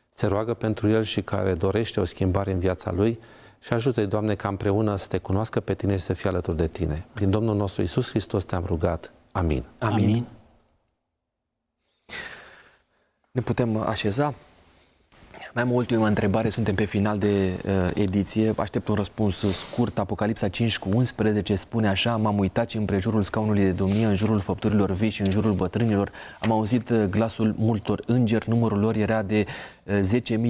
se 0.09 0.27
roagă 0.27 0.53
pentru 0.53 0.89
el 0.89 1.03
și 1.03 1.21
care 1.21 1.53
dorește 1.53 1.99
o 1.99 2.05
schimbare 2.05 2.51
în 2.51 2.59
viața 2.59 2.91
lui 2.91 3.19
și 3.59 3.73
ajută-i, 3.73 4.05
Doamne, 4.05 4.35
ca 4.35 4.47
împreună 4.47 4.95
să 4.95 5.07
te 5.07 5.17
cunoască 5.17 5.59
pe 5.59 5.73
tine 5.73 5.97
și 5.97 6.03
să 6.03 6.13
fie 6.13 6.29
alături 6.29 6.57
de 6.57 6.67
tine. 6.67 7.05
Prin 7.13 7.29
Domnul 7.29 7.55
nostru 7.55 7.81
Isus 7.81 8.09
Hristos 8.09 8.43
te-am 8.43 8.63
rugat. 8.65 9.13
Amin. 9.31 9.63
Amin. 9.79 10.03
Amin. 10.03 10.27
Ne 13.31 13.41
putem 13.41 13.77
așeza? 13.77 14.33
Mai 15.53 15.63
am 15.63 15.71
o 15.71 15.75
ultimă 15.75 16.07
întrebare, 16.07 16.49
suntem 16.49 16.75
pe 16.75 16.85
final 16.85 17.17
de 17.17 17.49
uh, 17.65 17.85
ediție, 17.93 18.53
aștept 18.57 18.87
un 18.87 18.95
răspuns 18.95 19.37
scurt. 19.51 19.99
Apocalipsa 19.99 20.47
5 20.47 20.77
cu 20.77 20.89
11 20.93 21.55
spune 21.55 21.87
așa, 21.87 22.15
m-am 22.15 22.39
uitat 22.39 22.69
și 22.69 22.77
în 22.77 22.85
prejurul 22.85 23.21
scaunului 23.21 23.63
de 23.63 23.71
domnie, 23.71 24.05
în 24.05 24.15
jurul 24.15 24.39
făpturilor 24.39 24.91
vii 24.91 25.09
și 25.09 25.21
în 25.21 25.29
jurul 25.31 25.53
bătrânilor, 25.53 26.11
am 26.39 26.51
auzit 26.51 26.89
uh, 26.89 27.03
glasul 27.09 27.55
multor 27.57 28.01
îngeri, 28.05 28.49
numărul 28.49 28.79
lor 28.79 28.95
era 28.95 29.21
de 29.21 29.45
uh, 29.83 29.99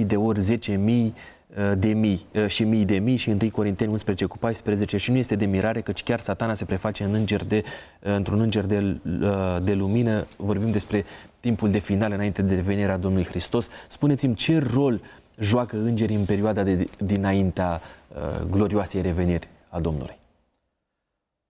10.000 0.00 0.06
de 0.06 0.16
ori 0.16 0.58
10.000 0.58 0.76
Uh, 0.76 1.39
de 1.78 1.88
mii 1.88 2.26
uh, 2.34 2.46
și 2.46 2.64
mii 2.64 2.84
de 2.84 2.98
mii 2.98 3.16
și 3.16 3.28
1 3.28 3.50
Corinteni 3.50 3.90
11 3.90 4.24
cu 4.24 4.38
14 4.38 4.96
și 4.96 5.10
nu 5.10 5.16
este 5.16 5.34
de 5.34 5.44
mirare 5.44 5.80
căci 5.80 6.02
chiar 6.02 6.20
satana 6.20 6.54
se 6.54 6.64
preface 6.64 7.04
în 7.04 7.14
înger 7.14 7.44
de, 7.44 7.62
uh, 7.64 8.14
într-un 8.14 8.40
înger 8.40 8.64
de, 8.64 9.00
de 9.62 9.74
lumină. 9.74 10.26
Vorbim 10.36 10.70
despre 10.70 11.04
timpul 11.40 11.70
de 11.70 11.78
final 11.78 12.12
înainte 12.12 12.42
de 12.42 12.54
venirea 12.54 12.96
Domnului 12.96 13.26
Hristos. 13.26 13.68
Spuneți-mi 13.88 14.34
ce 14.34 14.58
rol 14.58 15.00
joacă 15.38 15.76
îngerii 15.76 16.16
în 16.16 16.24
perioada 16.24 16.62
de 16.62 16.88
dinaintea 16.98 17.80
glorioasei 18.50 19.02
reveniri 19.02 19.48
a 19.68 19.80
Domnului? 19.80 20.18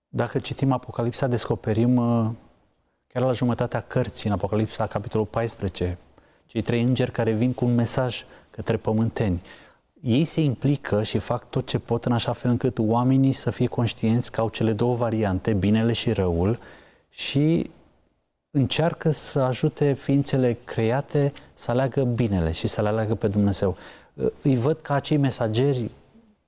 Dacă 0.09 0.38
citim 0.38 0.72
Apocalipsa, 0.72 1.26
descoperim 1.26 1.96
chiar 3.07 3.22
la 3.22 3.32
jumătatea 3.32 3.80
cărții, 3.80 4.28
în 4.28 4.34
Apocalipsa, 4.34 4.86
capitolul 4.86 5.26
14, 5.26 5.98
cei 6.46 6.62
trei 6.62 6.82
îngeri 6.82 7.11
care 7.11 7.32
vin 7.32 7.53
cu 7.53 7.64
un 7.64 7.74
mesaj 7.74 8.24
către 8.51 8.76
pământeni 8.76 9.42
ei 10.01 10.24
se 10.24 10.40
implică 10.40 11.03
și 11.03 11.18
fac 11.18 11.51
tot 11.51 11.66
ce 11.66 11.78
pot 11.78 12.05
în 12.05 12.12
așa 12.12 12.32
fel 12.32 12.51
încât 12.51 12.78
oamenii 12.78 13.32
să 13.32 13.51
fie 13.51 13.66
conștienți 13.66 14.30
că 14.30 14.40
au 14.40 14.48
cele 14.48 14.72
două 14.72 14.94
variante, 14.94 15.53
binele 15.53 15.92
și 15.92 16.12
răul, 16.12 16.59
și 17.09 17.70
încearcă 18.51 19.11
să 19.11 19.38
ajute 19.38 19.92
ființele 19.92 20.59
create 20.64 21.32
să 21.55 21.70
aleagă 21.70 22.03
binele 22.03 22.53
și 22.53 22.66
să 22.66 22.82
le 22.82 22.88
aleagă 22.88 23.14
pe 23.14 23.28
Dumnezeu. 23.28 23.76
Îi 24.42 24.57
văd 24.57 24.78
ca 24.82 24.94
acei 24.94 25.16
mesageri 25.16 25.90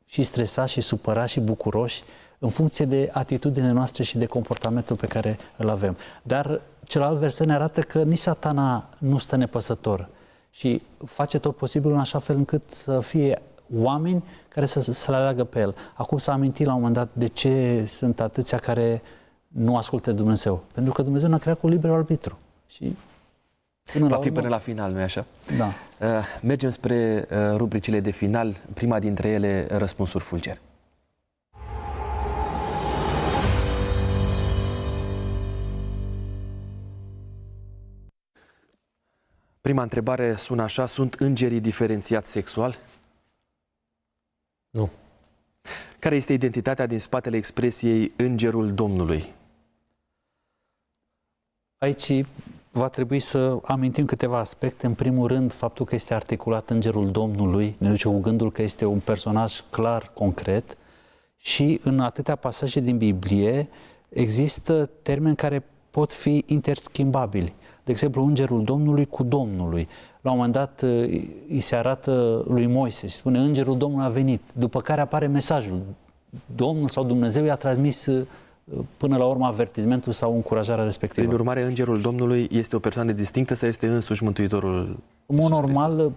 și 0.07 0.23
stresați 0.23 0.73
și 0.73 0.81
supărați 0.81 1.33
și 1.33 1.41
bucuroși 1.41 2.03
în 2.39 2.49
funcție 2.49 2.85
de 2.85 3.11
atitudinile 3.13 3.73
noastre 3.73 4.03
și 4.03 4.19
de 4.19 4.27
comportamentul 4.27 4.97
pe 4.97 5.07
care 5.07 5.39
îl 5.57 5.69
avem. 5.69 5.97
Dar 6.23 6.61
celălalt 6.85 7.19
verset 7.19 7.47
ne 7.47 7.55
arată 7.55 7.81
că 7.81 8.03
nici 8.03 8.19
satana 8.19 8.89
nu 8.99 9.19
stă 9.19 9.37
nepăsător 9.37 10.09
și 10.55 10.83
face 11.05 11.39
tot 11.39 11.57
posibilul 11.57 11.95
în 11.95 12.01
așa 12.01 12.19
fel 12.19 12.37
încât 12.37 12.63
să 12.67 13.01
fie 13.01 13.43
oameni 13.75 14.25
care 14.49 14.67
să, 14.67 14.81
să 14.81 15.11
le 15.11 15.17
aleagă 15.17 15.45
pe 15.45 15.61
el. 15.61 15.75
Acum 15.95 16.19
s-a 16.19 16.33
amintit 16.33 16.67
la 16.67 16.73
un 16.75 16.79
moment 16.79 16.97
dat 16.97 17.09
de 17.13 17.27
ce 17.27 17.85
sunt 17.87 18.21
atâția 18.21 18.59
care 18.59 19.03
nu 19.49 19.77
ascultă 19.77 20.13
Dumnezeu. 20.13 20.63
Pentru 20.75 20.93
că 20.93 21.03
Dumnezeu 21.03 21.29
ne-a 21.29 21.39
creat 21.39 21.59
cu 21.59 21.69
liber 21.69 21.91
arbitru. 21.91 22.39
Și 22.67 22.97
Până 23.93 24.07
Va 24.07 24.17
fi 24.17 24.29
urmă... 24.29 24.41
până 24.41 24.49
la 24.49 24.59
final, 24.59 24.93
nu-i 24.93 25.03
așa? 25.03 25.25
Da. 25.59 25.67
Uh, 25.67 26.25
mergem 26.43 26.71
spre 26.71 27.29
uh, 27.31 27.57
rubricile 27.57 28.01
de 28.01 28.11
final. 28.11 28.57
Prima 28.75 28.99
dintre 28.99 29.29
ele, 29.29 29.67
răspunsuri 29.71 30.25
fulger. 30.25 30.59
Prima 39.63 39.83
întrebare 39.83 40.37
sună 40.37 40.63
așa, 40.63 40.87
sunt 40.87 41.15
îngerii 41.15 41.61
diferențiați 41.61 42.31
sexual? 42.31 42.79
Nu. 44.71 44.91
Care 45.99 46.17
este 46.17 46.33
identitatea 46.33 46.87
din 46.87 46.99
spatele 46.99 47.37
expresiei 47.37 48.13
Îngerul 48.17 48.75
Domnului? 48.75 49.33
Aici 51.79 52.25
va 52.71 52.89
trebui 52.89 53.21
să 53.21 53.59
amintim 53.65 54.07
câteva 54.07 54.39
aspecte. 54.39 54.87
În 54.87 54.95
primul 54.95 55.27
rând, 55.27 55.53
faptul 55.53 55.87
că 55.87 55.95
este 55.95 56.15
articulat 56.15 56.71
Îngerul 56.71 57.11
Domnului 57.11 57.75
ne 57.79 57.89
duce 57.89 58.09
cu 58.09 58.21
gândul 58.21 58.53
că 58.53 58.63
este 58.63 58.85
un 58.85 59.01
personaj 59.01 59.61
clar, 59.71 60.11
concret 60.15 60.77
și 61.37 61.81
în 61.83 62.01
atâtea 62.01 62.37
pasaje 62.37 62.81
din 62.81 62.99
Biblie 62.99 63.69
există 64.09 64.87
termeni 64.87 65.37
care 65.37 65.65
pot 65.91 66.13
fi 66.13 66.45
interschimbabili 66.47 67.55
de 67.85 67.91
exemplu, 67.91 68.25
îngerul 68.25 68.65
Domnului 68.65 69.07
cu 69.07 69.23
Domnului. 69.23 69.89
La 70.21 70.31
un 70.31 70.37
moment 70.37 70.55
dat 70.55 70.81
îi 71.49 71.61
se 71.61 71.77
arată 71.77 72.45
lui 72.49 72.67
Moise 72.67 73.09
și 73.09 73.15
spune 73.15 73.39
îngerul 73.39 73.79
Domnului 73.79 74.07
a 74.07 74.09
venit, 74.09 74.41
după 74.55 74.81
care 74.81 75.01
apare 75.01 75.27
mesajul. 75.27 75.81
Domnul 76.57 76.89
sau 76.89 77.05
Dumnezeu 77.05 77.45
i-a 77.45 77.57
transmis 77.57 78.09
până 78.97 79.17
la 79.17 79.25
urmă 79.25 79.47
avertizmentul 79.47 80.13
sau 80.13 80.35
încurajarea 80.35 80.85
respectivă. 80.85 81.27
Prin 81.27 81.39
urmare, 81.39 81.65
îngerul 81.65 82.01
Domnului 82.01 82.49
este 82.53 82.77
o 82.77 82.79
persoană 82.79 83.13
distinctă 83.13 83.55
sau 83.55 83.69
este 83.69 83.87
însuși 83.87 84.25
Mântuitorul? 84.25 84.97
În 85.27 85.37
mod 85.37 85.51
normal, 85.51 85.93
Hristos? 85.93 86.13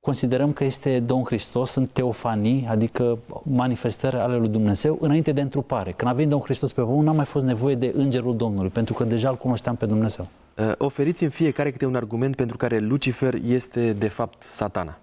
considerăm 0.00 0.52
că 0.52 0.64
este 0.64 1.00
Domn 1.00 1.24
Hristos, 1.24 1.70
sunt 1.70 1.88
teofanii, 1.88 2.66
adică 2.68 3.18
manifestări 3.42 4.16
ale 4.16 4.36
lui 4.36 4.48
Dumnezeu, 4.48 4.98
înainte 5.00 5.32
de 5.32 5.40
întrupare. 5.40 5.92
Când 5.92 6.10
a 6.10 6.14
venit 6.14 6.30
Domn 6.30 6.42
Hristos 6.42 6.72
pe 6.72 6.80
pământ, 6.80 7.04
n-a 7.04 7.12
mai 7.12 7.24
fost 7.24 7.44
nevoie 7.44 7.74
de 7.74 7.92
Îngerul 7.96 8.36
Domnului, 8.36 8.70
pentru 8.70 8.94
că 8.94 9.04
deja 9.04 9.28
îl 9.28 9.36
cunoșteam 9.36 9.76
pe 9.76 9.86
Dumnezeu. 9.86 10.26
Uh, 10.56 10.72
oferiți 10.78 11.24
în 11.24 11.30
fiecare 11.30 11.70
câte 11.70 11.86
un 11.86 11.96
argument 11.96 12.36
pentru 12.36 12.56
care 12.56 12.78
Lucifer 12.78 13.34
este, 13.34 13.92
de 13.92 14.08
fapt, 14.08 14.42
satana. 14.42 14.98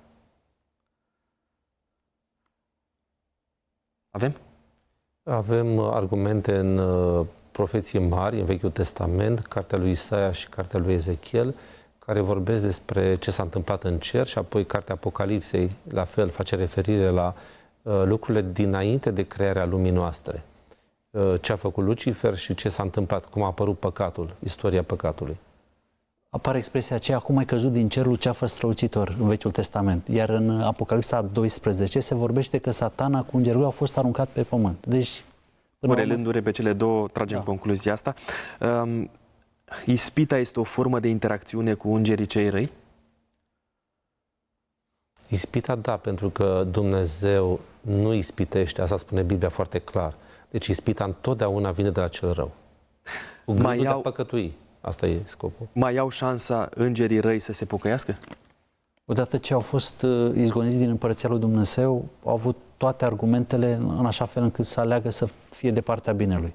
Avem? 4.09 4.35
Avem 5.23 5.77
uh, 5.77 5.89
argumente 5.93 6.55
în 6.55 6.77
uh, 6.77 7.25
profeții 7.51 7.99
mari, 7.99 8.39
în 8.39 8.45
Vechiul 8.45 8.71
Testament, 8.71 9.39
cartea 9.39 9.77
lui 9.77 9.91
Isaia 9.91 10.31
și 10.31 10.49
cartea 10.49 10.79
lui 10.79 10.93
Ezechiel, 10.93 11.55
care 11.99 12.19
vorbesc 12.19 12.63
despre 12.63 13.15
ce 13.15 13.31
s-a 13.31 13.43
întâmplat 13.43 13.83
în 13.83 13.99
cer 13.99 14.27
și 14.27 14.37
apoi 14.37 14.65
cartea 14.65 14.95
Apocalipsei, 14.95 15.71
la 15.89 16.03
fel, 16.03 16.29
face 16.29 16.55
referire 16.55 17.09
la 17.09 17.33
uh, 17.81 18.03
lucrurile 18.05 18.45
dinainte 18.51 19.11
de 19.11 19.27
crearea 19.27 19.65
lumii 19.65 19.91
noastre. 19.91 20.43
Uh, 21.11 21.41
ce 21.41 21.51
a 21.51 21.55
făcut 21.55 21.83
Lucifer 21.83 22.37
și 22.37 22.55
ce 22.55 22.69
s-a 22.69 22.83
întâmplat, 22.83 23.25
cum 23.25 23.43
a 23.43 23.45
apărut 23.45 23.79
păcatul, 23.79 24.35
istoria 24.39 24.83
păcatului. 24.83 25.37
Apare 26.29 26.57
expresia 26.57 26.95
aceea, 26.95 27.17
acum 27.17 27.37
ai 27.37 27.45
căzut 27.45 27.71
din 27.71 27.89
cer 27.89 28.05
luceafă 28.05 28.45
strălucitor 28.45 29.15
în 29.19 29.27
Vechiul 29.27 29.51
Testament. 29.51 30.07
Iar 30.07 30.29
în 30.29 30.61
Apocalipsa 30.61 31.21
12 31.21 31.99
se 31.99 32.15
vorbește 32.15 32.57
că 32.57 32.71
satana 32.71 33.23
cu 33.23 33.37
îngerul 33.37 33.65
a 33.65 33.69
fost 33.69 33.97
aruncat 33.97 34.29
pe 34.29 34.43
pământ. 34.43 34.85
Deci 34.85 35.23
Corelându-le 35.87 36.41
pe 36.41 36.51
cele 36.51 36.73
două, 36.73 37.07
tragem 37.07 37.37
da. 37.37 37.43
concluzia 37.43 37.91
asta. 37.91 38.13
Um, 38.59 39.09
ispita 39.85 40.37
este 40.37 40.59
o 40.59 40.63
formă 40.63 40.99
de 40.99 41.07
interacțiune 41.07 41.73
cu 41.73 41.93
îngerii 41.93 42.25
cei 42.25 42.49
răi? 42.49 42.71
Ispita, 45.27 45.75
da, 45.75 45.97
pentru 45.97 46.29
că 46.29 46.67
Dumnezeu 46.71 47.59
nu 47.81 48.13
ispitește, 48.13 48.81
asta 48.81 48.97
spune 48.97 49.21
Biblia 49.21 49.49
foarte 49.49 49.79
clar. 49.79 50.15
Deci 50.51 50.67
ispita 50.67 51.03
întotdeauna 51.03 51.71
vine 51.71 51.89
de 51.89 51.99
la 51.99 52.07
cel 52.07 52.31
rău. 52.31 52.51
Cu 53.45 53.53
mai 53.53 53.75
iau, 53.75 53.83
de 53.83 53.87
a 53.87 53.93
păcătui. 53.93 54.53
Asta 54.81 55.07
e 55.07 55.21
scopul. 55.23 55.67
Mai 55.73 55.97
au 55.97 56.09
șansa 56.09 56.69
îngerii 56.75 57.19
răi 57.19 57.39
să 57.39 57.53
se 57.53 57.65
pocăiască? 57.65 58.17
Odată 59.05 59.37
ce 59.37 59.53
au 59.53 59.59
fost 59.59 60.01
uh, 60.01 60.35
izgoniți 60.35 60.77
din 60.77 60.89
Împărăția 60.89 61.29
lui 61.29 61.39
Dumnezeu, 61.39 62.05
au 62.23 62.33
avut 62.33 62.57
toate 62.77 63.05
argumentele 63.05 63.73
în 63.73 64.05
așa 64.05 64.25
fel 64.25 64.43
încât 64.43 64.65
să 64.65 64.79
aleagă 64.79 65.09
să 65.09 65.27
fie 65.49 65.71
de 65.71 65.81
partea 65.81 66.13
binelui. 66.13 66.53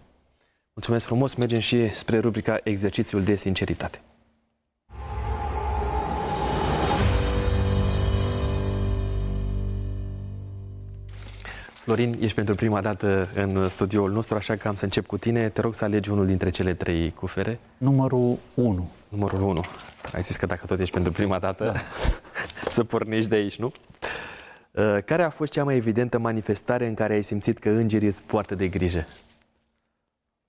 Mulțumesc 0.72 1.06
frumos, 1.06 1.34
mergem 1.34 1.58
și 1.58 1.88
spre 1.88 2.18
rubrica 2.18 2.60
Exercițiul 2.62 3.22
de 3.22 3.36
sinceritate. 3.36 4.00
Florin, 11.86 12.14
ești 12.20 12.34
pentru 12.34 12.54
prima 12.54 12.80
dată 12.80 13.28
în 13.34 13.68
studioul 13.68 14.12
nostru, 14.12 14.36
așa 14.36 14.54
că 14.54 14.68
am 14.68 14.74
să 14.74 14.84
încep 14.84 15.06
cu 15.06 15.18
tine. 15.18 15.48
Te 15.48 15.60
rog 15.60 15.74
să 15.74 15.84
alegi 15.84 16.10
unul 16.10 16.26
dintre 16.26 16.50
cele 16.50 16.74
trei 16.74 17.10
cufere. 17.10 17.58
Numărul 17.76 18.38
1. 18.54 18.88
Numărul 19.08 19.42
1. 19.42 19.64
Ai 20.12 20.22
zis 20.22 20.36
că 20.36 20.46
dacă 20.46 20.66
tot 20.66 20.80
ești 20.80 20.94
pentru 20.94 21.12
prima 21.12 21.38
dată, 21.38 21.64
da. 21.64 21.80
să 22.70 22.84
pornești 22.84 23.30
de 23.30 23.36
aici, 23.36 23.58
nu? 23.58 23.72
Uh, 24.70 24.98
care 25.04 25.22
a 25.22 25.30
fost 25.30 25.52
cea 25.52 25.64
mai 25.64 25.76
evidentă 25.76 26.18
manifestare 26.18 26.86
în 26.86 26.94
care 26.94 27.14
ai 27.14 27.22
simțit 27.22 27.58
că 27.58 27.68
îngerii 27.68 28.08
îți 28.08 28.22
poartă 28.22 28.54
de 28.54 28.68
grijă? 28.68 29.06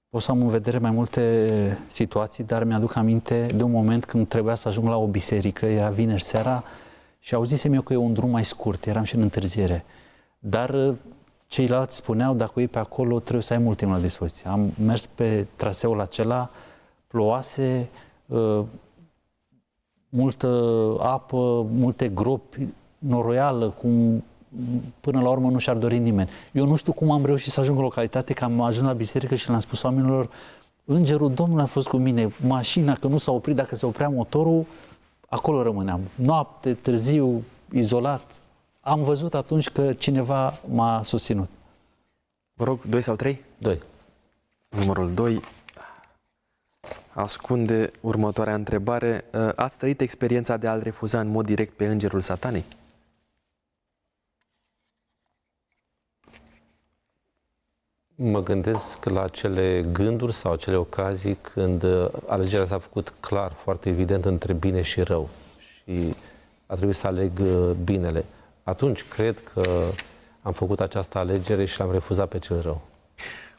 O 0.10 0.20
să 0.20 0.32
am 0.32 0.42
în 0.42 0.48
vedere 0.48 0.78
mai 0.78 0.92
multe 0.92 1.78
situații, 1.88 2.44
dar 2.44 2.64
mi-aduc 2.64 2.96
aminte 2.96 3.46
de 3.56 3.64
un 3.64 3.72
moment 3.72 4.06
când 4.06 4.28
trebuia 4.28 4.56
să 4.56 4.68
ajung 4.68 4.88
la 4.88 4.98
o 4.98 5.08
biserică, 5.08 5.66
era 5.66 5.90
vineri 5.90 6.24
seara 6.24 6.64
și 7.20 7.34
auzisem 7.34 7.74
eu 7.74 7.82
că 7.82 7.94
e 7.94 7.98
un 7.98 8.14
drum 8.14 8.30
mai 8.30 8.46
scurt, 8.46 8.86
eram 8.86 9.04
și 9.04 9.16
în 9.16 9.22
întârziere. 9.22 9.86
Dar 10.40 10.70
uh, 10.70 10.94
ceilalți 11.48 11.96
spuneau, 11.96 12.34
dacă 12.34 12.52
o 12.56 12.60
iei 12.60 12.70
pe 12.70 12.80
acolo, 12.80 13.20
trebuie 13.20 13.44
să 13.44 13.54
ai 13.54 13.60
mult 13.60 13.78
timp 13.78 13.92
la 13.92 14.00
dispoziție. 14.00 14.50
Am 14.50 14.72
mers 14.86 15.06
pe 15.06 15.46
traseul 15.56 16.00
acela, 16.00 16.50
ploase, 17.08 17.90
uh, 18.26 18.64
multă 20.10 20.48
apă, 21.00 21.66
multe 21.72 22.08
gropi, 22.08 22.68
noroială, 22.98 23.70
cum 23.70 24.24
până 25.00 25.22
la 25.22 25.30
urmă 25.30 25.50
nu 25.50 25.58
și-ar 25.58 25.76
dori 25.76 25.98
nimeni. 25.98 26.30
Eu 26.52 26.66
nu 26.66 26.76
știu 26.76 26.94
cum 26.94 27.12
am 27.12 27.26
reușit 27.26 27.52
să 27.52 27.60
ajung 27.60 27.78
în 27.78 27.84
localitate, 27.84 28.34
că 28.34 28.44
am 28.44 28.62
ajuns 28.62 28.86
la 28.86 28.94
biserică 28.94 29.36
și 29.36 29.48
le-am 29.48 29.60
spus 29.60 29.84
oamenilor, 29.84 30.30
Îngerul 30.90 31.34
Domnului 31.34 31.64
a 31.64 31.68
fost 31.68 31.88
cu 31.88 31.98
mine, 31.98 32.30
mașina, 32.48 32.94
că 32.94 33.08
nu 33.08 33.18
s-a 33.18 33.32
oprit, 33.32 33.56
dacă 33.56 33.76
se 33.76 33.86
oprea 33.86 34.10
motorul, 34.10 34.66
acolo 35.30 35.62
rămâneam. 35.62 36.00
Noapte, 36.16 36.74
târziu, 36.74 37.44
izolat. 37.72 38.40
Am 38.88 39.04
văzut 39.04 39.34
atunci 39.34 39.70
că 39.70 39.94
cineva 39.94 40.60
m-a 40.68 41.04
susținut. 41.04 41.50
Vă 42.54 42.64
rog, 42.64 42.82
doi 42.82 43.02
sau 43.02 43.16
trei? 43.16 43.44
Doi. 43.58 43.82
Numărul 44.70 45.14
2 45.14 45.42
ascunde 47.14 47.92
următoarea 48.02 48.54
întrebare. 48.54 49.26
Uh, 49.34 49.50
ați 49.56 49.78
trăit 49.78 50.02
experiența 50.02 50.58
de 50.58 50.68
a-l 50.68 50.82
refuza 50.82 51.20
în 51.20 51.28
mod 51.28 51.46
direct 51.46 51.74
pe 51.74 51.88
îngerul 51.88 52.22
satanei? 52.22 52.66
Mă 58.16 58.44
gândesc 58.44 59.06
la 59.06 59.24
acele 59.24 59.86
gânduri 59.92 60.34
sau 60.34 60.52
acele 60.52 60.76
ocazii 60.76 61.36
când 61.36 61.84
uh, 61.84 62.10
alegerea 62.28 62.66
s-a 62.66 62.80
făcut 62.80 63.14
clar, 63.20 63.52
foarte 63.52 63.90
evident, 63.90 64.26
între 64.26 64.54
bine 64.54 64.82
și 64.82 65.02
rău. 65.02 65.30
Și 65.58 66.16
a 66.66 66.76
trebuit 66.76 66.96
să 66.96 67.08
aleg 67.08 67.40
uh, 67.40 67.72
binele. 67.84 68.26
Atunci 68.68 69.04
cred 69.04 69.44
că 69.54 69.64
am 70.42 70.52
făcut 70.52 70.80
această 70.80 71.18
alegere 71.18 71.66
și 71.66 71.82
am 71.82 71.92
refuzat 71.92 72.28
pe 72.28 72.40
cel 72.40 72.62
rău. 72.62 72.82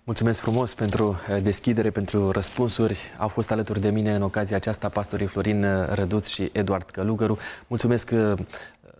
Mulțumesc 0.05 0.41
frumos 0.41 0.75
pentru 0.75 1.09
uh, 1.09 1.43
deschidere, 1.43 1.91
pentru 1.91 2.31
răspunsuri. 2.31 2.99
Au 3.19 3.29
fost 3.29 3.51
alături 3.51 3.81
de 3.81 3.91
mine 3.91 4.15
în 4.15 4.23
ocazia 4.23 4.57
aceasta 4.57 4.89
pastorii 4.89 5.27
Florin 5.27 5.87
Răduț 5.91 6.27
și 6.27 6.51
Eduard 6.53 6.91
Călugăru. 6.91 7.39
Mulțumesc 7.67 8.11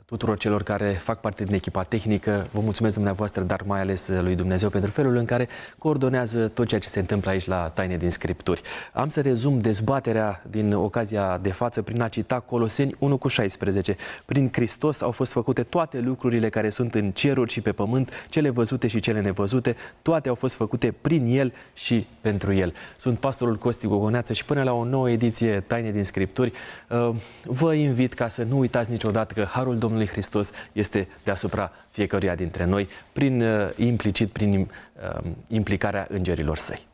tuturor 0.09 0.39
celor 0.39 0.63
care 0.63 1.01
fac 1.05 1.21
parte 1.21 1.45
din 1.45 1.55
echipa 1.55 1.83
tehnică. 1.83 2.47
Vă 2.53 2.61
mulțumesc 2.61 2.95
dumneavoastră, 2.95 3.43
dar 3.43 3.63
mai 3.67 3.81
ales 3.81 4.09
lui 4.09 4.35
Dumnezeu 4.35 4.69
pentru 4.69 4.91
felul 4.91 5.17
în 5.17 5.25
care 5.25 5.49
coordonează 5.79 6.49
tot 6.49 6.67
ceea 6.67 6.81
ce 6.81 6.89
se 6.89 6.99
întâmplă 6.99 7.31
aici 7.31 7.47
la 7.47 7.69
Taine 7.75 7.97
din 7.97 8.11
Scripturi. 8.11 8.63
Am 8.93 9.09
să 9.09 9.21
rezum 9.21 9.61
dezbaterea 9.61 10.45
din 10.51 10.73
ocazia 10.73 11.39
de 11.43 11.51
față 11.53 11.83
prin 11.83 12.01
a 12.01 12.09
cita 12.09 12.41
Coloseni 12.41 12.95
1 12.99 13.17
cu 13.17 13.29
16. 13.29 13.97
Prin 14.27 14.49
Hristos 14.53 15.01
au 15.01 15.11
fost 15.11 15.33
făcute 15.33 15.63
toate 15.63 16.01
lucrurile 16.01 16.49
care 16.49 16.71
sunt 16.71 16.95
în 16.95 17.11
ceruri 17.11 17.53
și 17.53 17.61
pe 17.61 17.73
pământ, 17.73 18.27
cele 18.29 18.51
văzute 18.51 18.87
și 18.87 19.01
cele 19.01 19.21
nevăzute, 19.21 19.77
toate 20.03 20.29
au 20.29 20.35
fost 20.35 20.55
făcute 20.55 20.95
prin 21.01 21.27
El 21.27 21.53
și 21.75 22.07
pentru 22.21 22.53
El. 22.53 22.75
Sunt 22.97 23.19
pastorul 23.19 23.57
Costi 23.57 23.87
Gogoneață 23.87 24.33
și 24.33 24.45
până 24.45 24.63
la 24.63 24.73
o 24.73 24.85
nouă 24.85 25.11
ediție 25.11 25.61
Taine 25.67 25.91
din 25.91 26.05
Scripturi, 26.05 26.53
uh, 26.89 27.11
vă 27.45 27.75
invit 27.75 28.15
ca 28.15 28.29
să 28.29 28.43
nu 28.43 28.59
uitați 28.59 28.91
niciodată 28.91 29.35
că 29.35 29.47
Harul 29.51 29.79
Domnului 29.79 29.97
Domnului 29.99 30.23
Hristos 30.23 30.51
este 30.73 31.09
deasupra 31.25 31.73
fiecăruia 31.91 32.35
dintre 32.35 32.65
noi, 32.65 32.89
prin 33.13 33.43
uh, 33.43 33.71
implicit, 33.77 34.31
prin 34.31 34.61
uh, 34.61 35.31
implicarea 35.49 36.07
îngerilor 36.11 36.59
săi. 36.59 36.87